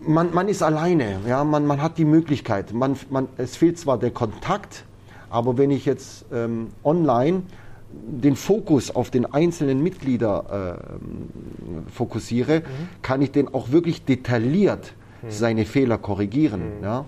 man, 0.00 0.32
man 0.32 0.48
ist 0.48 0.62
alleine, 0.62 1.20
ja, 1.26 1.44
man, 1.44 1.66
man 1.66 1.82
hat 1.82 1.98
die 1.98 2.04
Möglichkeit. 2.04 2.72
Man, 2.72 2.96
man, 3.10 3.28
es 3.36 3.56
fehlt 3.56 3.78
zwar 3.78 3.98
der 3.98 4.10
Kontakt, 4.10 4.84
aber 5.30 5.58
wenn 5.58 5.70
ich 5.70 5.84
jetzt 5.84 6.24
ähm, 6.32 6.68
online 6.84 7.42
den 7.90 8.36
Fokus 8.36 8.94
auf 8.94 9.10
den 9.10 9.26
einzelnen 9.26 9.82
Mitglieder 9.82 10.78
äh, 10.78 11.90
fokussiere, 11.90 12.60
mhm. 12.60 12.62
kann 13.02 13.22
ich 13.22 13.32
den 13.32 13.52
auch 13.52 13.70
wirklich 13.70 14.04
detailliert 14.04 14.92
mhm. 15.22 15.30
seine 15.30 15.64
Fehler 15.64 15.98
korrigieren. 15.98 16.78
Mhm. 16.78 16.84
Ja? 16.84 17.04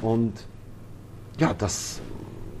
Und 0.00 0.32
ja, 1.38 1.54
das 1.54 2.00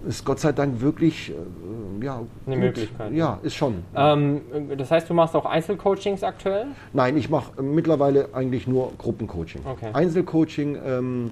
ist 0.06 0.24
Gott 0.24 0.40
sei 0.40 0.52
Dank 0.52 0.80
wirklich 0.80 1.30
äh, 1.30 2.04
ja, 2.04 2.20
eine 2.46 2.56
gut. 2.56 2.64
Möglichkeit. 2.64 3.12
Ja, 3.12 3.38
ist 3.42 3.54
schon. 3.54 3.84
Ähm, 3.94 4.40
das 4.76 4.90
heißt, 4.90 5.08
du 5.08 5.14
machst 5.14 5.34
auch 5.36 5.46
Einzelcoachings 5.46 6.22
aktuell? 6.22 6.66
Nein, 6.92 7.16
ich 7.16 7.30
mache 7.30 7.62
mittlerweile 7.62 8.28
eigentlich 8.32 8.66
nur 8.66 8.92
Gruppencoaching. 8.98 9.62
Okay. 9.64 9.90
Einzelcoaching, 9.92 10.78
ähm, 10.84 11.30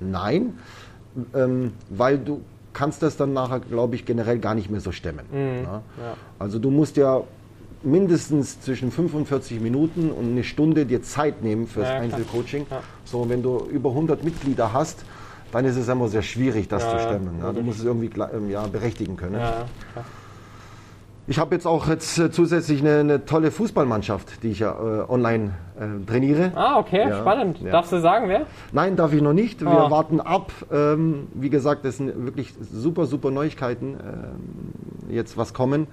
nein, 0.00 0.58
ähm, 1.34 1.72
weil 1.90 2.18
du 2.18 2.42
kannst 2.72 3.02
das 3.02 3.16
dann 3.16 3.32
nachher, 3.32 3.60
glaube 3.60 3.94
ich, 3.94 4.04
generell 4.04 4.38
gar 4.38 4.54
nicht 4.54 4.70
mehr 4.70 4.80
so 4.80 4.92
stemmen. 4.92 5.24
Mhm. 5.32 5.64
Ja? 5.64 5.82
Also 6.38 6.58
du 6.58 6.70
musst 6.70 6.96
ja 6.96 7.22
mindestens 7.82 8.60
zwischen 8.60 8.90
45 8.90 9.60
Minuten 9.60 10.10
und 10.10 10.32
eine 10.32 10.44
Stunde 10.44 10.86
dir 10.86 11.02
Zeit 11.02 11.42
nehmen 11.42 11.66
fürs 11.66 11.88
ja, 11.88 11.96
Einzelcoaching. 11.96 12.66
Ja. 12.70 12.80
So, 13.04 13.28
wenn 13.28 13.42
du 13.42 13.66
über 13.70 13.90
100 13.90 14.24
Mitglieder 14.24 14.72
hast, 14.72 15.04
dann 15.52 15.64
ist 15.64 15.76
es 15.76 15.88
immer 15.88 16.08
sehr 16.08 16.22
schwierig, 16.22 16.68
das 16.68 16.82
ja, 16.82 16.90
zu 16.90 16.98
stemmen. 17.04 17.38
Ja, 17.40 17.52
du 17.52 17.62
musst 17.62 17.78
es 17.78 17.84
irgendwie 17.84 18.10
ähm, 18.34 18.50
ja, 18.50 18.66
berechtigen 18.66 19.16
können. 19.16 19.40
Ja, 19.40 19.66
ich 21.28 21.40
habe 21.40 21.56
jetzt 21.56 21.66
auch 21.66 21.88
jetzt 21.88 22.18
äh, 22.18 22.30
zusätzlich 22.30 22.80
eine, 22.80 23.00
eine, 23.00 23.24
tolle 23.24 23.50
Fußballmannschaft, 23.50 24.44
die 24.44 24.50
ich 24.50 24.60
ja 24.60 24.72
äh, 24.72 25.10
online 25.10 25.54
äh, 25.76 26.06
trainiere. 26.06 26.52
Ah, 26.54 26.78
okay, 26.78 27.12
spannend. 27.12 27.58
Darfst 27.64 27.90
du 27.90 28.00
sagen, 28.00 28.28
wer? 28.28 28.46
Nein, 28.70 28.94
darf 28.94 29.12
ich 29.12 29.20
noch 29.20 29.32
nicht. 29.32 29.60
Wir 29.60 29.86
oh. 29.86 29.90
warten 29.90 30.20
ab. 30.20 30.52
Ähm, 30.70 31.26
wie 31.34 31.50
gesagt, 31.50 31.84
das 31.84 31.96
sind 31.96 32.24
wirklich 32.24 32.54
super, 32.60 33.06
super 33.06 33.32
Neuigkeiten, 33.32 33.96
äh, 35.10 35.14
jetzt 35.14 35.36
was 35.36 35.52
kommen. 35.52 35.88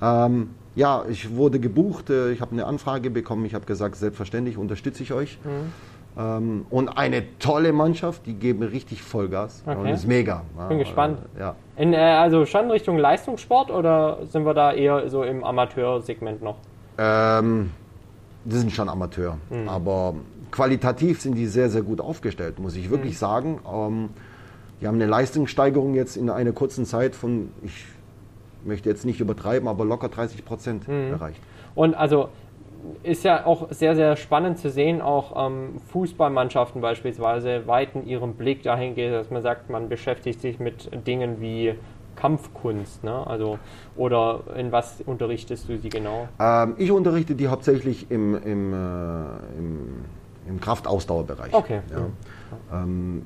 Ähm, 0.00 0.50
ja, 0.76 1.04
ich 1.10 1.34
wurde 1.34 1.58
gebucht, 1.58 2.08
äh, 2.10 2.30
ich 2.30 2.40
habe 2.40 2.52
eine 2.52 2.64
Anfrage 2.64 3.10
bekommen, 3.10 3.44
ich 3.46 3.54
habe 3.54 3.66
gesagt, 3.66 3.96
selbstverständlich 3.96 4.58
unterstütze 4.58 5.02
ich 5.02 5.12
euch. 5.12 5.38
Mhm. 5.42 5.72
Ähm, 6.18 6.66
und 6.70 6.88
eine 6.88 7.38
tolle 7.38 7.72
Mannschaft, 7.72 8.26
die 8.26 8.34
geben 8.34 8.64
richtig 8.64 9.02
Vollgas. 9.02 9.62
Okay. 9.64 9.78
Und 9.78 9.86
ist 9.86 10.06
mega. 10.06 10.42
Bin 10.68 10.78
ja, 10.78 10.84
gespannt. 10.84 11.20
Äh, 11.36 11.40
ja. 11.40 11.54
In, 11.76 11.92
äh, 11.92 11.98
also 11.98 12.44
schon 12.44 12.70
Richtung 12.70 12.98
Leistungssport 12.98 13.70
oder 13.70 14.18
sind 14.26 14.44
wir 14.44 14.54
da 14.54 14.72
eher 14.72 15.08
so 15.08 15.22
im 15.22 15.44
Amateursegment 15.44 16.42
noch? 16.42 16.56
Ähm, 16.98 17.70
die 18.44 18.56
sind 18.56 18.72
schon 18.72 18.88
Amateur. 18.88 19.38
Mhm. 19.48 19.68
Aber 19.68 20.14
qualitativ 20.50 21.20
sind 21.20 21.36
die 21.36 21.46
sehr, 21.46 21.70
sehr 21.70 21.82
gut 21.82 22.00
aufgestellt, 22.00 22.58
muss 22.58 22.74
ich 22.74 22.90
wirklich 22.90 23.14
mhm. 23.14 23.18
sagen. 23.18 23.60
Ähm, 23.72 24.08
die 24.80 24.88
haben 24.88 24.96
eine 24.96 25.06
Leistungssteigerung 25.06 25.94
jetzt 25.94 26.16
in 26.16 26.30
einer 26.30 26.52
kurzen 26.52 26.84
Zeit 26.84 27.14
von, 27.14 27.50
ich 27.62 27.84
möchte 28.64 28.88
jetzt 28.88 29.04
nicht 29.04 29.20
übertreiben, 29.20 29.68
aber 29.68 29.84
locker 29.84 30.08
30 30.08 30.44
Prozent 30.44 30.88
mhm. 30.88 31.12
erreicht. 31.12 31.40
Und 31.76 31.94
also 31.94 32.28
ist 33.02 33.24
ja 33.24 33.44
auch 33.46 33.70
sehr, 33.70 33.94
sehr 33.94 34.16
spannend 34.16 34.58
zu 34.58 34.70
sehen, 34.70 35.00
auch 35.00 35.46
ähm, 35.46 35.80
Fußballmannschaften 35.92 36.80
beispielsweise 36.80 37.66
weiten 37.66 38.06
ihren 38.06 38.34
Blick 38.34 38.62
dahingehend, 38.62 39.14
dass 39.14 39.30
man 39.30 39.42
sagt, 39.42 39.70
man 39.70 39.88
beschäftigt 39.88 40.40
sich 40.40 40.58
mit 40.58 40.90
Dingen 41.06 41.40
wie 41.40 41.74
Kampfkunst, 42.16 43.04
ne? 43.04 43.26
Also, 43.26 43.58
oder 43.96 44.40
in 44.56 44.72
was 44.72 45.00
unterrichtest 45.06 45.68
du 45.68 45.78
sie 45.78 45.88
genau? 45.88 46.28
Ähm, 46.40 46.74
ich 46.76 46.90
unterrichte 46.90 47.34
die 47.34 47.46
hauptsächlich 47.46 48.10
im, 48.10 48.34
im, 48.34 48.72
äh, 48.72 48.76
im, 49.56 50.04
im 50.48 50.60
Kraftausdauerbereich. 50.60 51.54
Okay. 51.54 51.80
Ja. 51.90 52.82
Ähm, 52.82 53.22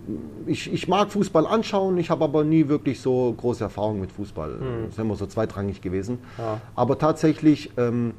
ich, 0.46 0.70
ich 0.70 0.88
mag 0.88 1.10
Fußball 1.10 1.46
anschauen, 1.46 1.96
ich 1.96 2.10
habe 2.10 2.24
aber 2.24 2.44
nie 2.44 2.68
wirklich 2.68 3.00
so 3.00 3.32
große 3.32 3.64
Erfahrung 3.64 4.00
mit 4.00 4.12
Fußball. 4.12 4.50
Hm. 4.50 4.82
Das 4.84 4.92
ist 4.92 4.98
immer 4.98 5.14
so 5.14 5.26
zweitrangig 5.26 5.80
gewesen. 5.80 6.18
Ja. 6.36 6.60
Aber 6.74 6.98
tatsächlich 6.98 7.70
ähm, 7.78 8.12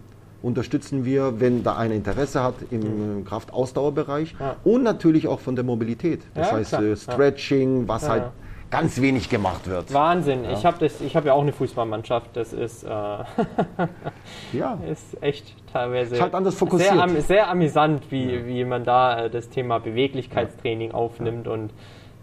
unterstützen 0.44 1.06
wir, 1.06 1.40
wenn 1.40 1.64
da 1.64 1.78
einer 1.78 1.96
Interesse 1.96 2.44
hat 2.44 2.56
im 2.70 3.20
mhm. 3.20 3.26
Kraftausdauerbereich 3.26 4.36
ja. 4.40 4.58
und 4.64 4.84
natürlich 4.84 5.28
auch 5.28 5.40
von 5.40 5.56
der 5.56 5.64
Mobilität. 5.64 6.22
Das 6.36 6.52
ja, 6.52 6.58
heißt 6.58 6.70
klar. 6.70 6.84
Äh, 6.84 6.96
Stretching, 6.96 7.88
was 7.88 8.08
halt 8.08 8.26
ganz 8.70 9.00
wenig 9.00 9.30
gemacht 9.30 9.68
wird. 9.68 9.94
Wahnsinn. 9.94 10.46
Ich 10.52 10.66
habe 10.66 10.88
hab 10.88 11.26
ja 11.26 11.34
auch 11.34 11.44
eine 11.44 11.54
Fußballmannschaft. 11.54 12.32
Das 12.34 12.54
ist, 12.54 12.84
äh, 12.84 12.88
ja. 14.54 14.80
ist 14.92 15.22
echt 15.22 15.56
teilweise 15.72 16.20
halt 16.20 16.34
anders 16.34 16.56
fokussiert. 16.56 16.94
Sehr, 16.94 17.22
sehr 17.22 17.50
amüsant, 17.50 18.12
wie, 18.12 18.46
wie 18.46 18.66
man 18.66 18.84
da 18.84 19.26
äh, 19.26 19.30
das 19.30 19.50
Thema 19.50 19.80
Beweglichkeitstraining 19.80 20.92
aufnimmt 20.92 21.48
und 21.48 21.72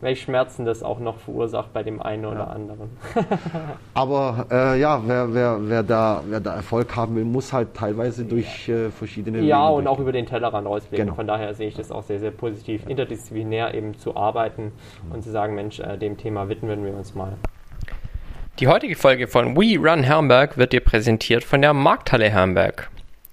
welche 0.00 0.22
Schmerzen 0.24 0.64
das 0.64 0.82
auch 0.82 0.98
noch 0.98 1.18
verursacht 1.18 1.72
bei 1.72 1.82
dem 1.82 2.00
einen 2.00 2.24
oder 2.24 2.50
anderen. 2.50 2.90
Aber 3.94 4.46
äh, 4.50 4.80
ja, 4.80 5.02
wer, 5.06 5.34
wer, 5.34 5.58
wer, 5.60 5.82
da, 5.82 6.22
wer 6.26 6.40
da 6.40 6.54
Erfolg 6.54 6.96
haben 6.96 7.16
will, 7.16 7.24
muss 7.24 7.52
halt 7.52 7.74
teilweise 7.74 8.24
durch 8.24 8.68
äh, 8.68 8.90
verschiedene 8.90 9.40
Ja, 9.40 9.68
Wege 9.68 9.76
und 9.76 9.86
auch 9.86 9.98
über 9.98 10.12
den 10.12 10.26
Tellerrand 10.26 10.66
rausblicken. 10.66 11.06
Genau. 11.06 11.16
Von 11.16 11.26
daher 11.26 11.54
sehe 11.54 11.68
ich 11.68 11.74
das 11.74 11.90
auch 11.90 12.02
sehr, 12.02 12.18
sehr 12.18 12.30
positiv, 12.30 12.86
interdisziplinär 12.88 13.74
eben 13.74 13.98
zu 13.98 14.16
arbeiten 14.16 14.72
und 15.12 15.22
zu 15.22 15.30
sagen, 15.30 15.54
Mensch, 15.54 15.80
äh, 15.80 15.98
dem 15.98 16.16
Thema 16.16 16.48
widmen 16.48 16.84
wir 16.84 16.94
uns 16.94 17.14
mal. 17.14 17.32
Die 18.58 18.68
heutige 18.68 18.96
Folge 18.96 19.26
von 19.26 19.56
We 19.56 19.78
Run 19.78 20.02
Herrenberg 20.02 20.58
wird 20.58 20.72
dir 20.72 20.80
präsentiert 20.80 21.44
von 21.44 21.62
der 21.62 21.72
Markthalle 21.72 22.28
Herrenberg. 22.28 22.90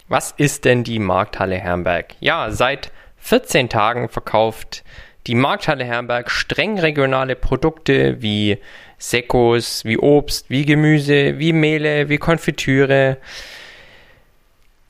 Was 0.08 0.32
ist 0.32 0.64
denn 0.64 0.86
die 0.86 1.00
Markthalle 1.00 1.56
Herrenberg? 1.56 2.16
Ja, 2.22 2.50
seit 2.50 2.92
14 3.18 3.68
Tagen 3.68 4.08
verkauft 4.08 4.86
die 5.28 5.36
Markthalle 5.36 5.84
Herrenberg 5.84 6.32
streng 6.32 6.80
regionale 6.80 7.36
Produkte 7.36 8.22
wie 8.22 8.58
Sekos, 8.98 9.84
wie 9.86 9.98
Obst, 9.98 10.50
wie 10.50 10.66
Gemüse, 10.66 11.38
wie 11.38 11.54
Mehle, 11.54 12.10
wie 12.10 12.18
Konfitüre 12.18 13.18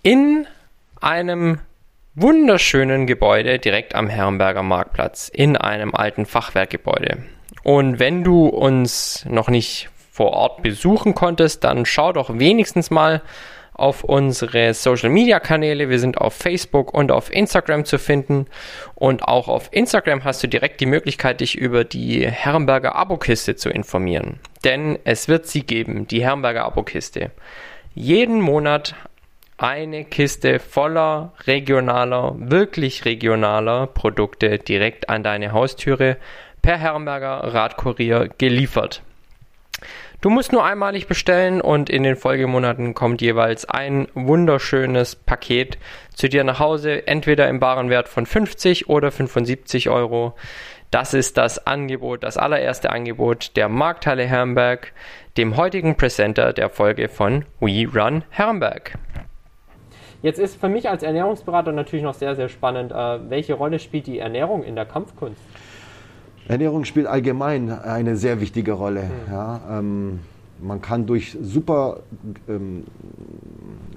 in 0.04 0.47
einem 1.02 1.60
wunderschönen 2.15 3.08
Gebäude 3.08 3.60
direkt 3.60 3.95
am 3.95 4.10
Herrenberger 4.10 4.63
Marktplatz 4.63 5.29
in 5.29 5.58
einem 5.58 5.94
alten 5.94 6.25
Fachwerkgebäude. 6.25 7.23
Und 7.63 8.00
wenn 8.00 8.23
du 8.23 8.48
uns 8.48 9.25
noch 9.29 9.50
nicht 9.50 9.90
vor 10.12 10.31
Ort 10.31 10.63
besuchen 10.63 11.13
konntest, 11.13 11.63
dann 11.63 11.85
schau 11.85 12.13
doch 12.13 12.40
wenigstens 12.40 12.90
mal 12.90 13.21
auf 13.78 14.04
unsere 14.04 14.73
Social 14.73 15.10
Media 15.10 15.40
Kanäle. 15.40 15.90
Wir 15.90 16.00
sind 16.00 16.17
auf 16.17 16.34
Facebook 16.34 16.94
und 16.94 17.12
auf 17.12 17.32
Instagram 17.32 17.86
zu 17.86 18.00
finden. 18.00 18.48
Und 18.96 19.23
auch 19.23 19.48
auf 19.48 19.69
Instagram 19.71 20.23
hast 20.23 20.44
du 20.44 20.48
direkt 20.48 20.82
die 20.82 20.86
Möglichkeit, 20.86 21.42
dich 21.42 21.56
über 21.56 21.84
die 21.84 22.28
Herrenberger 22.28 22.96
Abokiste 22.96 23.56
zu 23.56 23.69
informieren. 23.69 24.40
Denn 24.63 25.00
es 25.04 25.28
wird 25.28 25.48
sie 25.48 25.62
geben, 25.62 26.08
die 26.08 26.23
Herrenberger 26.23 26.65
Abokiste. 26.65 27.32
Jeden 27.94 28.42
Monat 28.42 28.96
eine 29.58 30.06
Kiste 30.06 30.60
voller 30.60 31.34
regionaler, 31.46 32.36
wirklich 32.38 33.06
regionaler 33.06 33.88
Produkte 33.88 34.60
direkt 34.60 35.10
an 35.10 35.23
deine 35.23 35.52
Haustüre 35.52 36.17
per 36.62 36.78
Herrenberger 36.78 37.54
Radkurier 37.54 38.30
geliefert. 38.38 39.02
Du 40.20 40.32
musst 40.32 40.52
nur 40.52 40.65
einmalig 40.65 41.06
bestellen 41.06 41.62
und 41.62 41.92
in 41.92 42.02
den 42.02 42.15
Folgemonaten 42.15 42.96
kommt 42.96 43.22
jeweils 43.22 43.65
ein 43.65 44.08
wunderschönes 44.15 45.15
Paket 45.15 45.78
zu 46.15 46.28
dir 46.28 46.44
nach 46.44 46.60
Hause, 46.60 47.06
entweder 47.06 47.48
im 47.48 47.60
baren 47.60 47.92
Wert 47.92 48.08
von 48.08 48.26
50 48.26 48.90
oder 48.90 49.12
75 49.12 49.90
Euro. 49.90 50.34
Das 50.90 51.13
ist 51.13 51.38
das 51.38 51.68
Angebot, 51.68 52.24
das 52.24 52.36
allererste 52.36 52.90
Angebot 52.90 53.56
der 53.58 53.70
Markthalle 53.70 54.26
Herrenberg, 54.26 54.92
dem 55.38 55.56
heutigen 55.56 55.98
Presenter 55.98 56.52
der 56.52 56.72
Folge 56.72 57.10
von 57.10 57.46
We 57.60 57.88
Run 57.88 58.24
Herrenberg. 58.32 58.94
Jetzt 60.24 60.40
ist 60.40 60.60
für 60.60 60.68
mich 60.68 60.90
als 60.90 61.04
Ernährungsberater 61.04 61.72
natürlich 61.72 62.04
noch 62.04 62.15
sehr, 62.15 62.36
sehr 62.36 62.50
spannend, 62.50 62.92
äh, 62.92 63.30
welche 63.30 63.54
Rolle 63.54 63.78
spielt 63.78 64.08
die 64.08 64.18
Ernährung 64.18 64.63
in 64.63 64.76
der 64.76 64.86
Kampfkunst? 64.86 65.40
Ernährung 66.48 66.85
spielt 66.85 67.08
allgemein 67.08 67.71
eine 67.71 68.15
sehr 68.17 68.39
wichtige 68.41 68.73
Rolle. 68.73 69.04
Mhm. 69.04 69.31
Ja, 69.31 69.62
ähm, 69.79 70.19
man 70.62 70.81
kann 70.81 71.06
durch 71.06 71.37
super 71.41 72.00
ähm, 72.48 72.85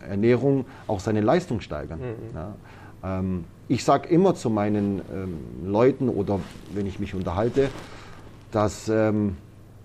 Ernährung 0.07 0.65
auch 0.87 1.01
seine 1.01 1.21
Leistung 1.21 1.61
steigern. 1.61 2.01
Mhm. 2.01 2.35
Ja, 2.35 2.55
ähm, 3.19 3.45
ich 3.69 3.85
sage 3.85 4.09
immer 4.09 4.35
zu 4.35 4.51
meinen 4.51 5.01
ähm, 5.15 5.39
Leuten 5.65 6.09
oder 6.09 6.41
wenn 6.75 6.87
ich 6.87 6.99
mich 6.99 7.15
unterhalte, 7.15 7.69
dass 8.51 8.89
ähm, 8.89 9.37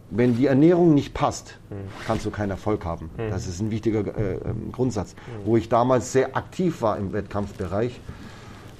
wenn 0.09 0.35
die 0.35 0.47
Ernährung 0.47 0.93
nicht 0.93 1.13
passt, 1.13 1.59
mhm. 1.69 1.75
kannst 2.05 2.25
du 2.25 2.31
keinen 2.31 2.51
Erfolg 2.51 2.85
haben. 2.85 3.09
Mhm. 3.17 3.29
Das 3.29 3.47
ist 3.47 3.59
ein 3.61 3.71
wichtiger 3.71 3.99
äh, 4.17 4.35
ähm, 4.35 4.71
Grundsatz. 4.71 5.13
Mhm. 5.13 5.45
Wo 5.45 5.57
ich 5.57 5.69
damals 5.69 6.11
sehr 6.11 6.35
aktiv 6.35 6.81
war 6.81 6.97
im 6.97 7.13
Wettkampfbereich, 7.13 7.99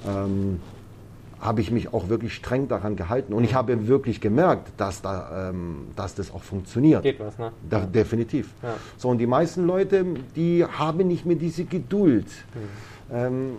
ähm, 0.06 0.60
habe 1.40 1.60
ich 1.60 1.70
mich 1.70 1.92
auch 1.92 2.08
wirklich 2.08 2.34
streng 2.34 2.68
daran 2.68 2.96
gehalten. 2.96 3.32
Und 3.32 3.44
ich 3.44 3.54
habe 3.54 3.86
wirklich 3.88 4.20
gemerkt, 4.20 4.72
dass, 4.76 5.02
da, 5.02 5.50
ähm, 5.50 5.88
dass 5.94 6.14
das 6.14 6.32
auch 6.32 6.42
funktioniert. 6.42 7.02
Geht 7.02 7.20
was, 7.20 7.38
ne? 7.38 7.52
Da, 7.68 7.80
ja. 7.80 7.86
Definitiv. 7.86 8.50
Ja. 8.62 8.74
So, 8.96 9.08
und 9.08 9.18
die 9.18 9.26
meisten 9.26 9.66
Leute, 9.66 10.04
die 10.34 10.64
haben 10.64 11.06
nicht 11.06 11.26
mehr 11.26 11.36
diese 11.36 11.64
Geduld. 11.64 12.26
Mhm. 12.54 13.14
Ähm, 13.14 13.50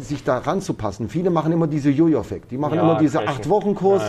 sich 0.00 0.24
da 0.24 0.38
ranzupassen. 0.38 1.08
Viele 1.08 1.30
machen 1.30 1.52
immer 1.52 1.66
diese 1.66 1.90
Jojo-Effekt. 1.90 2.50
Die 2.50 2.58
machen 2.58 2.74
ja, 2.76 2.82
immer 2.82 2.98
diese 2.98 3.20
Acht-Wochen-Kurs 3.20 4.02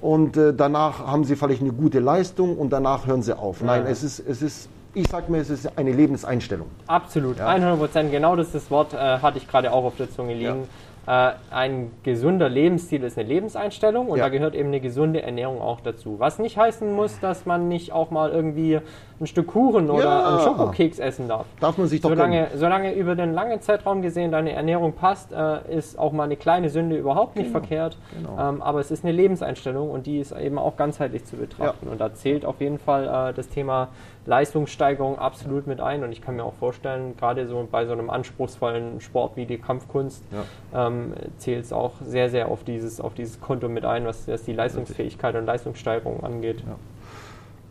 und 0.00 0.36
äh, 0.36 0.52
danach 0.52 1.06
haben 1.06 1.24
sie 1.24 1.36
vielleicht 1.36 1.60
eine 1.60 1.72
gute 1.72 2.00
Leistung 2.00 2.56
und 2.56 2.72
danach 2.72 3.06
hören 3.06 3.22
sie 3.22 3.36
auf. 3.36 3.62
Nein, 3.62 3.86
es 3.86 4.02
ist, 4.02 4.18
es 4.18 4.42
ist 4.42 4.68
ich 4.94 5.08
sage 5.08 5.30
mir, 5.30 5.38
es 5.38 5.50
ist 5.50 5.76
eine 5.76 5.92
Lebenseinstellung. 5.92 6.68
Absolut, 6.86 7.38
ja. 7.38 7.48
100 7.48 7.78
Prozent. 7.78 8.12
Genau 8.12 8.36
das, 8.36 8.52
das 8.52 8.70
Wort 8.70 8.94
äh, 8.94 8.96
hatte 8.96 9.38
ich 9.38 9.48
gerade 9.48 9.72
auch 9.72 9.84
auf 9.84 9.96
der 9.96 10.10
Zunge 10.10 10.34
liegen. 10.34 10.62
Ja. 10.62 10.68
Äh, 11.06 11.32
ein 11.50 11.90
gesunder 12.02 12.48
Lebensstil 12.48 13.02
ist 13.02 13.18
eine 13.18 13.28
Lebenseinstellung 13.28 14.08
und 14.08 14.18
ja. 14.18 14.24
da 14.24 14.30
gehört 14.30 14.54
eben 14.54 14.68
eine 14.68 14.80
gesunde 14.80 15.22
Ernährung 15.22 15.60
auch 15.60 15.80
dazu. 15.80 16.18
Was 16.18 16.38
nicht 16.38 16.56
heißen 16.56 16.90
muss, 16.92 17.20
dass 17.20 17.44
man 17.44 17.68
nicht 17.68 17.92
auch 17.92 18.10
mal 18.10 18.30
irgendwie 18.30 18.80
ein 19.20 19.26
Stück 19.26 19.48
Kuchen 19.48 19.90
oder 19.90 20.04
ja. 20.04 20.28
einen 20.28 20.40
Schokokeks 20.40 20.98
essen 20.98 21.28
darf. 21.28 21.46
Darf 21.60 21.78
man 21.78 21.86
sich 21.86 22.00
doch 22.00 22.10
solange, 22.10 22.48
solange 22.54 22.94
über 22.94 23.14
den 23.14 23.32
langen 23.32 23.60
Zeitraum 23.60 24.02
gesehen 24.02 24.32
deine 24.32 24.52
Ernährung 24.52 24.92
passt, 24.92 25.32
äh, 25.32 25.76
ist 25.76 25.98
auch 25.98 26.12
mal 26.12 26.24
eine 26.24 26.36
kleine 26.36 26.68
Sünde 26.68 26.96
überhaupt 26.96 27.36
nicht 27.36 27.52
genau. 27.52 27.60
verkehrt. 27.60 27.98
Genau. 28.16 28.48
Ähm, 28.48 28.62
aber 28.62 28.80
es 28.80 28.90
ist 28.90 29.04
eine 29.04 29.12
Lebenseinstellung 29.12 29.90
und 29.90 30.06
die 30.06 30.18
ist 30.18 30.32
eben 30.32 30.58
auch 30.58 30.76
ganzheitlich 30.76 31.24
zu 31.24 31.36
betrachten. 31.36 31.86
Ja. 31.86 31.92
Und 31.92 32.00
da 32.00 32.12
zählt 32.14 32.44
auf 32.44 32.60
jeden 32.60 32.78
Fall 32.78 33.30
äh, 33.30 33.34
das 33.34 33.48
Thema 33.48 33.88
Leistungssteigerung 34.26 35.18
absolut 35.18 35.66
mit 35.66 35.80
ein. 35.80 36.02
Und 36.02 36.12
ich 36.12 36.20
kann 36.20 36.36
mir 36.36 36.44
auch 36.44 36.54
vorstellen, 36.54 37.16
gerade 37.16 37.46
so 37.46 37.66
bei 37.70 37.86
so 37.86 37.92
einem 37.92 38.10
anspruchsvollen 38.10 39.00
Sport 39.00 39.36
wie 39.36 39.46
die 39.46 39.58
Kampfkunst, 39.58 40.24
ja. 40.32 40.86
ähm, 40.86 41.12
zählt 41.38 41.64
es 41.64 41.72
auch 41.72 41.92
sehr, 42.02 42.30
sehr 42.30 42.48
auf 42.48 42.64
dieses, 42.64 43.00
auf 43.00 43.14
dieses 43.14 43.40
Konto 43.40 43.68
mit 43.68 43.84
ein, 43.84 44.06
was, 44.06 44.26
was 44.28 44.44
die 44.44 44.52
Leistungsfähigkeit 44.52 45.34
und 45.36 45.46
Leistungssteigerung 45.46 46.22
angeht. 46.24 46.64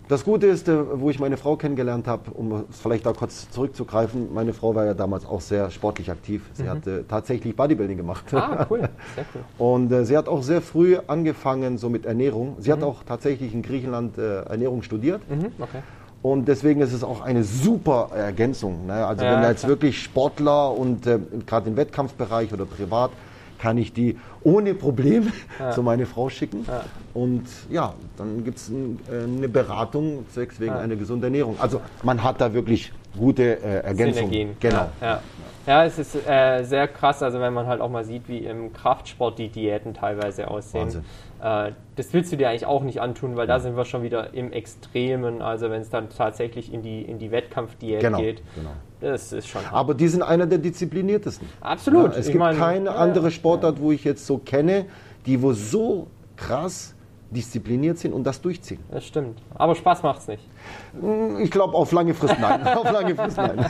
Das 0.09 0.25
Gute 0.25 0.47
ist, 0.47 0.67
äh, 0.67 0.99
wo 0.99 1.09
ich 1.09 1.19
meine 1.19 1.37
Frau 1.37 1.55
kennengelernt 1.55 2.07
habe, 2.07 2.31
um 2.31 2.65
vielleicht 2.69 3.05
da 3.05 3.13
kurz 3.13 3.49
zurückzugreifen, 3.51 4.33
meine 4.33 4.53
Frau 4.53 4.75
war 4.75 4.85
ja 4.85 4.93
damals 4.93 5.25
auch 5.25 5.41
sehr 5.41 5.71
sportlich 5.71 6.11
aktiv. 6.11 6.43
Sie 6.53 6.63
mhm. 6.63 6.69
hat 6.69 6.87
äh, 6.87 7.03
tatsächlich 7.03 7.55
Bodybuilding 7.55 7.97
gemacht. 7.97 8.25
Ah, 8.33 8.65
cool. 8.69 8.79
Sehr 9.15 9.25
cool. 9.33 9.43
Und 9.57 9.91
äh, 9.91 10.05
sie 10.05 10.17
hat 10.17 10.27
auch 10.27 10.43
sehr 10.43 10.61
früh 10.61 10.97
angefangen 11.07 11.77
so 11.77 11.89
mit 11.89 12.05
Ernährung. 12.05 12.55
Sie 12.59 12.69
mhm. 12.69 12.73
hat 12.73 12.83
auch 12.83 13.03
tatsächlich 13.03 13.53
in 13.53 13.61
Griechenland 13.61 14.17
äh, 14.17 14.41
Ernährung 14.41 14.81
studiert. 14.83 15.21
Mhm. 15.29 15.51
Okay. 15.59 15.79
Und 16.21 16.47
deswegen 16.47 16.81
ist 16.81 16.93
es 16.93 17.03
auch 17.03 17.21
eine 17.21 17.43
super 17.43 18.09
Ergänzung. 18.15 18.87
Ne? 18.87 19.05
Also 19.05 19.23
ja, 19.23 19.35
wenn 19.35 19.49
jetzt 19.49 19.59
klar. 19.59 19.69
wirklich 19.69 20.01
Sportler 20.01 20.71
und 20.71 21.05
äh, 21.05 21.19
gerade 21.45 21.69
im 21.69 21.75
Wettkampfbereich 21.75 22.53
oder 22.53 22.65
privat, 22.65 23.11
kann 23.63 23.77
ich 23.77 23.93
die 23.93 24.17
ohne 24.43 24.73
Probleme 24.73 25.31
ja. 25.57 25.71
zu 25.71 25.83
meiner 25.83 26.05
Frau 26.05 26.27
schicken. 26.27 26.65
Ja. 26.67 26.83
Und 27.13 27.45
ja, 27.69 27.93
dann 28.17 28.43
gibt 28.43 28.57
es 28.57 28.67
ein, 28.67 28.99
äh, 29.09 29.23
eine 29.23 29.47
Beratung 29.47 30.25
zwecks 30.29 30.59
wegen 30.59 30.73
ja. 30.73 30.79
einer 30.79 30.97
gesunden 30.97 31.23
Ernährung. 31.23 31.55
Also 31.61 31.79
man 32.03 32.21
hat 32.21 32.41
da 32.41 32.53
wirklich 32.53 32.91
gute 33.17 33.43
äh, 33.63 33.85
Ergänzungen. 33.85 34.31
Synergien. 34.31 34.57
Genau. 34.59 34.89
Ja, 34.99 35.21
ja. 35.65 35.85
es 35.85 35.97
ist 35.97 36.13
äh, 36.27 36.63
sehr 36.63 36.89
krass, 36.89 37.23
also 37.23 37.39
wenn 37.39 37.53
man 37.53 37.67
halt 37.67 37.79
auch 37.79 37.89
mal 37.89 38.03
sieht, 38.03 38.27
wie 38.27 38.39
im 38.39 38.73
Kraftsport 38.73 39.39
die 39.39 39.47
Diäten 39.47 39.93
teilweise 39.93 40.49
aussehen. 40.49 41.05
Äh, 41.41 41.71
das 41.95 42.11
willst 42.11 42.33
du 42.33 42.35
dir 42.35 42.49
eigentlich 42.49 42.65
auch 42.65 42.83
nicht 42.83 42.99
antun, 42.99 43.37
weil 43.37 43.47
da 43.47 43.61
sind 43.61 43.77
wir 43.77 43.85
schon 43.85 44.03
wieder 44.03 44.33
im 44.33 44.51
Extremen, 44.51 45.41
also 45.41 45.69
wenn 45.69 45.81
es 45.81 45.89
dann 45.89 46.09
tatsächlich 46.09 46.73
in 46.73 46.81
die, 46.81 47.01
in 47.01 47.17
die 47.17 47.31
Wettkampfdiät 47.31 48.01
genau, 48.01 48.17
geht. 48.17 48.41
Genau. 48.55 48.71
Das 49.03 49.33
ist 49.33 49.49
schon. 49.49 49.61
Aber 49.69 49.93
die 49.93 50.07
sind 50.07 50.21
einer 50.21 50.45
der 50.45 50.59
diszipliniertesten. 50.59 51.45
Absolut. 51.59 52.13
Ja, 52.13 52.19
es 52.19 52.27
ich 52.27 52.31
gibt 52.31 52.39
meine, 52.39 52.57
keine 52.57 52.85
ja, 52.85 52.95
andere 52.95 53.31
Sportart, 53.31 53.81
wo 53.81 53.91
ich 53.91 54.05
jetzt 54.05 54.25
so 54.25 54.37
kenne, 54.37 54.85
die 55.25 55.41
wo 55.41 55.51
so 55.51 56.07
krass 56.37 56.95
diszipliniert 57.29 57.97
sind 57.97 58.13
und 58.13 58.23
das 58.23 58.39
durchziehen. 58.39 58.79
Das 58.91 59.05
stimmt. 59.05 59.41
Aber 59.55 59.75
Spaß 59.75 60.03
macht 60.03 60.21
es 60.21 60.27
nicht. 60.27 60.47
Ich 61.41 61.51
glaube, 61.51 61.73
auf 61.73 61.91
lange 61.91 62.13
Frist 62.13 62.35
nein. 62.39 62.65
auf 62.77 62.89
lange 62.91 63.13
Frist 63.15 63.35
nein. 63.35 63.65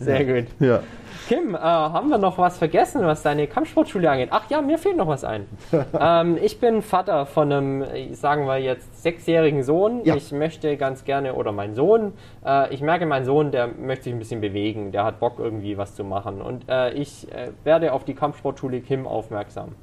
Sehr 0.00 0.24
gut. 0.24 0.48
Ja. 0.58 0.80
Kim, 1.28 1.54
äh, 1.54 1.58
haben 1.58 2.08
wir 2.08 2.18
noch 2.18 2.38
was 2.38 2.58
vergessen, 2.58 3.02
was 3.04 3.22
deine 3.22 3.46
Kampfsportschule 3.46 4.10
angeht? 4.10 4.28
Ach 4.32 4.48
ja, 4.50 4.60
mir 4.60 4.78
fehlt 4.78 4.96
noch 4.96 5.08
was 5.08 5.24
ein. 5.24 5.46
ähm, 6.00 6.38
ich 6.42 6.58
bin 6.58 6.82
Vater 6.82 7.26
von 7.26 7.52
einem, 7.52 7.84
sagen 8.12 8.46
wir 8.46 8.58
jetzt, 8.58 9.02
sechsjährigen 9.02 9.62
Sohn. 9.62 10.02
Ja. 10.04 10.16
Ich 10.16 10.32
möchte 10.32 10.76
ganz 10.76 11.04
gerne, 11.04 11.34
oder 11.34 11.52
mein 11.52 11.74
Sohn, 11.74 12.14
äh, 12.44 12.72
ich 12.74 12.80
merke, 12.82 13.06
mein 13.06 13.24
Sohn, 13.24 13.50
der 13.50 13.68
möchte 13.68 14.04
sich 14.04 14.12
ein 14.12 14.18
bisschen 14.18 14.40
bewegen, 14.40 14.92
der 14.92 15.04
hat 15.04 15.20
Bock 15.20 15.38
irgendwie 15.38 15.78
was 15.78 15.94
zu 15.94 16.04
machen. 16.04 16.42
Und 16.42 16.68
äh, 16.68 16.92
ich 16.92 17.32
äh, 17.32 17.52
werde 17.64 17.92
auf 17.92 18.04
die 18.04 18.14
Kampfsportschule 18.14 18.80
Kim 18.80 19.06
aufmerksam. 19.06 19.76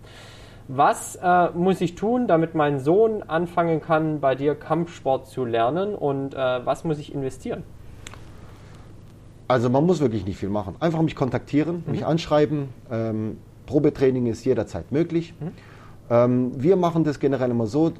Was 0.67 1.15
äh, 1.15 1.49
muss 1.55 1.81
ich 1.81 1.95
tun, 1.95 2.27
damit 2.27 2.53
mein 2.53 2.79
Sohn 2.79 3.23
anfangen 3.23 3.81
kann, 3.81 4.19
bei 4.19 4.35
dir 4.35 4.53
Kampfsport 4.53 5.25
zu 5.27 5.43
lernen 5.43 5.95
und 5.95 6.35
äh, 6.35 6.37
was 6.37 6.83
muss 6.83 6.99
ich 6.99 7.11
investieren? 7.11 7.63
Also 9.49 9.67
man 9.71 9.83
muss 9.83 9.99
wirklich 9.99 10.25
nicht 10.27 10.37
viel 10.37 10.49
machen. 10.49 10.75
Einfach 10.79 11.01
mich 11.01 11.15
kontaktieren, 11.15 11.83
mhm. 11.83 11.91
mich 11.91 12.05
anschreiben. 12.05 12.69
Ähm, 12.91 13.37
Probetraining 13.65 14.27
ist 14.27 14.45
jederzeit 14.45 14.91
möglich. 14.91 15.33
Mhm. 15.39 15.51
Ähm, 16.11 16.51
wir 16.55 16.75
machen 16.75 17.03
das 17.03 17.19
generell 17.19 17.49
immer 17.49 17.65
so, 17.65 17.91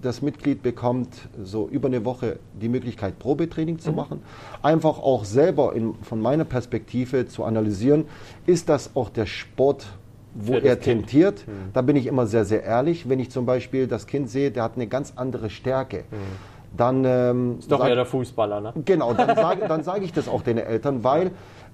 das 0.00 0.22
Mitglied 0.22 0.62
bekommt 0.62 1.28
so 1.42 1.68
über 1.68 1.88
eine 1.88 2.06
Woche 2.06 2.38
die 2.58 2.70
Möglichkeit, 2.70 3.18
Probetraining 3.18 3.78
zu 3.78 3.90
mhm. 3.90 3.96
machen. 3.96 4.22
Einfach 4.62 4.98
auch 4.98 5.26
selber 5.26 5.74
in, 5.74 5.94
von 5.96 6.20
meiner 6.20 6.46
Perspektive 6.46 7.26
zu 7.26 7.44
analysieren, 7.44 8.06
ist 8.46 8.70
das 8.70 8.96
auch 8.96 9.10
der 9.10 9.26
Sport, 9.26 9.86
wo 10.34 10.54
er 10.54 10.80
tentiert. 10.80 11.46
Mhm. 11.46 11.72
Da 11.74 11.82
bin 11.82 11.94
ich 11.94 12.06
immer 12.06 12.26
sehr, 12.26 12.46
sehr 12.46 12.62
ehrlich. 12.62 13.06
Wenn 13.06 13.20
ich 13.20 13.30
zum 13.30 13.44
Beispiel 13.44 13.86
das 13.86 14.06
Kind 14.06 14.30
sehe, 14.30 14.50
der 14.50 14.62
hat 14.62 14.76
eine 14.76 14.86
ganz 14.86 15.12
andere 15.16 15.50
Stärke. 15.50 16.04
Mhm 16.10 16.53
dann. 16.76 17.04
Ähm, 17.04 17.56
ist 17.58 17.70
doch 17.70 17.80
sag, 17.80 17.88
eher 17.88 17.96
der 17.96 18.06
Fußballer, 18.06 18.60
ne? 18.60 18.72
Genau, 18.84 19.12
dann 19.14 19.36
sage 19.36 19.82
sag 19.82 20.02
ich 20.02 20.12
das 20.12 20.28
auch 20.28 20.42
den 20.42 20.58
Eltern, 20.58 21.04
weil 21.04 21.32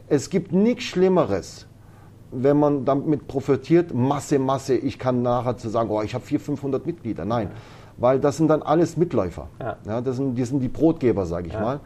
es 0.08 0.30
gibt 0.30 0.52
nichts 0.52 0.84
Schlimmeres, 0.84 1.66
wenn 2.32 2.58
man 2.58 2.84
damit 2.84 3.28
profitiert, 3.28 3.94
Masse, 3.94 4.38
Masse, 4.38 4.74
ich 4.74 4.98
kann 4.98 5.22
nachher 5.22 5.56
zu 5.56 5.68
sagen, 5.68 5.90
oh, 5.90 6.02
ich 6.02 6.14
habe 6.14 6.24
400, 6.24 6.46
500 6.46 6.86
Mitglieder. 6.86 7.24
Nein, 7.24 7.48
ja. 7.48 7.54
weil 7.96 8.20
das 8.20 8.36
sind 8.36 8.48
dann 8.48 8.62
alles 8.62 8.96
Mitläufer. 8.96 9.48
Ja. 9.60 9.76
ja 9.86 10.00
das 10.00 10.16
sind, 10.16 10.34
die 10.34 10.44
sind 10.44 10.60
die 10.60 10.68
Brotgeber, 10.68 11.26
sage 11.26 11.48
ich 11.48 11.54
ja. 11.54 11.60
mal. 11.60 11.80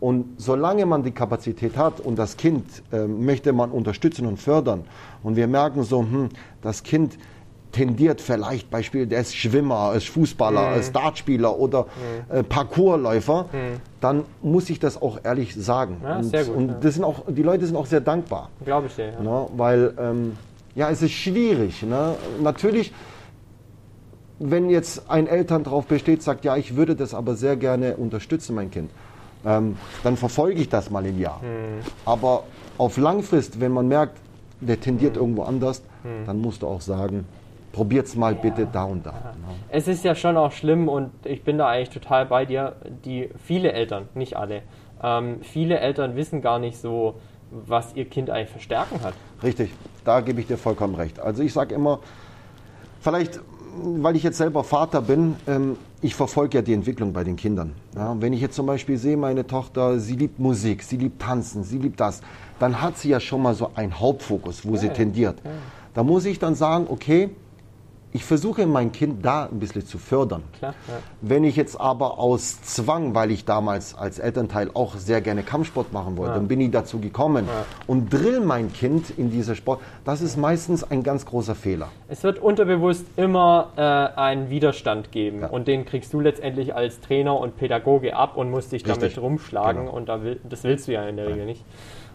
Und 0.00 0.40
solange 0.40 0.86
man 0.86 1.02
die 1.02 1.10
Kapazität 1.10 1.76
hat 1.76 2.00
und 2.00 2.18
das 2.18 2.38
Kind 2.38 2.64
äh, 2.90 3.06
möchte 3.06 3.52
man 3.52 3.70
unterstützen 3.70 4.24
und 4.26 4.38
fördern 4.38 4.84
und 5.22 5.36
wir 5.36 5.46
merken 5.46 5.82
so, 5.82 6.00
hm, 6.00 6.30
das 6.62 6.82
Kind 6.82 7.18
tendiert 7.72 8.20
vielleicht 8.20 8.70
Beispiel, 8.70 9.06
der 9.06 9.20
ist 9.20 9.36
Schwimmer, 9.36 9.92
ist 9.94 10.08
Fußballer, 10.08 10.70
mhm. 10.70 10.80
ist 10.80 10.94
Dartspieler 10.94 11.58
oder 11.58 11.84
mhm. 12.30 12.36
äh, 12.36 12.42
Parkourläufer, 12.42 13.44
mhm. 13.52 13.80
dann 14.00 14.24
muss 14.42 14.70
ich 14.70 14.78
das 14.78 15.00
auch 15.00 15.18
ehrlich 15.22 15.54
sagen. 15.54 16.00
Ja, 16.02 16.16
und, 16.18 16.32
gut, 16.32 16.48
und 16.48 16.68
ja. 16.68 16.74
das 16.80 16.94
sind 16.94 17.04
auch, 17.04 17.24
die 17.28 17.42
Leute 17.42 17.66
sind 17.66 17.76
auch 17.76 17.86
sehr 17.86 18.00
dankbar. 18.00 18.50
Glaube 18.64 18.88
ich 18.88 18.94
dir. 18.94 19.12
Ja. 19.12 19.20
Ne? 19.20 19.46
Weil 19.56 19.94
ähm, 19.98 20.36
ja, 20.74 20.90
es 20.90 21.02
ist 21.02 21.12
schwierig. 21.12 21.82
Ne? 21.82 22.14
Natürlich, 22.42 22.92
wenn 24.38 24.70
jetzt 24.70 25.10
ein 25.10 25.26
Eltern 25.26 25.64
darauf 25.64 25.86
besteht, 25.86 26.22
sagt, 26.22 26.44
ja, 26.44 26.56
ich 26.56 26.76
würde 26.76 26.96
das 26.96 27.14
aber 27.14 27.34
sehr 27.34 27.56
gerne 27.56 27.96
unterstützen, 27.96 28.54
mein 28.54 28.70
Kind, 28.70 28.90
ähm, 29.44 29.76
dann 30.02 30.16
verfolge 30.16 30.60
ich 30.60 30.68
das 30.68 30.90
mal 30.90 31.04
im 31.06 31.18
Jahr. 31.18 31.40
Mhm. 31.42 31.82
Aber 32.04 32.44
auf 32.78 32.96
Langfrist, 32.96 33.60
wenn 33.60 33.72
man 33.72 33.88
merkt, 33.88 34.18
der 34.60 34.80
tendiert 34.80 35.14
mhm. 35.14 35.20
irgendwo 35.22 35.42
anders, 35.42 35.82
mhm. 36.02 36.26
dann 36.26 36.38
musst 36.38 36.62
du 36.62 36.66
auch 36.66 36.80
sagen, 36.80 37.26
probiert's 37.72 38.16
mal 38.16 38.34
bitte 38.34 38.66
da 38.70 38.84
und 38.84 39.06
da. 39.06 39.34
Es 39.68 39.86
ist 39.88 40.04
ja 40.04 40.14
schon 40.14 40.36
auch 40.36 40.52
schlimm 40.52 40.88
und 40.88 41.10
ich 41.24 41.42
bin 41.44 41.58
da 41.58 41.68
eigentlich 41.68 41.90
total 41.90 42.26
bei 42.26 42.44
dir, 42.44 42.76
die 43.04 43.30
viele 43.44 43.72
Eltern, 43.72 44.08
nicht 44.14 44.36
alle, 44.36 44.62
ähm, 45.02 45.38
viele 45.42 45.78
Eltern 45.78 46.16
wissen 46.16 46.42
gar 46.42 46.58
nicht 46.58 46.78
so, 46.78 47.14
was 47.50 47.94
ihr 47.94 48.04
Kind 48.04 48.30
eigentlich 48.30 48.50
für 48.50 48.60
Stärken 48.60 49.02
hat. 49.02 49.14
Richtig, 49.42 49.72
da 50.04 50.20
gebe 50.20 50.40
ich 50.40 50.46
dir 50.46 50.56
vollkommen 50.58 50.94
recht. 50.94 51.18
Also 51.20 51.42
ich 51.42 51.52
sage 51.52 51.74
immer, 51.74 52.00
vielleicht, 53.00 53.40
weil 53.82 54.16
ich 54.16 54.22
jetzt 54.22 54.38
selber 54.38 54.64
Vater 54.64 55.02
bin, 55.02 55.36
ähm, 55.46 55.76
ich 56.02 56.14
verfolge 56.14 56.58
ja 56.58 56.62
die 56.62 56.72
Entwicklung 56.72 57.12
bei 57.12 57.24
den 57.24 57.36
Kindern. 57.36 57.74
Ja, 57.94 58.16
wenn 58.20 58.32
ich 58.32 58.40
jetzt 58.40 58.56
zum 58.56 58.66
Beispiel 58.66 58.96
sehe, 58.96 59.16
meine 59.16 59.46
Tochter, 59.46 59.98
sie 59.98 60.16
liebt 60.16 60.38
Musik, 60.38 60.82
sie 60.82 60.96
liebt 60.96 61.20
Tanzen, 61.20 61.62
sie 61.62 61.78
liebt 61.78 62.00
das, 62.00 62.20
dann 62.58 62.80
hat 62.80 62.96
sie 62.98 63.10
ja 63.10 63.20
schon 63.20 63.42
mal 63.42 63.54
so 63.54 63.70
einen 63.74 63.98
Hauptfokus, 63.98 64.66
wo 64.66 64.76
sie 64.76 64.86
Ja, 64.88 64.92
tendiert. 64.92 65.38
ja. 65.44 65.50
Da 65.92 66.02
muss 66.04 66.24
ich 66.24 66.38
dann 66.38 66.54
sagen, 66.54 66.86
okay, 66.88 67.30
ich 68.12 68.24
versuche 68.24 68.66
mein 68.66 68.90
Kind 68.90 69.24
da 69.24 69.44
ein 69.46 69.60
bisschen 69.60 69.86
zu 69.86 69.98
fördern. 69.98 70.42
Klar, 70.58 70.74
ja. 70.88 70.94
Wenn 71.20 71.44
ich 71.44 71.54
jetzt 71.54 71.80
aber 71.80 72.18
aus 72.18 72.60
Zwang, 72.62 73.14
weil 73.14 73.30
ich 73.30 73.44
damals 73.44 73.94
als 73.94 74.18
Elternteil 74.18 74.70
auch 74.74 74.96
sehr 74.96 75.20
gerne 75.20 75.42
Kampfsport 75.44 75.92
machen 75.92 76.16
wollte, 76.16 76.32
Ja. 76.32 76.38
dann 76.38 76.48
bin 76.48 76.60
ich 76.60 76.70
dazu 76.72 76.98
gekommen 76.98 77.46
Ja. 77.46 77.64
und 77.86 78.12
drill 78.12 78.40
mein 78.40 78.72
Kind 78.72 79.10
in 79.16 79.30
diese 79.30 79.54
Sport, 79.54 79.80
das 80.04 80.22
ist 80.22 80.36
meistens 80.36 80.82
ein 80.90 81.02
ganz 81.04 81.24
großer 81.24 81.54
Fehler. 81.54 81.88
Es 82.08 82.24
wird 82.24 82.40
unterbewusst 82.40 83.06
immer 83.16 83.68
äh, 83.76 83.80
einen 84.20 84.50
Widerstand 84.50 85.12
geben 85.12 85.44
und 85.44 85.68
den 85.68 85.84
kriegst 85.84 86.12
du 86.12 86.18
letztendlich 86.20 86.74
als 86.74 87.00
Trainer 87.00 87.38
und 87.38 87.56
Pädagoge 87.56 88.16
ab 88.16 88.36
und 88.36 88.50
musst 88.50 88.72
dich 88.72 88.82
damit 88.82 89.02
Richtig. 89.02 89.22
rumschlagen 89.22 89.82
Genau. 89.84 89.96
und 89.96 90.08
da 90.08 90.22
will, 90.24 90.40
das 90.48 90.64
willst 90.64 90.88
du 90.88 90.92
ja 90.92 91.04
in 91.04 91.16
der 91.16 91.28
Regel 91.28 91.46
nicht. 91.46 91.64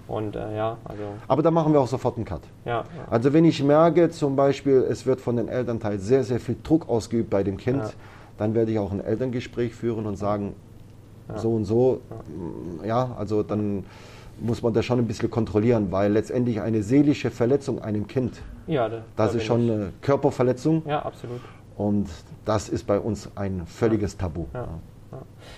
Und 0.08 0.36
äh, 0.36 0.56
ja, 0.56 0.78
also 0.86 1.02
Aber 1.28 1.42
da 1.42 1.50
machen 1.52 1.74
wir 1.74 1.80
auch 1.82 1.88
sofort 1.88 2.16
einen 2.18 2.26
Cut. 2.26 2.42
ja, 2.64 2.72
ja. 2.82 2.84
Also 3.10 3.34
wenn 3.34 3.44
ich 3.46 3.64
merke 3.64 4.10
zum 4.12 4.36
Beispiel, 4.36 4.86
es 4.90 5.06
wird 5.06 5.20
von 5.20 5.36
den 5.36 5.48
Elternteil 5.48 5.98
sehr, 6.00 6.24
sehr 6.24 6.40
viel 6.40 6.58
Druck 6.62 6.88
ausgeübt 6.88 7.30
bei 7.30 7.44
dem 7.44 7.58
Kind, 7.58 7.82
Ja. 7.84 7.90
dann 8.38 8.54
werde 8.54 8.72
ich 8.72 8.78
auch 8.80 8.92
ein 8.92 9.04
Elterngespräch 9.04 9.74
führen 9.74 10.06
und 10.06 10.16
sagen, 10.18 10.54
so 11.36 11.54
und 11.56 11.66
so, 11.66 12.02
ja, 12.86 13.16
also 13.18 13.42
dann 13.42 13.84
muss 14.40 14.62
man 14.62 14.74
das 14.74 14.86
schon 14.86 15.00
ein 15.00 15.08
bisschen 15.08 15.32
kontrollieren, 15.32 15.92
weil 15.92 16.12
letztendlich 16.12 16.62
eine 16.62 16.84
seelische 16.84 17.32
Verletzung 17.32 17.82
einem 17.82 18.06
Kind, 18.06 18.42
ja 18.68 18.88
da, 18.90 18.98
das 19.16 19.32
da 19.32 19.38
ist 19.40 19.44
schon 19.46 19.62
eine 19.62 19.92
Körperverletzung. 20.02 20.84
Ja, 20.86 21.02
absolut. 21.04 21.40
und 21.78 22.08
das 22.46 22.70
ist 22.70 22.86
bei 22.86 23.00
uns 23.00 23.30
ein 23.36 23.64
völliges 23.66 24.18
Tabu. 24.18 24.46
Ja. 24.54 24.68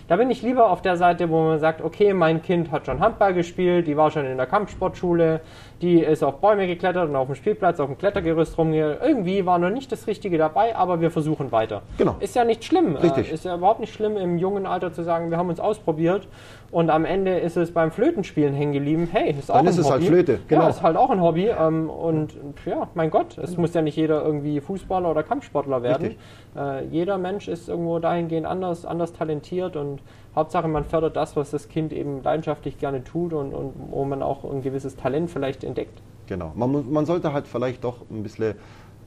Da 0.08 0.16
bin 0.16 0.30
ich 0.30 0.42
lieber 0.42 0.70
auf 0.70 0.82
der 0.82 0.98
Seite, 0.98 1.30
wo 1.30 1.44
man 1.44 1.60
sagt, 1.60 1.82
okay, 1.82 2.14
mein 2.14 2.42
Kind 2.42 2.72
hat 2.72 2.86
schon 2.86 3.00
Handball 3.00 3.34
gespielt, 3.34 3.88
die 3.88 3.98
war 3.98 4.12
schon 4.12 4.26
in 4.26 4.38
der 4.38 4.46
Kampfsportschule, 4.46 5.42
die 5.82 6.00
ist 6.02 6.24
auf 6.24 6.40
Bäume 6.40 6.68
geklettert 6.68 7.10
und 7.10 7.16
auf 7.16 7.28
dem 7.28 7.36
Spielplatz 7.36 7.80
auf 7.80 7.88
dem 7.88 7.98
Klettergerüst 7.98 8.58
rumgegangen. 8.58 8.98
Irgendwie 9.02 9.46
war 9.46 9.60
noch 9.60 9.70
nicht 9.70 9.92
das 9.92 10.08
Richtige 10.08 10.38
dabei, 10.38 10.76
aber 10.76 11.02
wir 11.02 11.12
versuchen 11.12 11.52
weiter. 11.52 11.82
Genau. 11.98 12.16
Ist 12.20 12.36
ja 12.36 12.44
nicht 12.44 12.64
schlimm. 12.64 12.96
Richtig. 12.96 13.30
Äh, 13.30 13.34
ist 13.34 13.46
ja 13.46 13.56
überhaupt 13.56 13.80
nicht 13.80 13.94
schlimm, 13.94 14.18
im 14.18 14.38
jungen 14.38 14.66
Alter 14.66 14.92
zu 14.92 15.04
sagen, 15.04 15.30
wir 15.30 15.38
haben 15.38 15.50
uns 15.50 15.60
ausprobiert 15.60 16.28
und 16.72 16.90
am 16.90 17.06
Ende 17.06 17.38
ist 17.38 17.56
es 17.56 17.72
beim 17.72 17.92
Flötenspielen 17.92 18.54
hängen 18.54 18.74
geblieben. 18.74 19.08
Hey, 19.12 19.32
ist 19.32 19.50
auch 19.50 19.56
Dann 19.56 19.68
ein 19.68 19.70
ist 19.70 19.78
es 19.78 19.90
halt 19.90 20.02
Hobby. 20.02 20.08
Flöte, 20.08 20.40
genau. 20.48 20.64
Ja, 20.64 20.70
ist 20.70 20.82
halt 20.82 20.98
auch 20.98 21.10
ein 21.10 21.22
Hobby. 21.22 21.48
Ähm, 21.48 21.90
und 21.90 22.36
ja, 22.66 22.88
mein 22.94 23.10
Gott, 23.10 23.38
es 23.38 23.56
muss 23.56 23.74
ja 23.74 23.82
nicht 23.82 23.96
jeder 23.96 24.24
irgendwie 24.24 24.60
Fußballer 24.60 25.10
oder 25.10 25.24
Kampfsportler 25.24 25.82
werden. 25.82 26.08
Richtig. 26.08 26.20
Äh, 26.58 26.86
jeder 26.88 27.18
Mensch 27.18 27.48
ist 27.48 27.70
irgendwo 27.70 28.00
dahingehend 28.00 28.46
anders, 28.46 28.86
anders 28.86 29.14
talentiert 29.14 29.77
und 29.78 30.02
Hauptsache 30.36 30.68
man 30.68 30.84
fördert 30.84 31.16
das, 31.16 31.36
was 31.36 31.52
das 31.52 31.70
Kind 31.70 31.94
eben 31.94 32.22
leidenschaftlich 32.24 32.78
gerne 32.78 33.04
tut 33.04 33.34
und, 33.34 33.54
und 33.54 33.74
wo 33.92 34.04
man 34.06 34.22
auch 34.22 34.44
ein 34.44 34.62
gewisses 34.62 34.96
Talent 34.96 35.32
vielleicht 35.32 35.64
entdeckt. 35.64 36.02
Genau. 36.28 36.52
Man, 36.56 36.92
man 36.92 37.06
sollte 37.06 37.34
halt 37.34 37.48
vielleicht 37.48 37.84
doch 37.84 38.02
ein 38.12 38.24
bisschen 38.24 38.56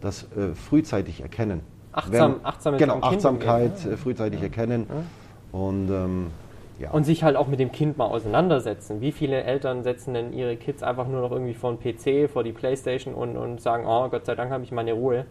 das 0.01 0.25
äh, 0.37 0.55
frühzeitig 0.55 1.21
erkennen. 1.21 1.61
Achtsam- 1.93 2.37
achtsam 2.43 2.75
mit 2.75 2.81
genau, 2.81 3.01
Achtsamkeit 3.01 3.73
umgehen, 3.77 3.93
äh, 3.93 3.97
frühzeitig 3.97 4.43
erkennen. 4.43 4.87
Und 5.53 5.91
ähm, 5.91 6.29
ja. 6.79 6.91
Und 6.93 7.05
sich 7.05 7.23
halt 7.23 7.37
auch 7.37 7.47
mit 7.47 7.61
dem 7.61 7.73
Kind 7.73 7.99
mal 7.99 8.07
auseinandersetzen. 8.07 9.03
Wie 9.03 9.13
viele 9.13 9.43
Eltern 9.43 9.83
setzen 9.83 10.15
denn 10.15 10.33
ihre 10.33 10.57
Kids 10.57 10.83
einfach 10.83 11.07
nur 11.07 11.21
noch 11.21 11.31
irgendwie 11.31 11.53
vor 11.53 11.75
den 11.75 11.79
PC, 11.79 12.31
vor 12.31 12.43
die 12.43 12.53
Playstation 12.53 13.13
und, 13.15 13.37
und 13.37 13.61
sagen, 13.61 13.85
oh 13.87 14.09
Gott 14.09 14.25
sei 14.25 14.35
Dank 14.35 14.51
habe 14.51 14.65
ich 14.65 14.73
meine 14.73 14.95
Ruhe. 14.95 15.27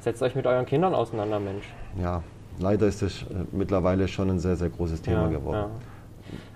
Setzt 0.00 0.22
euch 0.22 0.34
mit 0.34 0.46
euren 0.46 0.64
Kindern 0.64 0.94
auseinander, 0.94 1.38
Mensch. 1.38 1.64
ja, 2.00 2.22
leider 2.58 2.86
ist 2.86 3.02
es 3.02 3.22
äh, 3.22 3.26
mittlerweile 3.52 4.08
schon 4.08 4.30
ein 4.30 4.38
sehr, 4.38 4.56
sehr 4.56 4.70
großes 4.70 5.02
Thema 5.02 5.22
Ja, 5.24 5.28
geworden. 5.28 5.56
ja. 5.58 5.70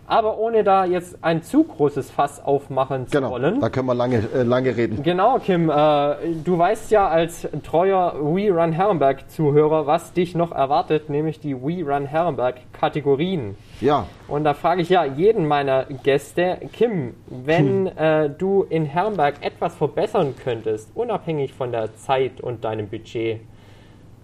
Aber 0.06 0.38
ohne 0.38 0.64
da 0.64 0.84
jetzt 0.86 1.18
ein 1.22 1.44
zu 1.44 1.62
großes 1.62 2.10
Fass 2.10 2.44
aufmachen 2.44 3.06
zu 3.06 3.12
Genau, 3.18 3.30
wollen. 3.30 3.60
da 3.60 3.68
können 3.70 3.86
wir 3.86 3.94
lange, 3.94 4.16
äh, 4.34 4.42
lange 4.42 4.76
reden. 4.76 5.04
Genau, 5.04 5.38
Kim, 5.38 5.70
äh, 5.70 6.14
du 6.44 6.58
weißt 6.58 6.90
ja 6.90 7.06
als 7.06 7.46
treuer 7.62 8.14
We 8.20 8.50
Run 8.50 8.72
Herrenberg-Zuhörer, 8.72 9.86
was 9.86 10.12
dich 10.12 10.34
noch 10.34 10.50
erwartet, 10.50 11.10
nämlich 11.10 11.38
die 11.38 11.54
We 11.54 11.84
Run 11.88 12.06
Herrenberg-Kategorien. 12.06 13.56
Ja, 13.80 14.06
Und 14.26 14.42
da 14.42 14.54
frage 14.54 14.82
ich 14.82 14.88
ja 14.88 15.04
jeden 15.04 15.46
meiner 15.46 15.84
Gäste, 16.02 16.58
Kim, 16.72 17.14
wenn 17.28 17.86
äh, 17.86 18.28
du 18.30 18.64
in 18.68 18.86
Herrenberg 18.86 19.34
etwas 19.42 19.76
verbessern 19.76 20.34
könntest, 20.42 20.90
unabhängig 20.96 21.54
von 21.54 21.70
der 21.70 21.94
Zeit 21.94 22.40
und 22.40 22.64
deinem 22.64 22.88
Budget, 22.88 23.42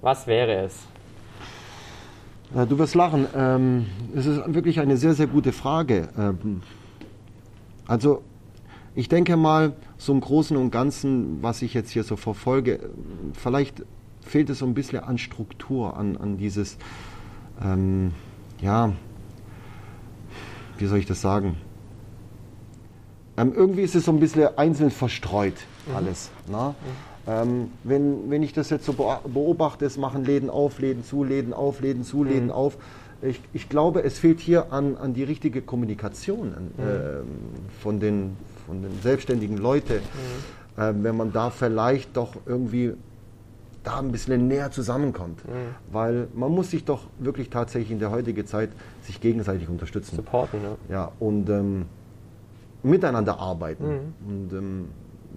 was 0.03 0.27
wäre 0.27 0.65
es? 0.65 0.85
Äh, 2.55 2.67
du 2.67 2.79
wirst 2.79 2.95
lachen. 2.95 3.27
Ähm, 3.35 3.87
es 4.15 4.27
ist 4.27 4.43
wirklich 4.55 4.81
eine 4.81 4.97
sehr, 4.97 5.15
sehr 5.15 5.27
gute 5.27 5.53
Frage. 5.53 6.09
Ähm, 6.17 6.63
also, 7.87 8.23
ich 8.95 9.09
denke 9.09 9.37
mal, 9.37 9.75
so 9.99 10.13
im 10.13 10.21
Großen 10.21 10.57
und 10.57 10.71
Ganzen, 10.71 11.43
was 11.43 11.63
ich 11.63 11.75
jetzt 11.75 11.91
hier 11.91 12.05
so 12.05 12.17
verfolge, 12.17 12.91
vielleicht 13.33 13.85
fehlt 14.21 14.51
es 14.51 14.59
so 14.59 14.67
ein 14.67 14.75
bisschen 14.75 15.01
an 15.01 15.19
Struktur, 15.19 15.97
an, 15.97 16.17
an 16.17 16.37
dieses, 16.37 16.79
ähm, 17.63 18.13
ja, 18.61 18.93
wie 20.79 20.87
soll 20.87 20.99
ich 20.99 21.07
das 21.07 21.21
sagen? 21.21 21.57
Ähm, 23.37 23.53
irgendwie 23.55 23.83
ist 23.83 23.95
es 23.95 24.07
so 24.07 24.13
ein 24.13 24.21
bisschen 24.21 24.49
einzeln 24.57 24.91
verstreut, 24.91 25.55
alles. 25.95 26.31
Na? 26.51 26.75
Ähm, 27.29 27.71
wenn, 27.83 28.31
wenn 28.31 28.43
ich 28.43 28.53
das 28.53 28.71
jetzt 28.71 28.85
so 28.85 28.93
beobachte, 28.93 29.85
es 29.85 29.97
machen 29.97 30.25
Läden 30.25 30.49
auf, 30.49 30.79
Läden 30.79 31.05
zu, 31.05 31.25
Läden 31.25 31.53
auf, 31.53 31.81
Läden 31.81 32.05
zu, 32.05 32.23
Läden 32.23 32.51
auf. 32.51 32.79
Ich, 33.23 33.41
ich 33.53 33.69
glaube, 33.69 34.05
es 34.05 34.19
fehlt 34.19 34.41
hier 34.41 34.73
an, 34.73 34.97
an 34.97 35.15
die 35.15 35.25
richtige 35.25 35.63
Kommunikation 35.63 36.55
an, 36.55 36.71
ähm, 36.79 37.27
von, 37.81 37.99
den, 37.99 38.37
von 38.67 38.83
den 38.83 39.01
selbstständigen 39.03 39.57
Leuten. 39.57 40.01
Ähm, 40.79 41.03
wenn 41.03 41.17
man 41.17 41.33
da 41.33 41.51
vielleicht 41.51 42.17
doch 42.17 42.35
irgendwie 42.45 42.93
da 43.83 43.99
ein 43.99 44.13
bisschen 44.13 44.49
näher 44.49 44.71
zusammenkommt. 44.71 45.41
Weil 45.93 46.29
man 46.35 46.51
muss 46.51 46.71
sich 46.71 46.85
doch 46.85 47.05
wirklich 47.19 47.51
tatsächlich 47.51 47.93
in 47.93 48.01
der 48.01 48.11
heutigen 48.11 48.47
Zeit 48.47 48.71
sich 49.03 49.21
gegenseitig 49.21 49.69
unterstützen. 49.69 50.17
Supporten, 50.17 50.61
ne? 50.61 50.77
Ja, 50.89 51.13
und 51.21 51.49
ähm, 51.49 51.87
miteinander 52.83 53.39
arbeiten. 53.39 54.13
Und 54.27 54.53
ähm, 54.53 54.89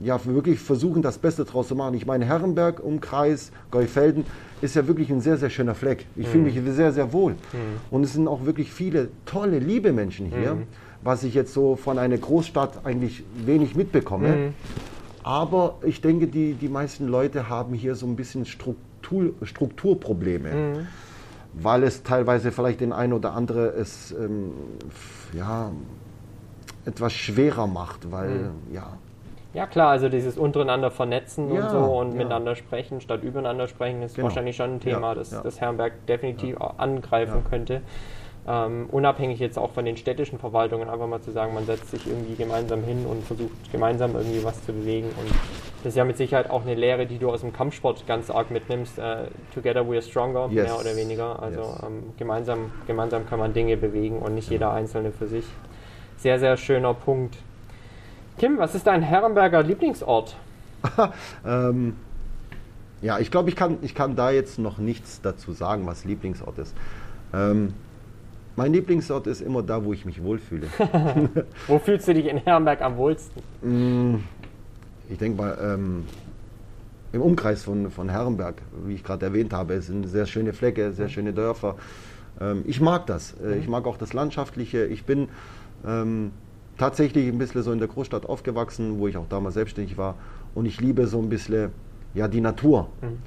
ja, 0.03 0.23
wirklich 0.25 0.59
versuchen, 0.59 1.01
das 1.01 1.17
Beste 1.17 1.45
draus 1.45 1.67
zu 1.67 1.75
machen. 1.75 1.93
Ich 1.95 2.05
meine, 2.05 2.25
Herrenberg, 2.25 2.79
Umkreis, 2.83 3.51
Geufelden 3.71 4.25
ist 4.61 4.75
ja 4.75 4.87
wirklich 4.87 5.09
ein 5.09 5.21
sehr, 5.21 5.37
sehr 5.37 5.49
schöner 5.49 5.75
Fleck. 5.75 6.05
Ich 6.15 6.27
fühle 6.27 6.43
mich 6.43 6.59
sehr, 6.75 6.91
sehr 6.91 7.13
wohl. 7.13 7.35
Und 7.91 8.03
es 8.03 8.13
sind 8.13 8.27
auch 8.27 8.45
wirklich 8.45 8.71
viele 8.71 9.09
tolle, 9.25 9.59
liebe 9.59 9.91
Menschen 9.93 10.27
hier, 10.27 10.57
was 11.01 11.23
ich 11.23 11.33
jetzt 11.33 11.53
so 11.53 11.75
von 11.75 11.97
einer 11.97 12.17
Großstadt 12.17 12.85
eigentlich 12.85 13.23
wenig 13.45 13.75
mitbekomme. 13.75 14.53
Aber 15.23 15.77
ich 15.83 16.01
denke, 16.01 16.27
die, 16.27 16.53
die 16.53 16.69
meisten 16.69 17.07
Leute 17.07 17.49
haben 17.49 17.73
hier 17.73 17.95
so 17.95 18.05
ein 18.05 18.15
bisschen 18.15 18.45
Struktur, 18.45 19.33
Strukturprobleme 19.43 20.85
weil 21.53 21.83
es 21.83 22.03
teilweise 22.03 22.51
vielleicht 22.51 22.81
den 22.81 22.93
ein 22.93 23.13
oder 23.13 23.33
andere 23.33 23.69
es 23.69 24.11
ähm, 24.11 24.51
ja, 25.33 25.71
etwas 26.85 27.13
schwerer 27.13 27.67
macht, 27.67 28.11
weil 28.11 28.51
ja, 28.73 28.97
Ja 29.53 29.65
klar, 29.65 29.89
also 29.89 30.09
dieses 30.09 30.37
untereinander 30.37 30.91
vernetzen 30.91 31.51
Ja, 31.53 31.63
und 31.63 31.69
so 31.71 31.77
und 31.79 32.11
ja. 32.11 32.17
miteinander 32.17 32.55
sprechen 32.55 33.01
statt 33.01 33.23
übereinander 33.23 33.67
sprechen 33.67 34.03
ist 34.03 34.15
Genau. 34.15 34.27
wahrscheinlich 34.27 34.55
schon 34.55 34.75
ein 34.75 34.79
Thema, 34.79 35.09
Ja, 35.09 35.15
das, 35.15 35.29
das 35.41 35.59
Herrenberg 35.59 36.05
definitiv 36.07 36.57
angreifen 36.77 37.43
könnte. 37.49 37.81
Ähm, 38.47 38.87
unabhängig 38.91 39.39
jetzt 39.39 39.57
auch 39.59 39.71
von 39.71 39.85
den 39.85 39.97
städtischen 39.97 40.39
Verwaltungen, 40.39 40.89
einfach 40.89 41.07
mal 41.07 41.21
zu 41.21 41.31
sagen, 41.31 41.53
man 41.53 41.65
setzt 41.65 41.89
sich 41.91 42.07
irgendwie 42.07 42.35
gemeinsam 42.35 42.83
hin 42.83 43.05
und 43.05 43.23
versucht 43.23 43.71
gemeinsam 43.71 44.15
irgendwie 44.15 44.43
was 44.43 44.63
zu 44.65 44.71
bewegen. 44.73 45.07
Und 45.19 45.29
das 45.83 45.93
ist 45.93 45.97
ja 45.97 46.03
mit 46.05 46.17
Sicherheit 46.17 46.49
auch 46.49 46.61
eine 46.63 46.73
Lehre, 46.75 47.05
die 47.05 47.17
du 47.19 47.29
aus 47.29 47.41
dem 47.41 47.51
Kampfsport 47.53 48.07
ganz 48.07 48.29
arg 48.31 48.49
mitnimmst. 48.49 48.97
Äh, 48.97 49.25
together 49.53 49.87
we 49.87 49.93
are 49.95 50.01
stronger, 50.01 50.47
Yes. 50.51 50.63
mehr 50.67 50.79
oder 50.79 50.95
weniger. 50.95 51.41
Also 51.41 51.59
Yes. 51.61 51.83
ähm, 51.85 52.03
gemeinsam, 52.17 52.71
gemeinsam 52.87 53.27
kann 53.27 53.39
man 53.39 53.53
Dinge 53.53 53.77
bewegen 53.77 54.19
und 54.19 54.35
nicht 54.35 54.49
jeder 54.49 54.71
Einzelne 54.71 55.11
für 55.11 55.27
sich. 55.27 55.45
Sehr, 56.17 56.39
sehr 56.39 56.55
schöner 56.57 56.93
Punkt. 56.93 57.37
Kim, 58.39 58.57
was 58.57 58.73
ist 58.73 58.87
dein 58.87 59.01
Herrenberger 59.01 59.61
Lieblingsort? 59.61 60.37
ähm, 61.45 61.97
ja, 63.01 63.19
ich 63.19 63.31
glaube, 63.31 63.49
ich 63.49 63.55
kann, 63.57 63.79
ich 63.81 63.93
kann 63.93 64.15
da 64.15 64.31
jetzt 64.31 64.59
noch 64.59 64.77
nichts 64.77 65.19
dazu 65.21 65.51
sagen, 65.51 65.85
was 65.85 66.05
Lieblingsort 66.05 66.57
ist. 66.57 66.73
Ähm, 67.33 67.73
mein 68.55 68.71
Lieblingsort 68.71 69.27
ist 69.27 69.41
immer 69.41 69.61
da, 69.61 69.83
wo 69.83 69.91
ich 69.91 70.05
mich 70.05 70.23
wohlfühle. 70.23 70.67
Wo 71.67 71.79
fühlst 71.79 72.07
du 72.07 72.13
dich 72.13 72.27
in 72.27 72.37
Herrenberg 72.37 72.81
am 72.81 72.95
wohlsten? 72.97 73.41
Mm, 73.61 74.23
ich 75.09 75.17
denke 75.17 75.41
mal, 75.41 75.57
ähm, 75.61 76.05
im 77.11 77.21
Umkreis 77.21 77.63
von, 77.63 77.91
von 77.91 78.09
Herrenberg, 78.09 78.61
wie 78.85 78.95
ich 78.95 79.03
gerade 79.03 79.25
erwähnt 79.25 79.53
habe. 79.53 79.73
Es 79.73 79.87
sind 79.87 80.07
sehr 80.07 80.25
schöne 80.25 80.53
Flecke, 80.53 80.93
sehr 80.93 81.09
schöne 81.09 81.33
Dörfer. 81.33 81.75
Ähm, 82.39 82.63
ich 82.65 82.79
mag 82.79 83.05
das. 83.05 83.35
Äh, 83.43 83.59
ich 83.59 83.67
mag 83.67 83.85
auch 83.85 83.97
das 83.97 84.13
Landschaftliche. 84.13 84.85
Ich 84.85 85.05
bin 85.05 85.27
ähm, 85.85 86.31
tatsächlich 86.79 87.27
ein 87.27 87.37
bisschen 87.37 87.61
so 87.61 87.71
in 87.71 87.79
der 87.79 87.87
Großstadt 87.87 88.27
aufgewachsen, 88.27 88.99
wo 88.99 89.07
ich 89.07 89.17
auch 89.17 89.27
damals 89.29 89.53
selbstständig 89.53 89.97
war. 89.97 90.15
Und 90.55 90.65
ich 90.65 90.81
liebe 90.81 91.05
so 91.05 91.19
ein 91.19 91.29
bisschen 91.29 91.71
ja, 92.15 92.27
die 92.27 92.41
Natur. 92.41 92.87
Mhm. 93.01 93.17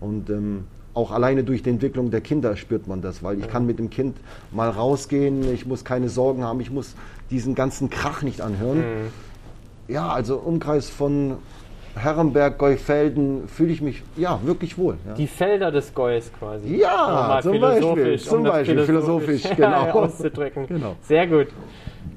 Und 0.00 0.30
ähm, 0.30 0.64
auch 0.94 1.10
alleine 1.10 1.44
durch 1.44 1.62
die 1.62 1.70
Entwicklung 1.70 2.10
der 2.10 2.20
Kinder 2.20 2.56
spürt 2.56 2.88
man 2.88 3.02
das, 3.02 3.22
weil 3.22 3.38
ich 3.38 3.48
kann 3.48 3.66
mit 3.66 3.78
dem 3.78 3.90
Kind 3.90 4.16
mal 4.50 4.70
rausgehen, 4.70 5.52
ich 5.52 5.66
muss 5.66 5.84
keine 5.84 6.08
Sorgen 6.08 6.42
haben, 6.42 6.60
ich 6.60 6.70
muss 6.70 6.94
diesen 7.30 7.54
ganzen 7.54 7.90
Krach 7.90 8.22
nicht 8.22 8.40
anhören. 8.40 8.78
Mhm. 8.78 9.08
Ja, 9.88 10.08
also 10.08 10.36
Umkreis 10.36 10.88
von 10.88 11.36
Herrenberg, 11.96 12.58
Geufelden 12.58 13.48
fühle 13.48 13.72
ich 13.72 13.82
mich 13.82 14.02
ja 14.16 14.40
wirklich 14.44 14.78
wohl. 14.78 14.96
Ja. 15.06 15.14
Die 15.14 15.26
Felder 15.26 15.70
des 15.70 15.92
Geus 15.94 16.30
quasi. 16.38 16.76
Ja, 16.76 17.40
zum 17.42 17.60
Beispiel, 17.60 18.18
zum 18.18 18.38
um 18.38 18.44
Beispiel 18.44 18.84
philosophisch, 18.84 19.42
philosophisch 19.42 19.56
genau. 19.56 20.04
auszudrücken. 20.04 20.66
Genau. 20.66 20.96
Sehr 21.02 21.26
gut. 21.26 21.48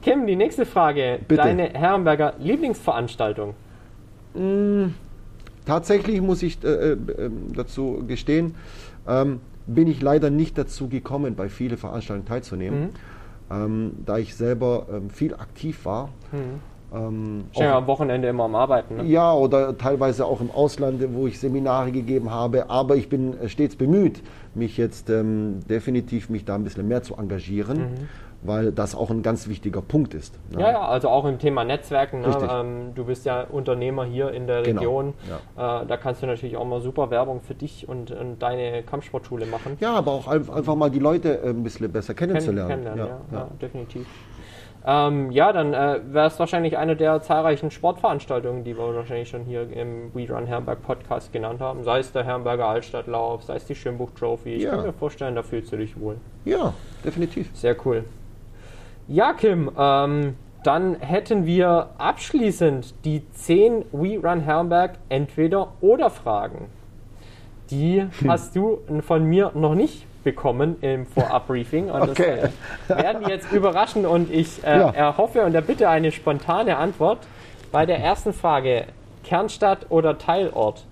Kim, 0.03 0.27
die 0.27 0.35
nächste 0.35 0.65
Frage. 0.65 1.19
Bitte. 1.27 1.41
Deine 1.41 1.69
Herrenberger 1.69 2.33
Lieblingsveranstaltung? 2.39 3.55
Mmh 4.33 4.91
tatsächlich 5.65 6.21
muss 6.21 6.43
ich 6.43 6.63
äh, 6.63 6.91
äh, 6.91 6.97
dazu 7.55 8.03
gestehen, 8.07 8.55
ähm, 9.07 9.39
bin 9.65 9.87
ich 9.87 10.01
leider 10.01 10.29
nicht 10.29 10.57
dazu 10.57 10.89
gekommen, 10.89 11.35
bei 11.35 11.49
vielen 11.49 11.77
Veranstaltungen 11.77 12.27
teilzunehmen, 12.27 12.81
mhm. 12.81 12.89
ähm, 13.51 13.91
da 14.05 14.17
ich 14.17 14.35
selber 14.35 14.87
ähm, 14.91 15.09
viel 15.09 15.33
aktiv 15.33 15.85
war. 15.85 16.09
Mhm. 16.31 16.73
Ähm, 16.93 17.43
ja, 17.53 17.77
am 17.77 17.87
Wochenende 17.87 18.27
immer 18.27 18.43
am 18.43 18.55
Arbeiten. 18.55 18.97
Ne? 18.97 19.03
Ja, 19.05 19.33
oder 19.33 19.75
teilweise 19.77 20.25
auch 20.25 20.41
im 20.41 20.51
Ausland, 20.51 21.03
wo 21.13 21.25
ich 21.25 21.39
Seminare 21.39 21.91
gegeben 21.91 22.29
habe. 22.29 22.69
Aber 22.69 22.95
ich 22.95 23.09
bin 23.09 23.39
äh, 23.39 23.49
stets 23.49 23.75
bemüht, 23.75 24.21
mich 24.53 24.77
jetzt 24.77 25.09
ähm, 25.09 25.61
definitiv 25.67 26.29
mich 26.29 26.45
da 26.45 26.53
ein 26.53 26.63
bisschen 26.63 26.87
mehr 26.87 27.01
zu 27.01 27.15
engagieren. 27.15 27.77
Mhm 27.77 28.09
weil 28.43 28.71
das 28.71 28.95
auch 28.95 29.09
ein 29.09 29.21
ganz 29.23 29.47
wichtiger 29.47 29.81
Punkt 29.81 30.13
ist. 30.13 30.37
Ne? 30.51 30.61
Ja, 30.61 30.71
ja, 30.71 30.87
also 30.87 31.09
auch 31.09 31.25
im 31.25 31.39
Thema 31.39 31.63
Netzwerken. 31.63 32.21
Ne? 32.21 32.49
Ähm, 32.49 32.91
du 32.95 33.05
bist 33.05 33.25
ja 33.25 33.41
Unternehmer 33.43 34.05
hier 34.05 34.31
in 34.31 34.47
der 34.47 34.63
genau, 34.63 34.81
Region. 34.81 35.13
Ja. 35.55 35.81
Äh, 35.81 35.85
da 35.85 35.97
kannst 35.97 36.21
du 36.21 36.27
natürlich 36.27 36.57
auch 36.57 36.65
mal 36.65 36.81
super 36.81 37.09
Werbung 37.09 37.41
für 37.41 37.55
dich 37.55 37.87
und, 37.87 38.11
und 38.11 38.39
deine 38.39 38.83
Kampfsportschule 38.83 39.45
machen. 39.45 39.77
Ja, 39.79 39.93
aber 39.93 40.11
auch 40.11 40.27
einfach 40.27 40.75
mal 40.75 40.89
die 40.89 40.99
Leute 40.99 41.39
äh, 41.39 41.49
ein 41.49 41.63
bisschen 41.63 41.91
besser 41.91 42.13
kennenzulernen. 42.13 42.69
Kenn, 42.69 42.83
kennenlernen 42.83 43.23
ja, 43.31 43.37
ja, 43.39 43.47
definitiv. 43.61 44.05
Ähm, 44.85 45.31
ja, 45.31 45.53
dann 45.53 45.73
äh, 45.73 46.01
wäre 46.11 46.27
es 46.27 46.37
wahrscheinlich 46.39 46.77
eine 46.77 46.95
der 46.95 47.21
zahlreichen 47.21 47.71
Sportveranstaltungen, 47.71 48.65
die 48.65 48.77
wir 48.77 48.93
wahrscheinlich 48.93 49.29
schon 49.29 49.45
hier 49.45 49.71
im 49.71 50.13
We 50.13 50.29
Run 50.29 50.45
Herrenberg 50.45 50.81
Podcast 50.81 51.31
genannt 51.31 51.61
haben. 51.61 51.83
Sei 51.83 51.99
es 51.99 52.11
der 52.11 52.25
Herrenberger 52.25 52.67
Altstadtlauf, 52.67 53.43
sei 53.43 53.55
es 53.55 53.65
die 53.65 53.75
Schönbuch 53.75 54.11
Trophy. 54.11 54.55
Ich 54.55 54.65
kann 54.65 54.83
mir 54.83 54.93
vorstellen, 54.93 55.35
da 55.35 55.43
fühlst 55.43 55.71
du 55.71 55.77
dich 55.77 55.97
wohl. 55.99 56.17
Ja, 56.43 56.73
definitiv. 57.03 57.49
Sehr 57.53 57.75
cool. 57.85 58.03
Ja, 59.07 59.33
Kim, 59.33 59.69
ähm, 59.77 60.35
dann 60.63 60.95
hätten 60.99 61.45
wir 61.45 61.89
abschließend 61.97 62.93
die 63.03 63.29
10 63.31 63.85
We 63.91 64.17
Run 64.17 64.39
Herrenberg 64.39 64.93
entweder 65.09 65.73
oder 65.81 66.09
Fragen. 66.09 66.67
Die 67.69 68.01
hm. 68.01 68.09
hast 68.29 68.55
du 68.55 68.79
von 69.01 69.25
mir 69.25 69.51
noch 69.55 69.75
nicht 69.75 70.05
bekommen 70.23 70.77
im 70.81 71.05
Vorabbriefing. 71.05 71.89
Und 71.89 72.09
okay. 72.09 72.49
das 72.87 72.97
äh, 72.97 73.03
werden 73.03 73.27
jetzt 73.27 73.51
überraschen 73.51 74.05
und 74.05 74.31
ich 74.31 74.63
äh, 74.63 74.77
ja. 74.77 74.89
erhoffe 74.91 75.43
und 75.43 75.53
erbitte 75.53 75.89
eine 75.89 76.11
spontane 76.11 76.77
Antwort 76.77 77.19
bei 77.71 77.85
der 77.85 77.99
ersten 77.99 78.31
Frage. 78.31 78.85
Kernstadt 79.23 79.87
oder 79.89 80.17
Teilort? 80.17 80.85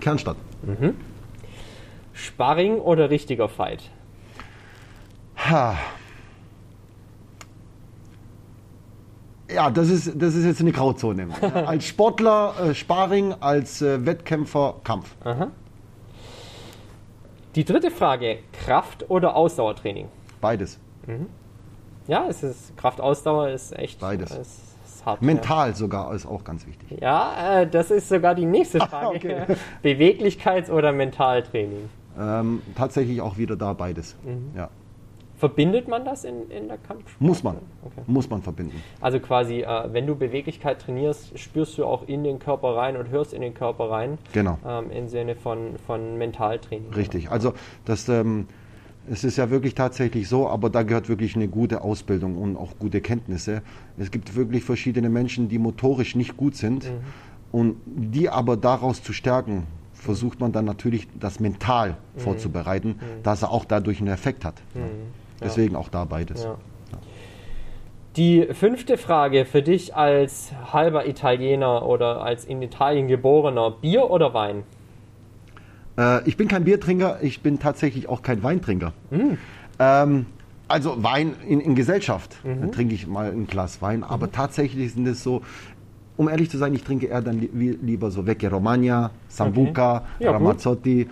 Kernstadt. 0.00 0.36
Mhm. 0.62 0.94
Sparring 2.18 2.80
oder 2.80 3.10
richtiger 3.10 3.48
Fight? 3.48 3.90
Ha. 5.36 5.76
Ja, 9.50 9.70
das 9.70 9.88
ist, 9.88 10.12
das 10.20 10.34
ist 10.34 10.44
jetzt 10.44 10.60
eine 10.60 10.72
Grauzone. 10.72 11.28
als 11.66 11.86
Sportler 11.86 12.54
äh, 12.60 12.74
Sparring, 12.74 13.34
als 13.40 13.80
äh, 13.80 14.04
Wettkämpfer 14.04 14.74
Kampf. 14.84 15.14
Aha. 15.24 15.50
Die 17.54 17.64
dritte 17.64 17.90
Frage: 17.90 18.40
Kraft- 18.52 19.08
oder 19.08 19.36
Ausdauertraining? 19.36 20.08
Beides. 20.40 20.78
Mhm. 21.06 21.28
Ja, 22.08 22.26
es 22.28 22.42
ist 22.42 22.76
Kraft-Ausdauer 22.76 23.50
ist 23.50 23.78
echt. 23.78 24.00
Beides. 24.00 24.30
Ist, 24.32 24.60
ist 24.84 25.06
hart, 25.06 25.22
Mental 25.22 25.68
ja. 25.68 25.74
sogar 25.74 26.12
ist 26.14 26.26
auch 26.26 26.42
ganz 26.42 26.66
wichtig. 26.66 27.00
Ja, 27.00 27.60
äh, 27.60 27.66
das 27.66 27.90
ist 27.90 28.08
sogar 28.08 28.34
die 28.34 28.44
nächste 28.44 28.78
Frage. 28.86 29.16
okay. 29.16 29.56
Beweglichkeits- 29.84 30.70
oder 30.70 30.92
Mentaltraining? 30.92 31.88
Ähm, 32.18 32.62
tatsächlich 32.74 33.20
auch 33.20 33.38
wieder 33.38 33.56
da 33.56 33.72
beides. 33.72 34.16
Mhm. 34.24 34.56
Ja. 34.56 34.70
Verbindet 35.38 35.86
man 35.86 36.04
das 36.04 36.24
in, 36.24 36.50
in 36.50 36.66
der 36.66 36.78
Kampfsport? 36.78 37.20
Muss 37.20 37.44
man. 37.44 37.58
Okay. 37.84 38.02
Muss 38.08 38.28
man 38.28 38.42
verbinden. 38.42 38.82
Also 39.00 39.20
quasi, 39.20 39.60
äh, 39.60 39.92
wenn 39.92 40.04
du 40.04 40.16
Beweglichkeit 40.16 40.80
trainierst, 40.80 41.38
spürst 41.38 41.78
du 41.78 41.84
auch 41.84 42.08
in 42.08 42.24
den 42.24 42.40
Körper 42.40 42.74
rein 42.74 42.96
und 42.96 43.10
hörst 43.10 43.32
in 43.32 43.40
den 43.40 43.54
Körper 43.54 43.88
rein. 43.88 44.18
Genau. 44.32 44.58
Ähm, 44.66 44.90
Im 44.90 45.06
Sinne 45.06 45.36
von, 45.36 45.76
von 45.86 46.18
Mentaltraining. 46.18 46.92
Richtig. 46.92 47.30
Also 47.30 47.52
das, 47.84 48.08
ähm, 48.08 48.48
es 49.08 49.22
ist 49.22 49.36
ja 49.36 49.48
wirklich 49.48 49.76
tatsächlich 49.76 50.28
so, 50.28 50.48
aber 50.48 50.70
da 50.70 50.82
gehört 50.82 51.08
wirklich 51.08 51.36
eine 51.36 51.46
gute 51.46 51.82
Ausbildung 51.82 52.36
und 52.36 52.56
auch 52.56 52.72
gute 52.80 53.00
Kenntnisse. 53.00 53.62
Es 53.96 54.10
gibt 54.10 54.34
wirklich 54.34 54.64
verschiedene 54.64 55.08
Menschen, 55.08 55.48
die 55.48 55.60
motorisch 55.60 56.16
nicht 56.16 56.36
gut 56.36 56.56
sind. 56.56 56.84
Mhm. 56.84 56.98
Und 57.50 57.76
die 57.86 58.28
aber 58.28 58.58
daraus 58.58 59.02
zu 59.02 59.14
stärken, 59.14 59.66
versucht 60.08 60.40
man 60.40 60.52
dann 60.52 60.64
natürlich 60.64 61.06
das 61.20 61.38
mental 61.38 61.90
mhm. 61.90 62.20
vorzubereiten, 62.20 62.88
mhm. 62.88 63.22
dass 63.24 63.42
er 63.42 63.50
auch 63.50 63.66
dadurch 63.66 63.98
einen 63.98 64.08
Effekt 64.08 64.42
hat. 64.42 64.54
Mhm. 64.72 65.12
Deswegen 65.38 65.76
auch 65.76 65.90
da 65.90 66.06
beides. 66.06 66.44
Ja. 66.44 66.56
Die 68.16 68.48
fünfte 68.54 68.96
Frage 68.96 69.44
für 69.44 69.60
dich 69.60 69.94
als 69.94 70.50
halber 70.72 71.06
Italiener 71.06 71.84
oder 71.84 72.22
als 72.22 72.46
in 72.46 72.62
Italien 72.62 73.06
geborener: 73.06 73.70
Bier 73.70 74.08
oder 74.08 74.32
Wein? 74.32 74.62
Äh, 75.98 76.26
ich 76.26 76.38
bin 76.38 76.48
kein 76.48 76.64
Biertrinker, 76.64 77.18
ich 77.20 77.42
bin 77.42 77.58
tatsächlich 77.58 78.08
auch 78.08 78.22
kein 78.22 78.42
Weintrinker. 78.42 78.94
Mhm. 79.10 79.36
Ähm, 79.78 80.26
also 80.68 81.02
Wein 81.02 81.34
in, 81.46 81.60
in 81.60 81.74
Gesellschaft 81.74 82.42
mhm. 82.44 82.72
trinke 82.72 82.94
ich 82.94 83.06
mal 83.06 83.30
ein 83.30 83.46
Glas 83.46 83.82
Wein, 83.82 84.02
aber 84.04 84.28
mhm. 84.28 84.32
tatsächlich 84.32 84.94
sind 84.94 85.06
es 85.06 85.22
so 85.22 85.42
um 86.18 86.28
ehrlich 86.28 86.50
zu 86.50 86.58
sein, 86.58 86.74
ich 86.74 86.84
trinke 86.84 87.06
eher 87.06 87.22
dann 87.22 87.40
li 87.40 87.78
lieber 87.80 88.10
so 88.10 88.26
Vecchia 88.26 88.50
Romagna, 88.50 89.10
Sambuca, 89.28 90.04
okay. 90.16 90.24
ja, 90.24 90.32
Ramazzotti. 90.32 91.08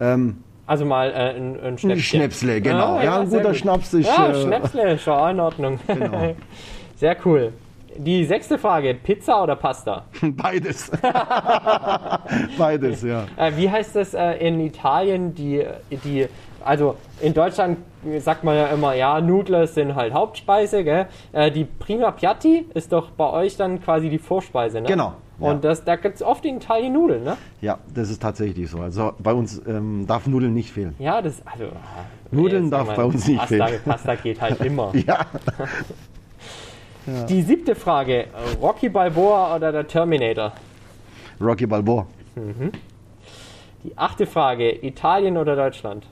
Ähm, 0.00 0.38
also 0.66 0.84
mal 0.84 1.10
äh, 1.10 1.36
ein, 1.36 1.58
ein 1.60 1.78
Schnäpsle. 1.78 2.02
Schnäpsle, 2.02 2.60
genau. 2.60 2.96
Ah, 2.96 2.98
ja, 2.98 3.04
ja, 3.04 3.20
ein 3.20 3.30
guter 3.30 3.44
gut. 3.44 3.56
Schnaps 3.56 3.94
ist. 3.94 4.06
Ja, 4.06 4.30
äh, 4.30 4.42
Schnäpsle, 4.42 4.98
schon 4.98 5.30
in 5.30 5.40
Ordnung. 5.40 5.80
Genau. 5.86 6.34
Sehr 6.96 7.16
cool. 7.24 7.52
Die 7.96 8.24
sechste 8.24 8.58
Frage: 8.58 8.94
Pizza 8.94 9.42
oder 9.42 9.56
Pasta? 9.56 10.04
Beides. 10.22 10.90
Beides, 12.58 13.02
ja. 13.02 13.26
Äh, 13.36 13.52
wie 13.56 13.70
heißt 13.70 13.96
das 13.96 14.12
äh, 14.12 14.32
in 14.46 14.60
Italien? 14.60 15.34
Die, 15.34 15.64
die, 16.04 16.26
also 16.64 16.96
in 17.20 17.34
Deutschland 17.34 17.78
sagt 18.18 18.44
man 18.44 18.56
ja 18.56 18.66
immer, 18.68 18.94
ja, 18.94 19.20
Nudler 19.20 19.66
sind 19.66 19.94
halt 19.94 20.12
Hauptspeise, 20.12 20.84
gell? 20.84 21.06
Äh, 21.32 21.50
die 21.50 21.64
Prima 21.64 22.10
Piatti 22.10 22.66
ist 22.74 22.92
doch 22.92 23.10
bei 23.10 23.30
euch 23.30 23.56
dann 23.56 23.82
quasi 23.82 24.08
die 24.08 24.18
Vorspeise, 24.18 24.80
ne? 24.80 24.86
Genau. 24.86 25.14
Und 25.38 25.62
ja. 25.64 25.70
das, 25.70 25.84
da 25.84 25.96
gibt 25.96 26.16
es 26.16 26.22
oft 26.22 26.44
in 26.44 26.56
Italien 26.56 26.92
Nudeln, 26.92 27.22
ne? 27.22 27.36
Ja, 27.60 27.78
das 27.94 28.10
ist 28.10 28.20
tatsächlich 28.20 28.68
so. 28.68 28.80
Also 28.80 29.12
bei 29.18 29.32
uns 29.32 29.62
ähm, 29.66 30.04
darf 30.06 30.26
Nudeln 30.26 30.52
nicht 30.52 30.72
fehlen. 30.72 30.94
Ja, 30.98 31.22
das, 31.22 31.42
also. 31.44 31.66
Nudeln 32.30 32.70
darf 32.70 32.94
bei 32.94 33.04
uns 33.04 33.26
nicht 33.26 33.38
Pasta, 33.38 33.66
fehlen. 33.66 33.80
Pasta 33.84 34.14
geht 34.16 34.40
halt 34.40 34.60
immer. 34.64 34.92
ja. 34.94 35.26
ja. 37.06 37.24
Die 37.28 37.42
siebte 37.42 37.74
Frage: 37.74 38.26
Rocky 38.60 38.88
Balboa 38.88 39.56
oder 39.56 39.72
der 39.72 39.86
Terminator? 39.86 40.52
Rocky 41.40 41.66
Balboa. 41.66 42.06
Mhm. 42.34 42.72
Die 43.84 43.96
achte 43.96 44.26
Frage: 44.26 44.84
Italien 44.84 45.36
oder 45.36 45.56
Deutschland? 45.56 46.04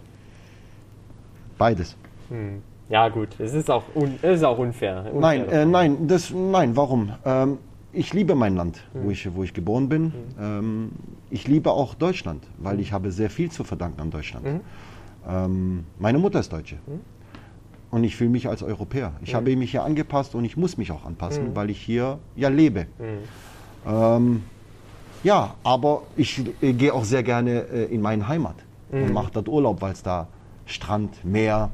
Beides. 1.58 1.96
Hm. 2.28 2.62
Ja, 2.88 3.08
gut, 3.08 3.40
es 3.40 3.52
ist 3.52 3.70
auch, 3.70 3.82
un, 3.94 4.14
es 4.22 4.38
ist 4.38 4.44
auch 4.44 4.58
unfair. 4.58 5.06
unfair 5.12 5.20
nein, 5.20 5.48
äh, 5.48 5.64
nein, 5.64 6.06
das, 6.06 6.30
nein, 6.30 6.76
warum? 6.76 7.12
Ähm, 7.24 7.58
ich 7.92 8.12
liebe 8.14 8.34
mein 8.34 8.54
Land, 8.54 8.84
hm. 8.92 9.04
wo, 9.04 9.10
ich, 9.10 9.34
wo 9.34 9.42
ich 9.42 9.54
geboren 9.54 9.88
bin. 9.88 10.12
Hm. 10.12 10.12
Ähm, 10.40 10.92
ich 11.30 11.48
liebe 11.48 11.72
auch 11.72 11.94
Deutschland, 11.94 12.44
weil 12.58 12.74
hm. 12.74 12.80
ich 12.80 12.92
habe 12.92 13.10
sehr 13.10 13.30
viel 13.30 13.50
zu 13.50 13.64
verdanken 13.64 14.00
an 14.00 14.10
Deutschland. 14.10 14.46
Hm. 14.46 14.60
Ähm, 15.28 15.84
meine 15.98 16.18
Mutter 16.18 16.38
ist 16.38 16.52
Deutsche. 16.52 16.76
Hm. 16.86 17.00
Und 17.90 18.04
ich 18.04 18.16
fühle 18.16 18.30
mich 18.30 18.48
als 18.48 18.62
Europäer. 18.62 19.12
Ich 19.22 19.34
habe 19.34 19.54
mich 19.56 19.70
hier 19.70 19.84
angepasst 19.84 20.34
und 20.34 20.44
ich 20.44 20.56
muss 20.56 20.76
mich 20.76 20.92
auch 20.92 21.04
anpassen, 21.04 21.54
weil 21.54 21.70
ich 21.70 21.80
hier 21.80 22.18
ja 22.34 22.48
lebe. 22.48 22.86
Ähm, 23.86 24.42
ja, 25.22 25.54
aber 25.62 26.02
ich 26.16 26.42
äh, 26.60 26.72
gehe 26.72 26.92
auch 26.92 27.04
sehr 27.04 27.22
gerne 27.22 27.66
äh, 27.72 27.84
in 27.84 28.02
meine 28.02 28.28
Heimat 28.28 28.56
und 28.90 29.12
mache 29.12 29.30
dort 29.32 29.48
Urlaub, 29.48 29.80
weil 29.80 29.92
es 29.92 30.02
da 30.02 30.28
Strand, 30.66 31.24
Meer. 31.24 31.70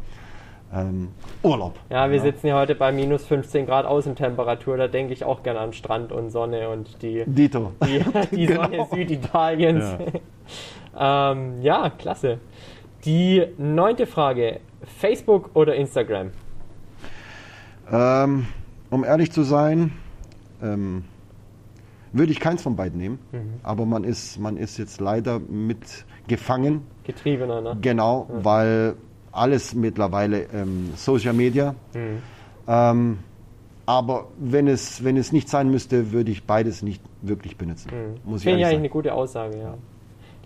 ähm, 0.72 1.08
Urlaub. 1.42 1.78
Ja, 1.90 2.10
wir 2.10 2.20
sitzen 2.20 2.46
hier 2.46 2.54
heute 2.56 2.74
bei 2.74 2.92
minus 2.92 3.26
15 3.26 3.66
Grad 3.66 3.84
Außentemperatur. 3.84 4.76
Da 4.76 4.88
denke 4.88 5.12
ich 5.12 5.24
auch 5.24 5.42
gerne 5.42 5.60
an 5.60 5.72
Strand 5.72 6.12
und 6.12 6.30
Sonne 6.30 6.68
und 6.70 7.02
die, 7.02 7.24
Dito. 7.26 7.72
die, 7.84 8.04
die 8.36 8.46
Genau. 8.46 8.62
Sonne 8.64 8.86
Süditaliens. 8.90 9.84
Ja. 10.94 11.32
ähm, 11.32 11.60
ja, 11.62 11.90
klasse. 11.90 12.38
Die 13.04 13.44
neunte 13.58 14.06
Frage: 14.06 14.60
Facebook 14.98 15.50
oder 15.54 15.74
Instagram? 15.74 16.30
Ähm, 17.90 18.46
um 18.90 19.04
ehrlich 19.04 19.32
zu 19.32 19.42
sein, 19.42 19.92
ähm, 20.62 21.04
würde 22.12 22.32
ich 22.32 22.40
keins 22.40 22.62
von 22.62 22.76
beiden 22.76 22.98
nehmen. 22.98 23.18
Aber 23.62 23.86
man 23.86 24.04
ist, 24.04 24.38
man 24.38 24.56
ist 24.56 24.78
jetzt 24.78 25.00
leider 25.00 25.38
mit 25.40 26.04
gefangen. 26.28 26.82
Getriebener, 27.04 27.60
ne? 27.60 27.76
Genau, 27.80 28.28
weil 28.30 28.94
alles 29.32 29.74
mittlerweile 29.74 30.44
ähm, 30.52 30.92
Social 30.94 31.32
Media. 31.32 31.74
Ähm, 32.68 33.18
aber 33.86 34.28
wenn 34.38 34.68
es, 34.68 35.02
wenn 35.02 35.16
es 35.16 35.32
nicht 35.32 35.48
sein 35.48 35.70
müsste, 35.70 36.12
würde 36.12 36.30
ich 36.30 36.44
beides 36.44 36.82
nicht 36.82 37.02
wirklich 37.22 37.56
benutzen. 37.56 37.90
Muss 38.24 38.40
ich 38.40 38.44
Finde 38.44 38.60
ich 38.60 38.64
eigentlich 38.64 38.66
sagen. 38.66 38.76
eine 38.76 38.88
gute 38.88 39.14
Aussage, 39.14 39.58
ja. 39.58 39.74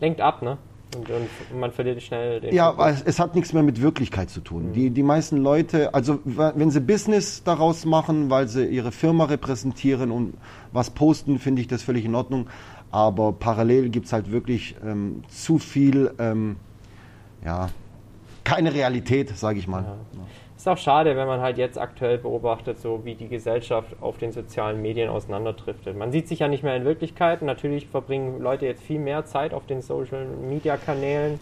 Lenkt 0.01 0.21
ab, 0.21 0.43
ne? 0.43 0.59
Und, 0.97 1.11
und 1.11 1.61
man 1.61 1.73
verliert 1.73 2.01
schnell 2.03 2.41
den. 2.41 2.55
Ja, 2.55 2.73
Fokus. 2.73 3.03
es, 3.05 3.19
hat 3.19 3.35
nichts 3.35 3.53
mehr 3.53 3.63
mit 3.63 3.83
Wirklichkeit 3.83 4.31
zu 4.31 4.41
tun. 4.41 4.73
Die, 4.73 4.91
die 4.91 5.03
meisten 5.03 5.37
Leute, 5.37 5.93
also 5.93 6.21
wenn 6.25 6.71
sie 6.71 6.81
Business 6.81 7.43
daraus 7.43 7.85
machen, 7.85 8.31
weil 8.31 8.49
sie 8.49 8.65
ihre 8.65 8.93
Firma 8.93 9.25
repräsentieren 9.25 10.11
und 10.11 10.35
was 10.73 10.91
posten, 10.91 11.39
finde 11.39 11.61
ich 11.61 11.69
das 11.69 11.83
völlig 11.83 12.05
in 12.05 12.15
Ordnung. 12.15 12.47
Aber 12.91 13.33
parallel 13.33 13.89
gibt 13.89 14.07
es 14.07 14.13
halt 14.13 14.31
wirklich 14.31 14.77
ähm, 14.85 15.23
zu 15.29 15.59
viel, 15.59 16.13
ähm, 16.19 16.57
ja, 17.45 17.69
keine 18.45 18.73
Realität, 18.73 19.37
sage 19.37 19.59
ich 19.59 19.67
mal. 19.67 19.85
Ist 20.57 20.69
auch 20.69 20.79
schade, 20.79 21.17
wenn 21.17 21.27
man 21.27 21.41
halt 21.41 21.59
jetzt 21.59 21.79
aktuell 21.79 22.17
beobachtet, 22.19 22.79
so 22.81 23.05
wie 23.05 23.15
die 23.15 23.29
Gesellschaft 23.29 23.95
auf 24.01 24.19
den 24.19 24.33
sozialen 24.33 24.81
Medien 24.81 25.11
auseinanderdriftet. 25.11 25.97
Man 25.97 26.13
sieht 26.13 26.29
sich 26.29 26.39
ja 26.39 26.49
nicht 26.49 26.63
mehr 26.63 26.75
in 26.77 26.85
Wirklichkeit. 26.85 27.43
Natürlich 27.43 27.87
verbringen 27.87 28.41
Leute 28.41 28.67
jetzt 28.67 28.83
viel 28.83 28.99
mehr 28.99 29.27
Zeit 29.27 29.53
auf 29.53 29.67
den 29.67 29.83
Social 29.83 30.25
Media 30.25 30.77
Kanälen. 30.77 31.39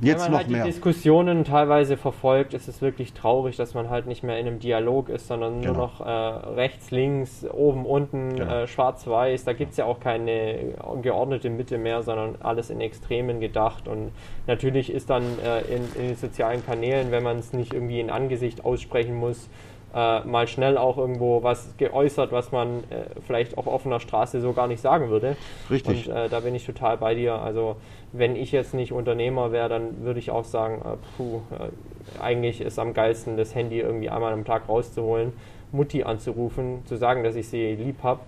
Jetzt 0.00 0.24
wenn 0.24 0.32
man 0.32 0.40
halt 0.40 0.50
mehr. 0.50 0.64
die 0.64 0.70
Diskussionen 0.70 1.44
teilweise 1.44 1.96
verfolgt, 1.96 2.52
ist 2.54 2.68
es 2.68 2.82
wirklich 2.82 3.12
traurig, 3.12 3.56
dass 3.56 3.74
man 3.74 3.90
halt 3.90 4.06
nicht 4.06 4.22
mehr 4.22 4.38
in 4.38 4.46
einem 4.46 4.58
Dialog 4.58 5.08
ist, 5.08 5.28
sondern 5.28 5.60
nur 5.60 5.72
Genau. 5.74 5.78
noch 5.78 6.00
äh, 6.00 6.10
rechts, 6.10 6.90
links, 6.90 7.46
oben, 7.52 7.86
unten, 7.86 8.36
Genau. 8.36 8.62
äh, 8.62 8.66
schwarz-weiß. 8.66 9.44
Da 9.44 9.52
gibt 9.52 9.70
es 9.72 9.76
ja 9.76 9.84
auch 9.84 10.00
keine 10.00 10.74
geordnete 11.02 11.48
Mitte 11.50 11.78
mehr, 11.78 12.02
sondern 12.02 12.34
alles 12.40 12.70
in 12.70 12.80
Extremen 12.80 13.40
gedacht. 13.40 13.86
Und 13.88 14.10
natürlich 14.46 14.92
ist 14.92 15.10
dann 15.10 15.22
äh, 15.44 15.60
in, 15.74 15.82
in 15.94 16.08
den 16.08 16.16
sozialen 16.16 16.64
Kanälen, 16.64 17.10
wenn 17.10 17.22
man 17.22 17.38
es 17.38 17.52
nicht 17.52 17.72
irgendwie 17.72 18.00
in 18.00 18.10
Angesicht 18.10 18.64
aussprechen 18.64 19.14
muss, 19.14 19.48
äh, 19.94 20.20
mal 20.24 20.48
schnell 20.48 20.76
auch 20.76 20.98
irgendwo 20.98 21.42
was 21.42 21.76
geäußert, 21.76 22.32
was 22.32 22.50
man 22.50 22.78
äh, 22.90 23.04
vielleicht 23.26 23.56
auf 23.56 23.66
offener 23.66 24.00
Straße 24.00 24.40
so 24.40 24.52
gar 24.52 24.66
nicht 24.66 24.80
sagen 24.80 25.08
würde. 25.08 25.36
Richtig. 25.70 26.08
Und 26.08 26.16
äh, 26.16 26.28
da 26.28 26.40
bin 26.40 26.54
ich 26.54 26.66
total 26.66 26.96
bei 26.96 27.14
dir. 27.14 27.34
Also 27.34 27.76
wenn 28.12 28.36
ich 28.36 28.52
jetzt 28.52 28.74
nicht 28.74 28.92
Unternehmer 28.92 29.52
wäre, 29.52 29.68
dann 29.68 30.04
würde 30.04 30.18
ich 30.18 30.30
auch 30.30 30.44
sagen, 30.44 30.82
äh, 30.84 30.96
puh, 31.16 31.40
äh, 31.52 32.22
eigentlich 32.22 32.60
ist 32.60 32.78
am 32.78 32.92
geilsten, 32.92 33.36
das 33.36 33.54
Handy 33.54 33.80
irgendwie 33.80 34.10
einmal 34.10 34.32
am 34.32 34.44
Tag 34.44 34.68
rauszuholen, 34.68 35.32
Mutti 35.72 36.02
anzurufen, 36.02 36.84
zu 36.86 36.96
sagen, 36.96 37.24
dass 37.24 37.36
ich 37.36 37.48
sie 37.48 37.74
lieb 37.74 38.02
habe, 38.02 38.20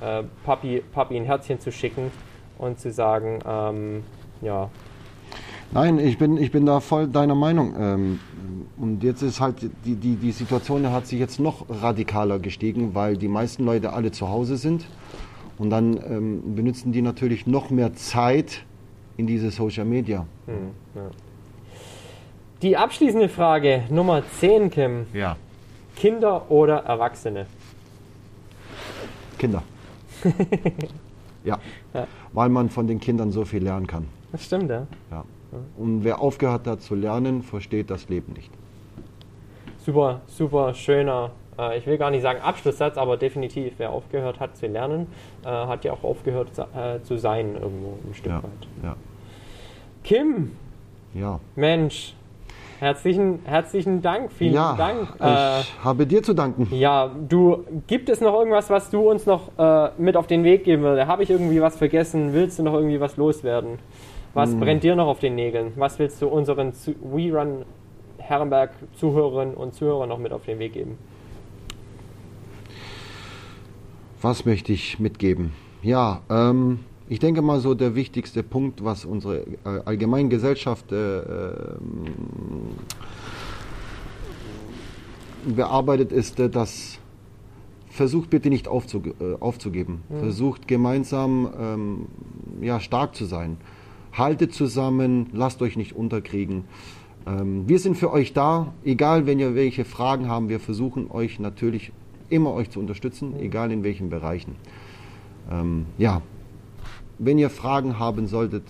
äh, 0.00 0.24
Papi, 0.44 0.82
Papi 0.92 1.16
ein 1.16 1.24
Herzchen 1.24 1.60
zu 1.60 1.70
schicken 1.70 2.10
und 2.58 2.80
zu 2.80 2.90
sagen, 2.90 3.38
ähm, 3.46 4.04
ja, 4.40 4.70
Nein, 5.74 5.98
ich 5.98 6.18
bin, 6.18 6.36
ich 6.36 6.50
bin 6.50 6.66
da 6.66 6.80
voll 6.80 7.08
deiner 7.08 7.34
Meinung. 7.34 7.74
Ähm, 7.78 8.20
und 8.76 9.02
jetzt 9.02 9.22
ist 9.22 9.40
halt, 9.40 9.56
die, 9.84 9.94
die, 9.94 10.16
die 10.16 10.32
Situation 10.32 10.90
hat 10.90 11.06
sich 11.06 11.18
jetzt 11.18 11.40
noch 11.40 11.64
radikaler 11.70 12.38
gestiegen, 12.38 12.94
weil 12.94 13.16
die 13.16 13.28
meisten 13.28 13.64
Leute 13.64 13.92
alle 13.94 14.12
zu 14.12 14.28
Hause 14.28 14.58
sind. 14.58 14.84
Und 15.56 15.70
dann 15.70 15.96
ähm, 15.96 16.54
benutzen 16.54 16.92
die 16.92 17.00
natürlich 17.00 17.46
noch 17.46 17.70
mehr 17.70 17.94
Zeit 17.94 18.64
in 19.16 19.26
diese 19.26 19.50
Social 19.50 19.86
Media. 19.86 20.26
Die 22.60 22.76
abschließende 22.76 23.28
Frage 23.28 23.84
Nummer 23.88 24.22
10, 24.40 24.70
Kim. 24.70 25.06
Ja. 25.14 25.36
Kinder 25.96 26.50
oder 26.50 26.78
Erwachsene? 26.78 27.46
Kinder. 29.38 29.62
ja. 31.44 31.58
Ja. 31.94 32.06
Weil 32.32 32.48
man 32.50 32.68
von 32.68 32.86
den 32.86 33.00
Kindern 33.00 33.32
so 33.32 33.44
viel 33.44 33.62
lernen 33.62 33.86
kann. 33.86 34.06
Das 34.32 34.44
stimmt, 34.44 34.70
ja. 34.70 34.86
Ja. 35.10 35.24
Und 35.76 36.04
wer 36.04 36.20
aufgehört 36.20 36.66
hat 36.66 36.80
zu 36.82 36.94
lernen, 36.94 37.42
versteht 37.42 37.90
das 37.90 38.08
Leben 38.08 38.32
nicht. 38.32 38.50
Super, 39.84 40.20
super 40.26 40.74
schöner, 40.74 41.30
äh, 41.58 41.76
ich 41.78 41.86
will 41.86 41.98
gar 41.98 42.10
nicht 42.10 42.22
sagen 42.22 42.40
Abschlusssatz, 42.40 42.96
aber 42.96 43.16
definitiv, 43.16 43.74
wer 43.78 43.90
aufgehört 43.90 44.38
hat 44.40 44.56
zu 44.56 44.66
lernen, 44.68 45.08
äh, 45.44 45.48
hat 45.48 45.84
ja 45.84 45.92
auch 45.92 46.04
aufgehört 46.04 46.54
zu- 46.54 46.62
äh, 46.62 47.02
zu 47.02 47.16
sein 47.18 47.54
irgendwo 47.54 47.98
ein 48.08 48.14
Stück 48.14 48.32
Ja. 48.32 48.42
weit. 48.42 48.68
Ja. 48.84 48.96
Kim, 50.04 50.52
ja. 51.14 51.40
Mensch, 51.56 52.14
herzlichen, 52.78 53.40
herzlichen 53.44 54.02
Dank, 54.02 54.30
vielen 54.32 54.54
ja. 54.54 54.74
Dank. 54.76 55.08
Äh, 55.20 55.60
Ich 55.60 55.74
habe 55.84 56.06
dir 56.06 56.22
zu 56.22 56.32
danken. 56.34 56.68
ja, 56.70 57.10
du, 57.28 57.64
gibt 57.88 58.08
es 58.08 58.20
noch 58.20 58.34
irgendwas, 58.34 58.70
was 58.70 58.88
du 58.90 59.10
uns 59.10 59.26
noch 59.26 59.50
äh, 59.58 59.90
mit 59.98 60.16
auf 60.16 60.28
den 60.28 60.44
Weg 60.44 60.62
geben 60.64 60.82
würdest? 60.82 61.08
Habe 61.08 61.24
ich 61.24 61.30
irgendwie 61.30 61.60
was 61.60 61.76
vergessen? 61.76 62.32
Willst 62.32 62.58
du 62.58 62.62
noch 62.62 62.74
irgendwie 62.74 63.00
was 63.00 63.16
loswerden? 63.16 63.78
Was 64.34 64.50
Hm. 64.52 64.60
brennt 64.60 64.82
dir 64.82 64.96
noch 64.96 65.06
auf 65.08 65.18
den 65.20 65.34
Nägeln? 65.34 65.72
Was 65.76 65.98
willst 65.98 66.20
du 66.22 66.28
unseren 66.28 66.72
Zu- 66.72 66.94
We 67.02 67.32
Run 67.32 67.64
Herrenberg 68.18 68.70
Zuhörerinnen 68.94 69.54
und 69.54 69.74
Zuhörern 69.74 70.08
noch 70.08 70.18
mit 70.18 70.32
auf 70.32 70.44
den 70.44 70.58
Weg 70.58 70.72
geben? 70.72 70.96
Was 74.22 74.44
möchte 74.44 74.72
ich 74.72 74.98
mitgeben? 75.00 75.52
Ja, 75.82 76.22
ähm, 76.30 76.78
ich 77.08 77.18
denke 77.18 77.42
mal 77.42 77.58
so 77.60 77.74
der 77.74 77.94
wichtigste 77.96 78.42
Punkt, 78.42 78.84
was 78.84 79.04
unsere 79.04 79.40
äh, 79.40 79.46
allgemeine 79.84 80.28
Gesellschaft 80.28 80.92
äh, 80.92 81.18
ähm, 81.18 82.14
bearbeitet, 85.56 86.12
ist, 86.12 86.38
äh, 86.38 86.48
dass 86.48 86.98
versucht 87.90 88.30
bitte 88.30 88.48
nicht 88.48 88.68
aufzug 88.68 89.08
äh, 89.08 89.34
aufzugeben. 89.40 90.02
Versucht 90.20 90.66
gemeinsam 90.68 91.50
ähm, 91.60 92.06
ja, 92.62 92.80
stark 92.80 93.14
zu 93.16 93.24
sein. 93.26 93.58
Haltet 94.12 94.54
zusammen, 94.54 95.30
lasst 95.32 95.62
euch 95.62 95.76
nicht 95.76 95.94
unterkriegen. 95.94 96.64
Ähm, 97.26 97.68
wir 97.68 97.78
sind 97.78 97.96
für 97.96 98.12
euch 98.12 98.32
da, 98.32 98.72
egal 98.84 99.26
wenn 99.26 99.38
ihr 99.38 99.54
welche 99.54 99.84
Fragen 99.84 100.28
haben, 100.28 100.48
wir 100.48 100.60
versuchen 100.60 101.10
euch 101.10 101.38
natürlich 101.38 101.92
immer 102.28 102.52
euch 102.52 102.70
zu 102.70 102.80
unterstützen, 102.80 103.34
egal 103.38 103.70
in 103.70 103.84
welchen 103.84 104.10
Bereichen. 104.10 104.56
Ähm, 105.50 105.86
ja, 105.98 106.22
wenn 107.18 107.38
ihr 107.38 107.50
Fragen 107.50 107.98
haben 107.98 108.26
solltet, 108.26 108.64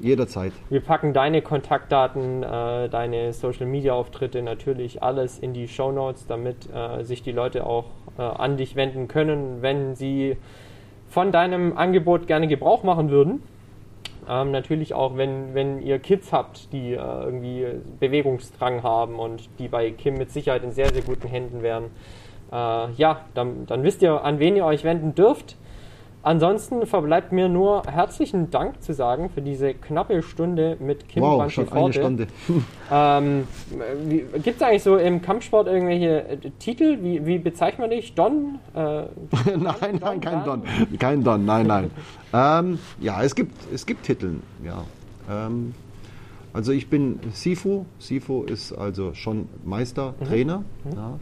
jederzeit. 0.00 0.52
Wir 0.68 0.80
packen 0.80 1.12
deine 1.12 1.42
Kontaktdaten, 1.42 2.42
äh, 2.42 2.88
deine 2.88 3.32
Social 3.32 3.66
Media 3.66 3.92
Auftritte 3.92 4.42
natürlich 4.42 5.02
alles 5.02 5.38
in 5.38 5.54
die 5.54 5.68
Show 5.68 5.92
Notes, 5.92 6.26
damit 6.26 6.68
äh, 6.74 7.04
sich 7.04 7.22
die 7.22 7.32
Leute 7.32 7.66
auch 7.66 7.86
äh, 8.18 8.22
an 8.22 8.56
dich 8.56 8.76
wenden 8.76 9.08
können, 9.08 9.58
wenn 9.60 9.94
sie 9.94 10.36
von 11.08 11.30
deinem 11.30 11.76
Angebot 11.76 12.26
gerne 12.26 12.48
Gebrauch 12.48 12.82
machen 12.82 13.10
würden. 13.10 13.42
Ähm, 14.28 14.50
natürlich 14.50 14.94
auch, 14.94 15.16
wenn, 15.16 15.54
wenn 15.54 15.80
ihr 15.82 15.98
Kids 15.98 16.32
habt, 16.32 16.72
die 16.72 16.92
äh, 16.92 16.96
irgendwie 16.96 17.66
Bewegungsdrang 18.00 18.82
haben 18.82 19.18
und 19.18 19.48
die 19.58 19.68
bei 19.68 19.90
Kim 19.90 20.14
mit 20.14 20.30
Sicherheit 20.30 20.64
in 20.64 20.72
sehr, 20.72 20.92
sehr 20.92 21.02
guten 21.02 21.28
Händen 21.28 21.62
wären. 21.62 21.90
Äh, 22.50 22.92
ja, 22.92 23.20
dann, 23.34 23.66
dann 23.66 23.82
wisst 23.82 24.02
ihr, 24.02 24.24
an 24.24 24.38
wen 24.38 24.56
ihr 24.56 24.64
euch 24.64 24.84
wenden 24.84 25.14
dürft. 25.14 25.56
Ansonsten 26.24 26.86
verbleibt 26.86 27.32
mir 27.32 27.50
nur 27.50 27.82
herzlichen 27.84 28.50
Dank 28.50 28.82
zu 28.82 28.94
sagen 28.94 29.28
für 29.28 29.42
diese 29.42 29.74
knappe 29.74 30.22
Stunde 30.22 30.78
mit 30.80 31.06
Kim 31.06 31.22
wow, 31.22 31.50
schon 31.52 31.70
eine. 31.70 31.92
Stunde. 31.92 32.26
Ähm, 32.92 33.46
Gibt 34.42 34.56
es 34.56 34.62
eigentlich 34.62 34.82
so 34.82 34.96
im 34.96 35.22
Kampfsport 35.22 35.66
irgendwelche 35.66 36.28
äh, 36.28 36.36
Titel? 36.58 36.98
Wie, 37.02 37.24
wie 37.24 37.38
bezeichnet 37.38 37.80
man 37.80 37.90
dich? 37.90 38.14
Don? 38.14 38.58
Äh, 38.74 38.78
nein, 39.56 39.98
nein, 40.00 40.20
kein 40.20 40.44
Don. 40.44 40.62
Kein 40.98 41.24
Don, 41.24 41.44
nein, 41.44 41.66
nein. 41.66 41.90
ähm, 42.34 42.78
ja, 43.00 43.22
es 43.22 43.34
gibt, 43.34 43.56
es 43.72 43.86
gibt 43.86 44.04
Titel, 44.04 44.34
ja. 44.64 44.84
Ähm, 45.30 45.74
also 46.52 46.72
ich 46.72 46.88
bin 46.88 47.20
Sifu. 47.32 47.84
Sifu 47.98 48.44
ist 48.44 48.72
also 48.72 49.14
schon 49.14 49.48
Meister, 49.64 50.14
Trainer. 50.26 50.62
Ja. 50.94 51.18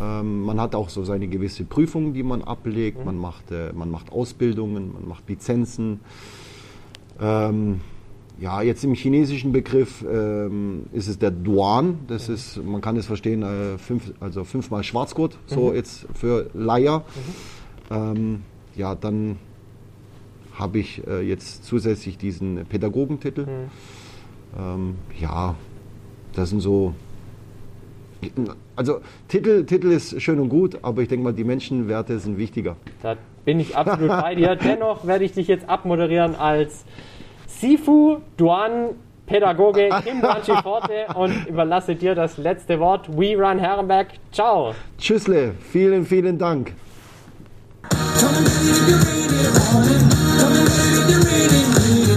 Ähm, 0.00 0.42
man 0.42 0.60
hat 0.60 0.74
auch 0.74 0.88
so 0.88 1.04
seine 1.04 1.28
gewisse 1.28 1.64
Prüfungen, 1.64 2.14
die 2.14 2.22
man 2.22 2.42
ablegt. 2.42 3.04
Man, 3.04 3.18
macht, 3.18 3.50
äh, 3.50 3.72
man 3.72 3.90
macht 3.90 4.12
Ausbildungen, 4.12 4.92
man 4.94 5.08
macht 5.08 5.28
Lizenzen. 5.28 6.00
Ähm, 7.20 7.80
ja, 8.40 8.62
jetzt 8.62 8.82
im 8.84 8.94
chinesischen 8.94 9.52
Begriff 9.52 10.02
ähm, 10.10 10.86
ist 10.92 11.08
es 11.08 11.18
der 11.18 11.30
Duan. 11.30 11.98
Das 12.08 12.30
ist, 12.30 12.56
man 12.64 12.80
kann 12.80 12.96
es 12.96 13.04
verstehen, 13.04 13.42
äh, 13.42 13.76
fünf, 13.76 14.14
also 14.20 14.44
fünfmal 14.44 14.82
Schwarzgurt, 14.82 15.36
so 15.46 15.74
jetzt 15.74 16.06
für 16.14 16.48
Leier. 16.54 17.04
Ähm, 17.90 18.42
ja, 18.74 18.94
dann 18.94 19.36
habe 20.54 20.78
ich 20.78 21.06
äh, 21.06 21.20
jetzt 21.20 21.64
zusätzlich 21.64 22.16
diesen 22.16 22.64
Pädagogentitel. 22.66 23.46
Ähm, 24.58 24.94
ja, 25.20 25.54
das 26.32 26.50
sind 26.50 26.60
so 26.60 26.94
Also 28.76 29.00
Titel, 29.28 29.64
Titel 29.64 29.90
ist 29.92 30.20
schön 30.20 30.40
und 30.40 30.48
gut, 30.48 30.78
aber 30.82 31.02
ich 31.02 31.08
denke 31.08 31.24
mal, 31.24 31.32
die 31.32 31.44
Menschenwerte 31.44 32.18
sind 32.18 32.38
wichtiger. 32.38 32.76
Da 33.02 33.16
bin 33.44 33.60
ich 33.60 33.76
absolut 33.76 34.08
bei 34.08 34.34
dir. 34.34 34.56
Dennoch 34.56 35.06
werde 35.06 35.24
ich 35.24 35.32
dich 35.32 35.48
jetzt 35.48 35.68
abmoderieren 35.68 36.34
als 36.34 36.84
Sifu 37.46 38.18
Duan 38.36 38.90
Pädagoge 39.26 39.90
Kim 40.04 40.20
Banchi 40.20 40.52
Forte 40.62 41.06
und 41.14 41.46
überlasse 41.46 41.94
dir 41.94 42.14
das 42.14 42.36
letzte 42.36 42.80
Wort. 42.80 43.08
We 43.16 43.36
Run 43.36 43.58
Herrenberg. 43.58 44.08
Ciao. 44.32 44.74
Tschüssle, 44.98 45.54
vielen, 45.72 46.04
vielen 46.04 46.36
Dank. 46.36 46.72
Come 48.20 48.36
and 48.36 48.46
it. 48.46 49.10
Come 50.38 50.56
and 50.56 50.68
get 50.68 52.06
it. 52.06 52.09